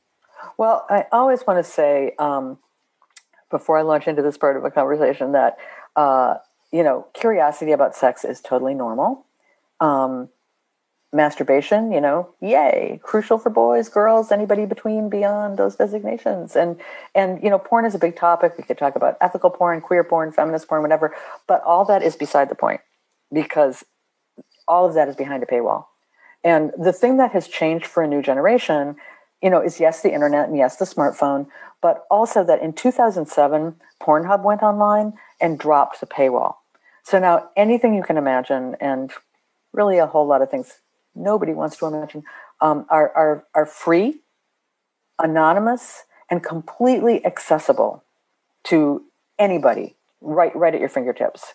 Well, 0.56 0.86
I 0.90 1.04
always 1.12 1.46
want 1.46 1.64
to 1.64 1.70
say 1.70 2.14
um, 2.18 2.58
before 3.50 3.78
I 3.78 3.82
launch 3.82 4.08
into 4.08 4.22
this 4.22 4.38
part 4.38 4.56
of 4.56 4.64
a 4.64 4.70
conversation 4.70 5.32
that 5.32 5.56
uh, 5.94 6.34
you 6.72 6.82
know 6.82 7.06
curiosity 7.12 7.72
about 7.72 7.94
sex 7.94 8.24
is 8.24 8.40
totally 8.40 8.74
normal. 8.74 9.26
Um, 9.78 10.30
masturbation, 11.12 11.90
you 11.90 12.00
know, 12.00 12.28
yay, 12.40 13.00
crucial 13.02 13.38
for 13.38 13.50
boys, 13.50 13.88
girls, 13.88 14.30
anybody 14.30 14.64
between, 14.64 15.08
beyond 15.08 15.58
those 15.58 15.76
designations. 15.76 16.54
And 16.54 16.80
and 17.14 17.42
you 17.42 17.50
know, 17.50 17.58
porn 17.58 17.84
is 17.84 17.94
a 17.94 17.98
big 17.98 18.16
topic. 18.16 18.54
We 18.56 18.64
could 18.64 18.78
talk 18.78 18.96
about 18.96 19.16
ethical 19.20 19.50
porn, 19.50 19.80
queer 19.80 20.04
porn, 20.04 20.32
feminist 20.32 20.68
porn, 20.68 20.82
whatever. 20.82 21.14
But 21.46 21.62
all 21.64 21.84
that 21.86 22.02
is 22.02 22.16
beside 22.16 22.48
the 22.48 22.54
point 22.54 22.80
because 23.32 23.84
all 24.68 24.86
of 24.86 24.94
that 24.94 25.08
is 25.08 25.16
behind 25.16 25.42
a 25.42 25.46
paywall. 25.46 25.86
And 26.44 26.72
the 26.78 26.92
thing 26.92 27.16
that 27.18 27.32
has 27.32 27.48
changed 27.48 27.86
for 27.86 28.02
a 28.02 28.08
new 28.08 28.22
generation, 28.22 28.96
you 29.42 29.50
know, 29.50 29.60
is 29.60 29.80
yes, 29.80 30.00
the 30.02 30.14
internet 30.14 30.48
and 30.48 30.56
yes, 30.56 30.76
the 30.76 30.84
smartphone, 30.84 31.48
but 31.82 32.06
also 32.10 32.44
that 32.44 32.62
in 32.62 32.72
2007, 32.72 33.74
Pornhub 34.00 34.42
went 34.42 34.62
online 34.62 35.14
and 35.40 35.58
dropped 35.58 36.00
the 36.00 36.06
paywall. 36.06 36.56
So 37.02 37.18
now 37.18 37.50
anything 37.56 37.94
you 37.94 38.02
can 38.02 38.16
imagine 38.16 38.76
and 38.80 39.10
really 39.72 39.98
a 39.98 40.06
whole 40.06 40.26
lot 40.26 40.42
of 40.42 40.50
things 40.50 40.78
nobody 41.14 41.52
wants 41.52 41.76
to 41.78 41.86
imagine, 41.86 42.22
um, 42.60 42.86
are, 42.88 43.10
are, 43.14 43.44
are 43.54 43.66
free, 43.66 44.20
anonymous, 45.18 46.04
and 46.30 46.42
completely 46.42 47.24
accessible 47.24 48.04
to 48.64 49.04
anybody 49.38 49.96
right, 50.20 50.54
right 50.54 50.74
at 50.74 50.80
your 50.80 50.88
fingertips. 50.88 51.54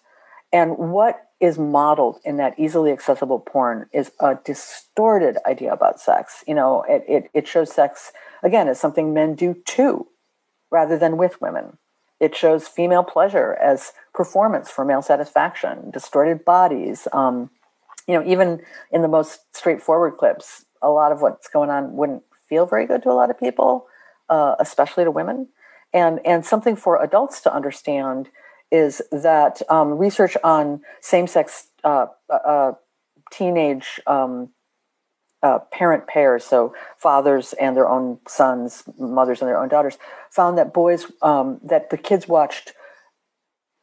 And 0.52 0.78
what 0.78 1.22
is 1.40 1.58
modeled 1.58 2.20
in 2.24 2.38
that 2.38 2.58
easily 2.58 2.92
accessible 2.92 3.40
porn 3.40 3.88
is 3.92 4.12
a 4.20 4.38
distorted 4.44 5.38
idea 5.46 5.72
about 5.74 6.00
sex. 6.00 6.44
You 6.48 6.56
know, 6.56 6.84
it, 6.88 7.04
it, 7.08 7.30
it 7.34 7.48
shows 7.48 7.74
sex, 7.74 8.12
again, 8.42 8.68
as 8.68 8.80
something 8.80 9.14
men 9.14 9.36
do 9.36 9.56
too, 9.66 10.08
rather 10.72 10.98
than 10.98 11.18
with 11.18 11.42
women. 11.42 11.78
It 12.20 12.36
shows 12.36 12.68
female 12.68 13.04
pleasure 13.04 13.54
as 13.62 13.92
performance 14.14 14.72
for 14.72 14.86
male 14.86 15.02
satisfaction, 15.02 15.92
distorted 15.92 16.46
bodies, 16.46 17.08
um, 17.12 17.50
you 18.08 18.14
know, 18.14 18.26
even 18.26 18.62
in 18.92 19.02
the 19.02 19.08
most 19.08 19.42
straightforward 19.56 20.18
clips, 20.18 20.66
a 20.82 20.90
lot 20.90 21.12
of 21.12 21.22
what's 21.22 21.48
going 21.48 21.70
on 21.70 21.96
wouldn't 21.96 22.24
feel 22.48 22.66
very 22.66 22.86
good 22.86 23.04
to 23.04 23.10
a 23.10 23.14
lot 23.14 23.30
of 23.30 23.40
people, 23.40 23.88
uh, 24.30 24.56
especially 24.60 25.04
to 25.04 25.12
women. 25.12 25.50
And 25.94 26.20
and 26.26 26.46
something 26.46 26.76
for 26.76 27.02
adults 27.02 27.42
to 27.42 27.54
understand 27.54 28.30
is 28.72 29.02
that 29.12 29.62
um, 29.70 29.98
research 29.98 30.36
on 30.44 30.82
same-sex 31.00 31.68
uh, 31.84 32.08
uh, 32.30 32.34
uh 32.34 32.74
teenage 33.32 34.00
um, 34.06 34.50
uh, 35.42 35.60
parent 35.72 36.08
pairs, 36.08 36.44
so 36.44 36.74
fathers 36.98 37.54
and 37.54 37.78
their 37.78 37.88
own 37.88 38.20
sons, 38.28 38.84
mothers 38.98 39.42
and 39.42 39.48
their 39.48 39.60
own 39.60 39.70
daughters, 39.70 39.98
found 40.30 40.58
that 40.58 40.74
boys 40.74 41.06
um, 41.22 41.60
that 41.64 41.90
the 41.92 41.98
kids 41.98 42.28
watched 42.28 42.74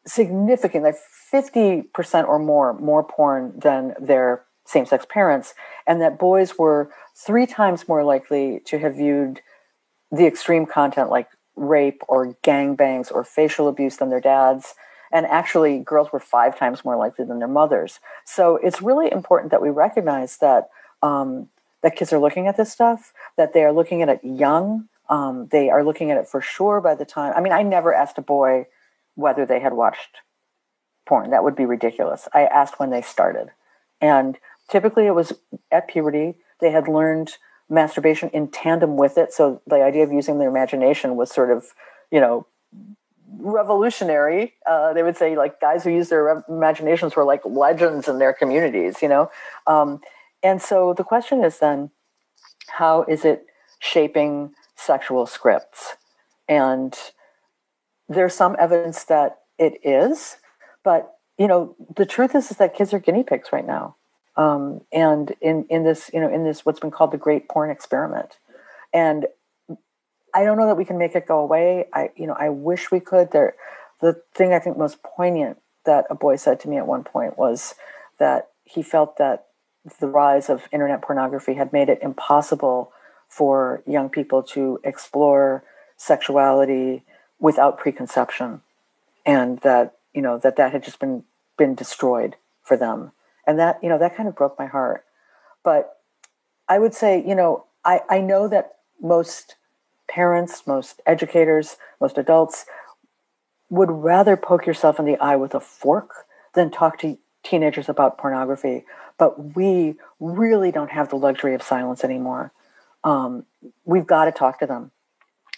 significant, 0.06 0.84
like 0.84 0.96
50% 1.32 2.28
or 2.28 2.38
more, 2.38 2.74
more 2.74 3.04
porn 3.04 3.52
than 3.56 3.94
their 4.00 4.44
same 4.64 4.86
sex 4.86 5.06
parents, 5.08 5.54
and 5.86 6.00
that 6.00 6.18
boys 6.18 6.58
were 6.58 6.90
three 7.16 7.46
times 7.46 7.88
more 7.88 8.04
likely 8.04 8.60
to 8.66 8.78
have 8.78 8.96
viewed 8.96 9.40
the 10.10 10.26
extreme 10.26 10.66
content 10.66 11.10
like 11.10 11.28
rape 11.56 12.02
or 12.08 12.34
gangbangs 12.42 13.10
or 13.12 13.24
facial 13.24 13.68
abuse 13.68 13.96
than 13.96 14.10
their 14.10 14.20
dads. 14.20 14.74
And 15.10 15.26
actually, 15.26 15.78
girls 15.80 16.12
were 16.12 16.20
five 16.20 16.58
times 16.58 16.84
more 16.84 16.96
likely 16.96 17.24
than 17.24 17.38
their 17.38 17.48
mothers. 17.48 18.00
So 18.24 18.56
it's 18.56 18.80
really 18.80 19.12
important 19.12 19.50
that 19.50 19.60
we 19.60 19.68
recognize 19.68 20.38
that 20.38 20.68
um, 21.02 21.48
that 21.82 21.96
kids 21.96 22.12
are 22.12 22.18
looking 22.18 22.46
at 22.46 22.56
this 22.56 22.72
stuff, 22.72 23.12
that 23.36 23.52
they 23.52 23.64
are 23.64 23.72
looking 23.72 24.02
at 24.02 24.08
it 24.08 24.20
young. 24.22 24.88
Um, 25.10 25.48
they 25.50 25.68
are 25.68 25.84
looking 25.84 26.10
at 26.10 26.16
it 26.16 26.28
for 26.28 26.40
sure 26.40 26.80
by 26.80 26.94
the 26.94 27.04
time. 27.04 27.34
I 27.36 27.40
mean, 27.40 27.52
I 27.52 27.62
never 27.62 27.92
asked 27.92 28.18
a 28.18 28.22
boy 28.22 28.66
whether 29.14 29.46
they 29.46 29.60
had 29.60 29.72
watched 29.72 30.18
porn. 31.06 31.30
That 31.30 31.44
would 31.44 31.56
be 31.56 31.66
ridiculous. 31.66 32.28
I 32.32 32.44
asked 32.44 32.78
when 32.78 32.90
they 32.90 33.02
started. 33.02 33.48
And 34.00 34.38
typically 34.68 35.06
it 35.06 35.14
was 35.14 35.32
at 35.70 35.88
puberty. 35.88 36.34
They 36.60 36.70
had 36.70 36.88
learned 36.88 37.36
masturbation 37.68 38.28
in 38.30 38.48
tandem 38.48 38.96
with 38.96 39.18
it. 39.18 39.32
So 39.32 39.62
the 39.66 39.82
idea 39.82 40.04
of 40.04 40.12
using 40.12 40.38
their 40.38 40.48
imagination 40.48 41.16
was 41.16 41.30
sort 41.32 41.50
of, 41.50 41.66
you 42.10 42.20
know, 42.20 42.46
revolutionary. 43.38 44.54
Uh, 44.66 44.92
they 44.92 45.02
would 45.02 45.16
say 45.16 45.36
like 45.36 45.60
guys 45.60 45.84
who 45.84 45.90
use 45.90 46.08
their 46.08 46.44
imaginations 46.48 47.16
were 47.16 47.24
like 47.24 47.40
legends 47.44 48.08
in 48.08 48.18
their 48.18 48.32
communities, 48.32 49.02
you 49.02 49.08
know. 49.08 49.30
Um, 49.66 50.00
and 50.42 50.60
so 50.60 50.92
the 50.94 51.04
question 51.04 51.42
is 51.42 51.58
then, 51.58 51.90
how 52.68 53.02
is 53.04 53.24
it 53.24 53.46
shaping 53.78 54.52
sexual 54.76 55.26
scripts? 55.26 55.96
And 56.48 56.96
there's 58.14 58.34
some 58.34 58.56
evidence 58.58 59.04
that 59.04 59.38
it 59.58 59.80
is, 59.84 60.36
but 60.84 61.14
you 61.38 61.46
know 61.46 61.76
the 61.96 62.06
truth 62.06 62.34
is, 62.34 62.50
is 62.50 62.56
that 62.58 62.74
kids 62.74 62.92
are 62.92 62.98
guinea 62.98 63.22
pigs 63.22 63.52
right 63.52 63.66
now, 63.66 63.96
um, 64.36 64.82
and 64.92 65.34
in 65.40 65.66
in 65.68 65.84
this 65.84 66.10
you 66.12 66.20
know 66.20 66.32
in 66.32 66.44
this 66.44 66.64
what's 66.64 66.80
been 66.80 66.90
called 66.90 67.12
the 67.12 67.18
great 67.18 67.48
porn 67.48 67.70
experiment, 67.70 68.38
and 68.92 69.26
I 70.34 70.44
don't 70.44 70.58
know 70.58 70.66
that 70.66 70.76
we 70.76 70.84
can 70.84 70.98
make 70.98 71.14
it 71.14 71.26
go 71.26 71.40
away. 71.40 71.86
I 71.92 72.10
you 72.16 72.26
know 72.26 72.36
I 72.38 72.48
wish 72.48 72.90
we 72.90 73.00
could. 73.00 73.30
There, 73.32 73.54
the 74.00 74.20
thing 74.34 74.52
I 74.52 74.58
think 74.58 74.76
most 74.76 75.02
poignant 75.02 75.58
that 75.84 76.06
a 76.10 76.14
boy 76.14 76.36
said 76.36 76.60
to 76.60 76.68
me 76.68 76.76
at 76.76 76.86
one 76.86 77.04
point 77.04 77.38
was 77.38 77.74
that 78.18 78.48
he 78.64 78.82
felt 78.82 79.16
that 79.18 79.46
the 80.00 80.06
rise 80.06 80.48
of 80.48 80.68
internet 80.72 81.02
pornography 81.02 81.54
had 81.54 81.72
made 81.72 81.88
it 81.88 81.98
impossible 82.02 82.92
for 83.28 83.82
young 83.86 84.08
people 84.08 84.42
to 84.42 84.78
explore 84.84 85.64
sexuality 85.96 87.04
without 87.42 87.76
preconception 87.76 88.62
and 89.26 89.58
that 89.60 89.96
you 90.14 90.22
know 90.22 90.38
that 90.38 90.56
that 90.56 90.72
had 90.72 90.82
just 90.82 90.98
been 90.98 91.24
been 91.58 91.74
destroyed 91.74 92.36
for 92.62 92.78
them. 92.78 93.12
And 93.46 93.58
that 93.58 93.78
you 93.82 93.90
know 93.90 93.98
that 93.98 94.16
kind 94.16 94.28
of 94.28 94.34
broke 94.34 94.58
my 94.58 94.66
heart. 94.66 95.04
But 95.62 95.98
i 96.68 96.78
would 96.78 96.94
say 96.94 97.22
you 97.26 97.34
know 97.34 97.64
i 97.84 98.00
i 98.08 98.20
know 98.20 98.46
that 98.46 98.76
most 99.00 99.56
parents 100.08 100.64
most 100.66 101.00
educators 101.06 101.76
most 102.00 102.16
adults 102.16 102.66
would 103.68 103.90
rather 103.90 104.36
poke 104.36 104.64
yourself 104.64 105.00
in 105.00 105.04
the 105.04 105.16
eye 105.18 105.34
with 105.34 105.54
a 105.54 105.60
fork 105.60 106.26
than 106.54 106.70
talk 106.70 106.98
to 106.98 107.18
teenagers 107.42 107.88
about 107.88 108.18
pornography. 108.18 108.84
But 109.18 109.56
we 109.56 109.96
really 110.20 110.70
don't 110.70 110.90
have 110.90 111.08
the 111.08 111.16
luxury 111.16 111.54
of 111.54 111.62
silence 111.62 112.04
anymore. 112.04 112.52
Um, 113.02 113.46
we've 113.84 114.06
got 114.06 114.26
to 114.26 114.32
talk 114.32 114.60
to 114.60 114.66
them 114.66 114.90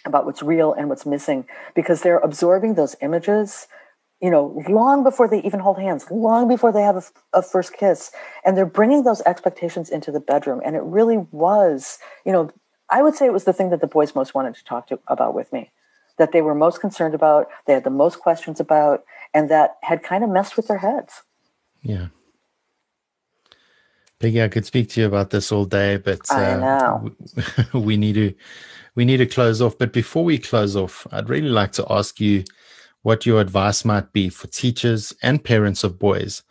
about 0.05 0.25
what's 0.25 0.43
real 0.43 0.73
and 0.73 0.89
what's 0.89 1.05
missing 1.05 1.45
because 1.75 2.01
they're 2.01 2.19
absorbing 2.19 2.75
those 2.75 2.95
images 3.01 3.67
you 4.21 4.29
know 4.29 4.61
long 4.69 5.03
before 5.03 5.27
they 5.27 5.41
even 5.41 5.59
hold 5.59 5.77
hands 5.77 6.09
long 6.09 6.47
before 6.47 6.71
they 6.71 6.81
have 6.81 6.95
a, 6.95 7.03
a, 7.33 7.41
first 7.41 7.73
kiss. 7.73 8.11
And 8.45 8.55
they're 8.55 8.65
bringing 8.65 9.03
those 9.03 9.21
expectations 9.21 9.89
into 9.89 10.11
the 10.11 10.19
bedroom. 10.19 10.61
And 10.65 10.75
it 10.75 10.83
really 10.83 11.17
was 11.31 11.99
you 12.25 12.31
know 12.31 12.51
i 12.89 13.01
would 13.01 13.15
say 13.15 13.25
it 13.25 13.33
was 13.33 13.45
the 13.45 13.53
thing 13.53 13.69
that 13.71 13.81
the 13.81 13.87
boys 13.87 14.15
most 14.15 14.33
wanted 14.33 14.55
to 14.55 14.63
talk 14.63 14.87
to 14.87 14.99
about 15.07 15.33
with 15.33 15.51
me 15.51 15.71
that 16.17 16.31
they 16.31 16.41
were 16.41 16.55
most 16.55 16.79
concerned 16.79 17.13
about 17.13 17.47
they 17.65 17.73
had 17.73 17.83
the 17.83 17.89
most 17.89 18.19
questions 18.19 18.59
about 18.59 19.03
and 19.33 19.49
that 19.49 19.77
had 19.81 20.01
kind 20.01 20.23
of 20.23 20.29
messed 20.29 20.55
with 20.55 20.67
their 20.67 20.77
heads. 20.77 21.23
Yeah 21.81 22.07
Peggy, 24.25 24.41
I 24.41 24.47
could 24.47 24.65
speak 24.65 24.89
to 24.89 25.01
you 25.01 25.05
about 25.05 25.29
this 25.29 25.51
all 25.51 25.65
day, 25.65 25.97
but 25.97 26.19
uh, 26.31 26.99
we 27.75 27.95
need 27.95 28.13
to 28.13 28.33
we 28.95 29.05
need 29.05 29.17
to 29.17 29.27
close 29.27 29.61
off. 29.61 29.77
But 29.77 29.93
before 29.93 30.23
we 30.23 30.39
close 30.39 30.75
off, 30.75 31.05
I'd 31.11 31.29
really 31.29 31.49
like 31.49 31.73
to 31.73 31.85
ask 31.91 32.19
you 32.19 32.43
what 33.03 33.27
your 33.27 33.39
advice 33.39 33.85
might 33.85 34.11
be 34.13 34.29
for 34.29 34.47
teachers 34.47 35.13
and 35.21 35.43
parents 35.43 35.83
of 35.83 35.99
boys, 35.99 36.41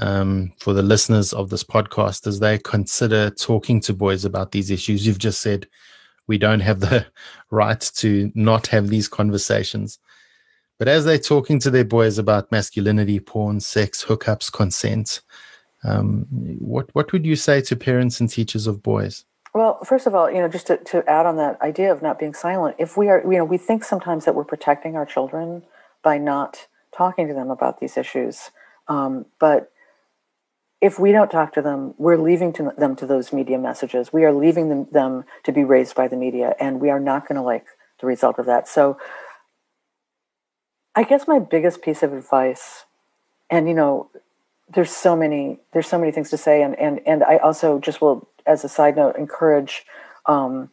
um, 0.00 0.52
for 0.58 0.72
the 0.72 0.82
listeners 0.82 1.32
of 1.32 1.48
this 1.48 1.62
podcast, 1.62 2.26
as 2.26 2.40
they 2.40 2.58
consider 2.58 3.30
talking 3.30 3.78
to 3.82 3.94
boys 3.94 4.24
about 4.24 4.50
these 4.50 4.72
issues. 4.72 5.06
You've 5.06 5.20
just 5.20 5.40
said 5.40 5.68
we 6.26 6.38
don't 6.38 6.58
have 6.58 6.80
the 6.80 7.06
right 7.52 7.88
to 7.98 8.32
not 8.34 8.66
have 8.66 8.88
these 8.88 9.06
conversations. 9.06 10.00
But 10.76 10.88
as 10.88 11.04
they're 11.04 11.18
talking 11.18 11.60
to 11.60 11.70
their 11.70 11.84
boys 11.84 12.18
about 12.18 12.50
masculinity, 12.50 13.20
porn, 13.20 13.60
sex, 13.60 14.04
hookups, 14.04 14.50
consent, 14.50 15.20
um, 15.84 16.26
what 16.30 16.90
what 16.94 17.12
would 17.12 17.26
you 17.26 17.36
say 17.36 17.60
to 17.62 17.76
parents 17.76 18.20
and 18.20 18.28
teachers 18.28 18.66
of 18.66 18.82
boys? 18.82 19.24
Well, 19.54 19.84
first 19.84 20.06
of 20.06 20.14
all, 20.14 20.30
you 20.30 20.38
know, 20.38 20.48
just 20.48 20.66
to, 20.68 20.78
to 20.78 21.08
add 21.08 21.26
on 21.26 21.36
that 21.36 21.60
idea 21.60 21.92
of 21.92 22.00
not 22.00 22.18
being 22.18 22.32
silent, 22.32 22.76
if 22.78 22.96
we 22.96 23.08
are, 23.08 23.22
you 23.22 23.36
know, 23.36 23.44
we 23.44 23.58
think 23.58 23.84
sometimes 23.84 24.24
that 24.24 24.34
we're 24.34 24.44
protecting 24.44 24.96
our 24.96 25.04
children 25.04 25.62
by 26.02 26.16
not 26.16 26.68
talking 26.96 27.28
to 27.28 27.34
them 27.34 27.50
about 27.50 27.78
these 27.78 27.98
issues. 27.98 28.50
Um, 28.88 29.26
but 29.38 29.70
if 30.80 30.98
we 30.98 31.12
don't 31.12 31.30
talk 31.30 31.52
to 31.54 31.62
them, 31.62 31.94
we're 31.98 32.16
leaving 32.16 32.52
to 32.54 32.72
them 32.76 32.96
to 32.96 33.06
those 33.06 33.32
media 33.32 33.58
messages. 33.58 34.12
We 34.12 34.24
are 34.24 34.32
leaving 34.32 34.68
them, 34.68 34.86
them 34.90 35.24
to 35.44 35.52
be 35.52 35.64
raised 35.64 35.94
by 35.94 36.08
the 36.08 36.16
media, 36.16 36.54
and 36.58 36.80
we 36.80 36.90
are 36.90 36.98
not 36.98 37.28
going 37.28 37.36
to 37.36 37.42
like 37.42 37.66
the 38.00 38.06
result 38.06 38.38
of 38.38 38.46
that. 38.46 38.66
So, 38.66 38.98
I 40.94 41.04
guess 41.04 41.28
my 41.28 41.38
biggest 41.38 41.82
piece 41.82 42.02
of 42.02 42.12
advice, 42.12 42.84
and 43.48 43.68
you 43.68 43.74
know, 43.74 44.10
there's 44.74 44.90
so 44.90 45.16
many 45.16 45.58
there's 45.72 45.86
so 45.86 45.98
many 45.98 46.12
things 46.12 46.30
to 46.30 46.36
say, 46.36 46.62
and 46.62 46.78
and 46.78 47.00
and 47.06 47.22
I 47.24 47.36
also 47.38 47.78
just 47.78 48.00
will 48.00 48.28
as 48.46 48.64
a 48.64 48.68
side 48.68 48.96
note, 48.96 49.16
encourage 49.16 49.84
um, 50.26 50.70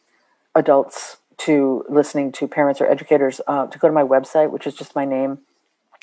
adults 0.56 1.18
to 1.38 1.86
listening 1.89 2.32
to 2.34 2.47
parents 2.47 2.82
or 2.82 2.88
educators 2.88 3.39
uh, 3.47 3.68
to 3.68 3.78
go 3.78 3.88
to 3.88 3.93
my 3.93 4.04
website, 4.04 4.52
which 4.52 4.68
is 4.68 4.74
just 4.74 4.95
my 4.95 5.06
name, 5.06 5.39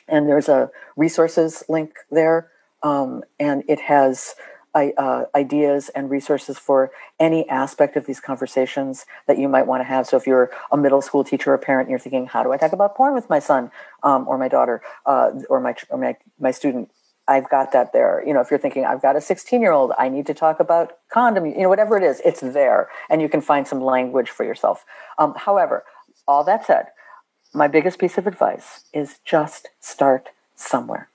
and 0.08 0.28
there's 0.28 0.48
a 0.48 0.70
resources 0.96 1.62
link 1.68 1.94
there, 2.10 2.50
um, 2.82 3.22
and 3.38 3.62
it 3.68 3.80
has 3.80 4.34
uh, 4.74 5.24
ideas 5.34 5.88
and 5.90 6.10
resources 6.10 6.58
for 6.58 6.90
any 7.18 7.48
aspect 7.48 7.96
of 7.96 8.04
these 8.04 8.20
conversations 8.20 9.06
that 9.26 9.38
you 9.38 9.48
might 9.48 9.66
want 9.66 9.80
to 9.80 9.84
have. 9.84 10.06
So, 10.06 10.16
if 10.16 10.26
you're 10.26 10.50
a 10.70 10.76
middle 10.76 11.00
school 11.00 11.24
teacher 11.24 11.52
or 11.52 11.58
parent, 11.58 11.86
and 11.86 11.90
you're 11.90 11.98
thinking, 11.98 12.26
"How 12.26 12.42
do 12.42 12.52
I 12.52 12.56
talk 12.58 12.72
about 12.72 12.94
porn 12.94 13.14
with 13.14 13.30
my 13.30 13.38
son 13.38 13.70
um, 14.02 14.28
or 14.28 14.36
my 14.36 14.48
daughter 14.48 14.82
uh, 15.06 15.30
or 15.48 15.60
my 15.60 15.74
or 15.88 15.98
my 15.98 16.16
my 16.38 16.50
student?" 16.50 16.90
I've 17.28 17.48
got 17.50 17.72
that 17.72 17.92
there. 17.92 18.22
You 18.26 18.32
know, 18.32 18.40
if 18.40 18.50
you're 18.50 18.58
thinking, 18.58 18.84
I've 18.84 19.02
got 19.02 19.16
a 19.16 19.20
16 19.20 19.60
year 19.60 19.72
old, 19.72 19.92
I 19.98 20.08
need 20.08 20.26
to 20.26 20.34
talk 20.34 20.60
about 20.60 20.98
condom, 21.10 21.46
you 21.46 21.62
know, 21.62 21.68
whatever 21.68 21.96
it 21.96 22.02
is, 22.02 22.20
it's 22.24 22.40
there 22.40 22.88
and 23.10 23.20
you 23.20 23.28
can 23.28 23.40
find 23.40 23.66
some 23.66 23.80
language 23.80 24.30
for 24.30 24.44
yourself. 24.44 24.84
Um, 25.18 25.34
however, 25.36 25.84
all 26.28 26.44
that 26.44 26.64
said, 26.64 26.86
my 27.54 27.68
biggest 27.68 27.98
piece 27.98 28.18
of 28.18 28.26
advice 28.26 28.84
is 28.92 29.18
just 29.24 29.68
start 29.80 30.28
somewhere. 30.54 31.08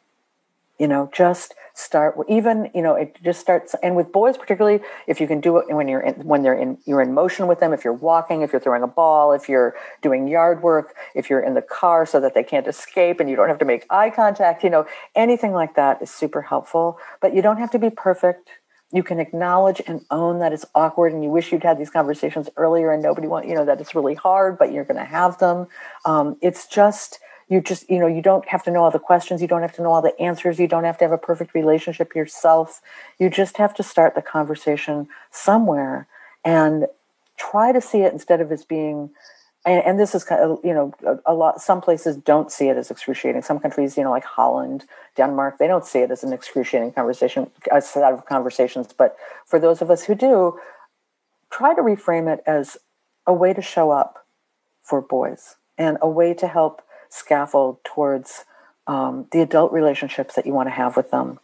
You 0.81 0.87
know, 0.87 1.09
just 1.13 1.53
start 1.73 2.17
even 2.27 2.69
you 2.75 2.81
know 2.81 2.95
it 2.95 3.17
just 3.23 3.39
starts 3.39 3.73
and 3.81 3.95
with 3.95 4.11
boys 4.11 4.35
particularly 4.37 4.81
if 5.07 5.21
you 5.21 5.27
can 5.31 5.39
do 5.39 5.55
it 5.57 5.73
when 5.73 5.87
you're 5.87 6.01
in 6.01 6.13
when 6.31 6.43
they're 6.43 6.61
in 6.63 6.77
you're 6.85 7.01
in 7.01 7.13
motion 7.13 7.47
with 7.47 7.61
them 7.61 7.71
if 7.71 7.85
you're 7.85 7.93
walking 7.93 8.41
if 8.41 8.51
you're 8.51 8.59
throwing 8.59 8.83
a 8.83 8.87
ball 8.87 9.31
if 9.31 9.47
you're 9.47 9.73
doing 10.01 10.27
yard 10.27 10.61
work 10.61 10.93
if 11.15 11.29
you're 11.29 11.39
in 11.39 11.53
the 11.53 11.61
car 11.61 12.05
so 12.05 12.19
that 12.19 12.33
they 12.33 12.43
can't 12.43 12.67
escape 12.67 13.21
and 13.21 13.29
you 13.29 13.37
don't 13.37 13.47
have 13.47 13.57
to 13.57 13.63
make 13.63 13.85
eye 13.89 14.09
contact 14.09 14.65
you 14.65 14.69
know 14.69 14.85
anything 15.15 15.53
like 15.53 15.75
that 15.75 16.01
is 16.01 16.09
super 16.09 16.41
helpful. 16.41 16.97
But 17.21 17.33
you 17.33 17.41
don't 17.41 17.57
have 17.57 17.71
to 17.71 17.79
be 17.79 17.89
perfect. 17.89 18.49
You 18.93 19.03
can 19.03 19.19
acknowledge 19.19 19.81
and 19.87 20.05
own 20.11 20.39
that 20.39 20.51
it's 20.51 20.65
awkward 20.75 21.13
and 21.13 21.23
you 21.23 21.29
wish 21.29 21.51
you'd 21.51 21.63
had 21.63 21.79
these 21.79 21.89
conversations 21.89 22.49
earlier 22.57 22.91
and 22.91 23.01
nobody 23.01 23.27
want 23.27 23.47
you 23.47 23.55
know 23.55 23.65
that 23.65 23.79
it's 23.79 23.95
really 23.95 24.15
hard 24.15 24.57
but 24.57 24.71
you're 24.71 24.83
going 24.83 24.97
to 24.97 25.05
have 25.05 25.37
them. 25.39 25.67
Um, 26.05 26.37
it's 26.41 26.67
just 26.67 27.19
you 27.51 27.59
just 27.59 27.89
you 27.89 27.99
know 27.99 28.07
you 28.07 28.21
don't 28.21 28.47
have 28.47 28.63
to 28.63 28.71
know 28.71 28.81
all 28.81 28.91
the 28.91 28.97
questions 28.97 29.41
you 29.41 29.47
don't 29.47 29.61
have 29.61 29.73
to 29.73 29.81
know 29.83 29.91
all 29.91 30.01
the 30.01 30.17
answers 30.21 30.57
you 30.57 30.69
don't 30.69 30.85
have 30.85 30.97
to 30.97 31.03
have 31.03 31.11
a 31.11 31.17
perfect 31.17 31.53
relationship 31.53 32.15
yourself. 32.15 32.81
You 33.19 33.29
just 33.29 33.57
have 33.57 33.73
to 33.75 33.83
start 33.83 34.15
the 34.15 34.21
conversation 34.21 35.09
somewhere 35.31 36.07
and 36.45 36.87
try 37.35 37.73
to 37.73 37.81
see 37.81 37.99
it 37.99 38.13
instead 38.13 38.39
of 38.39 38.51
as 38.53 38.63
being 38.63 39.09
and, 39.65 39.83
and 39.83 39.99
this 39.99 40.15
is 40.15 40.23
kind 40.23 40.41
of 40.41 40.59
you 40.63 40.73
know 40.73 40.93
a, 41.05 41.33
a, 41.33 41.33
lot 41.33 41.61
some 41.61 41.81
places 41.81 42.15
don't 42.15 42.53
see 42.53 42.69
it 42.69 42.77
as 42.77 42.89
excruciating. 42.89 43.41
Some 43.41 43.59
countries 43.59 43.97
you 43.97 44.03
know 44.03 44.11
like 44.11 44.23
holland 44.23 44.85
denmark 45.17 45.57
they 45.57 45.67
don't 45.67 45.85
see 45.85 45.99
it 45.99 46.09
as 46.09 46.23
an 46.23 46.31
excruciating 46.31 46.93
conversation 46.93 47.51
a 47.69 47.81
set 47.81 48.13
of 48.13 48.25
conversations. 48.25 48.93
But 48.97 49.17
for 49.45 49.59
those 49.59 49.81
of 49.81 49.91
us 49.91 50.03
who 50.05 50.15
do 50.15 50.57
try 51.51 51.75
to 51.75 51.81
reframe 51.81 52.33
it 52.33 52.41
as 52.47 52.77
a 53.27 53.33
way 53.33 53.53
to 53.53 53.61
show 53.61 53.91
up 53.91 54.25
for 54.83 55.01
boys 55.01 55.57
and 55.77 55.97
a 56.01 56.07
way 56.07 56.33
to 56.33 56.47
help 56.47 56.81
scaffold 57.11 57.83
towards 57.83 58.45
um, 58.87 59.27
the 59.31 59.41
adult 59.41 59.71
relationships 59.71 60.35
that 60.35 60.45
you 60.45 60.53
want 60.53 60.67
to 60.67 60.73
have 60.73 60.97
with 60.97 61.11
them 61.11 61.39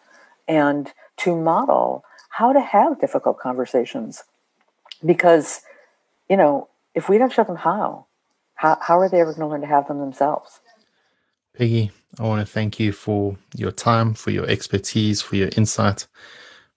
and 0.47 0.91
to 1.18 1.36
model 1.36 2.03
how 2.30 2.53
to 2.53 2.59
have 2.59 2.99
difficult 2.99 3.39
conversations. 3.39 4.24
Because, 5.05 5.61
you 6.30 6.38
know, 6.38 6.70
if 6.95 7.09
we 7.09 7.18
don't 7.18 7.32
show 7.32 7.43
them 7.43 7.55
how, 7.55 8.05
how, 8.55 8.78
how 8.82 8.97
are 8.97 9.09
they 9.09 9.22
ever 9.22 9.34
going 9.34 9.41
to 9.41 9.47
learn 9.47 9.61
to 9.61 9.68
have 9.68 9.88
them 9.88 9.99
themselves? 9.99 10.59
Peggy, 11.55 11.91
I 12.20 12.24
want 12.24 12.45
to 12.45 12.51
thank 12.51 12.80
you 12.80 12.91
for 12.91 13.38
your 13.55 13.72
time, 13.72 14.13
for 14.13 14.32
your 14.32 14.47
expertise, 14.47 15.22
for 15.22 15.36
your 15.36 15.49
insight, 15.57 16.07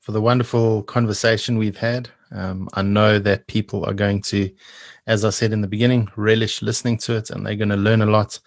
for 0.00 0.12
the 0.12 0.20
wonderful 0.20 0.82
conversation 0.82 1.58
we've 1.58 1.76
had. 1.76 2.08
Um, 2.32 2.68
I 2.74 2.82
know 2.82 3.18
that 3.18 3.46
people 3.46 3.84
are 3.84 3.94
going 3.94 4.22
to, 4.22 4.50
as 5.06 5.24
I 5.24 5.30
said 5.30 5.52
in 5.52 5.60
the 5.60 5.68
beginning, 5.68 6.08
relish 6.16 6.62
listening 6.62 6.98
to 6.98 7.16
it 7.16 7.30
and 7.30 7.44
they're 7.44 7.56
going 7.56 7.70
to 7.70 7.76
learn 7.76 8.02
a 8.02 8.06
lot. 8.06 8.38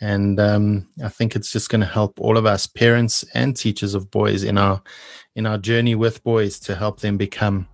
And 0.00 0.40
um, 0.40 0.88
I 1.02 1.08
think 1.08 1.36
it's 1.36 1.52
just 1.52 1.70
going 1.70 1.80
to 1.80 1.86
help 1.86 2.20
all 2.20 2.36
of 2.36 2.46
us, 2.46 2.66
parents 2.66 3.24
and 3.34 3.56
teachers 3.56 3.94
of 3.94 4.10
boys, 4.10 4.42
in 4.42 4.58
our 4.58 4.82
in 5.36 5.46
our 5.46 5.58
journey 5.58 5.94
with 5.94 6.22
boys 6.24 6.58
to 6.60 6.74
help 6.74 7.00
them 7.00 7.16
become, 7.16 7.68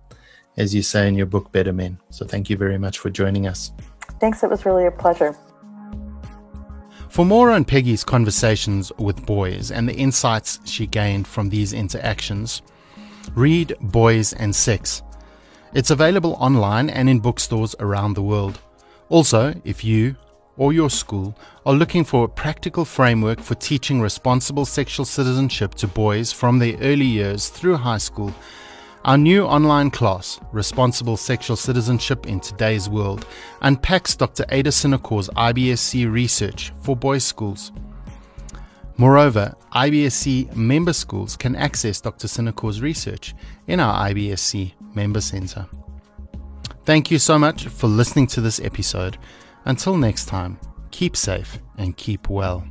as 0.57 0.73
you 0.73 0.81
say 0.81 1.07
in 1.07 1.15
your 1.15 1.25
book, 1.25 1.51
better 1.51 1.73
men. 1.73 1.99
So 2.09 2.25
thank 2.25 2.49
you 2.49 2.57
very 2.57 2.77
much 2.77 2.99
for 2.99 3.09
joining 3.09 3.47
us. 3.47 3.71
Thanks. 4.19 4.43
It 4.43 4.49
was 4.49 4.65
really 4.65 4.85
a 4.85 4.91
pleasure. 4.91 5.35
For 7.09 7.25
more 7.25 7.51
on 7.51 7.65
Peggy's 7.65 8.05
conversations 8.05 8.91
with 8.97 9.25
boys 9.25 9.69
and 9.69 9.89
the 9.89 9.93
insights 9.95 10.59
she 10.63 10.87
gained 10.87 11.27
from 11.27 11.49
these 11.49 11.73
interactions, 11.73 12.61
read 13.35 13.75
Boys 13.81 14.31
and 14.31 14.55
Sex. 14.55 15.03
It's 15.73 15.89
available 15.89 16.37
online 16.39 16.89
and 16.89 17.09
in 17.09 17.19
bookstores 17.19 17.75
around 17.79 18.13
the 18.13 18.23
world. 18.23 18.59
Also, 19.09 19.53
if 19.65 19.83
you 19.83 20.15
or 20.57 20.73
your 20.73 20.89
school 20.89 21.35
are 21.65 21.73
looking 21.73 22.03
for 22.03 22.25
a 22.25 22.29
practical 22.29 22.85
framework 22.85 23.39
for 23.39 23.55
teaching 23.55 24.01
responsible 24.01 24.65
sexual 24.65 25.05
citizenship 25.05 25.75
to 25.75 25.87
boys 25.87 26.31
from 26.31 26.59
their 26.59 26.77
early 26.77 27.05
years 27.05 27.49
through 27.49 27.77
high 27.77 27.97
school, 27.97 28.33
our 29.03 29.17
new 29.17 29.43
online 29.45 29.89
class, 29.89 30.39
Responsible 30.51 31.17
Sexual 31.17 31.55
Citizenship 31.55 32.27
in 32.27 32.39
Today's 32.39 32.87
World, 32.87 33.25
unpacks 33.61 34.15
Dr. 34.15 34.45
Ada 34.49 34.69
Sinacore's 34.69 35.27
IBSC 35.29 36.11
research 36.11 36.71
for 36.81 36.95
boys' 36.95 37.23
schools. 37.23 37.71
Moreover, 38.97 39.55
IBSC 39.73 40.55
member 40.55 40.93
schools 40.93 41.35
can 41.35 41.55
access 41.55 41.99
Dr. 41.99 42.27
Sinacore's 42.27 42.81
research 42.81 43.33
in 43.65 43.79
our 43.79 44.07
IBSC 44.09 44.73
member 44.93 45.21
center. 45.21 45.65
Thank 46.85 47.09
you 47.09 47.17
so 47.17 47.39
much 47.39 47.67
for 47.67 47.87
listening 47.87 48.27
to 48.27 48.41
this 48.41 48.59
episode. 48.59 49.17
Until 49.65 49.97
next 49.97 50.25
time, 50.25 50.59
keep 50.91 51.15
safe 51.15 51.59
and 51.77 51.95
keep 51.95 52.29
well. 52.29 52.65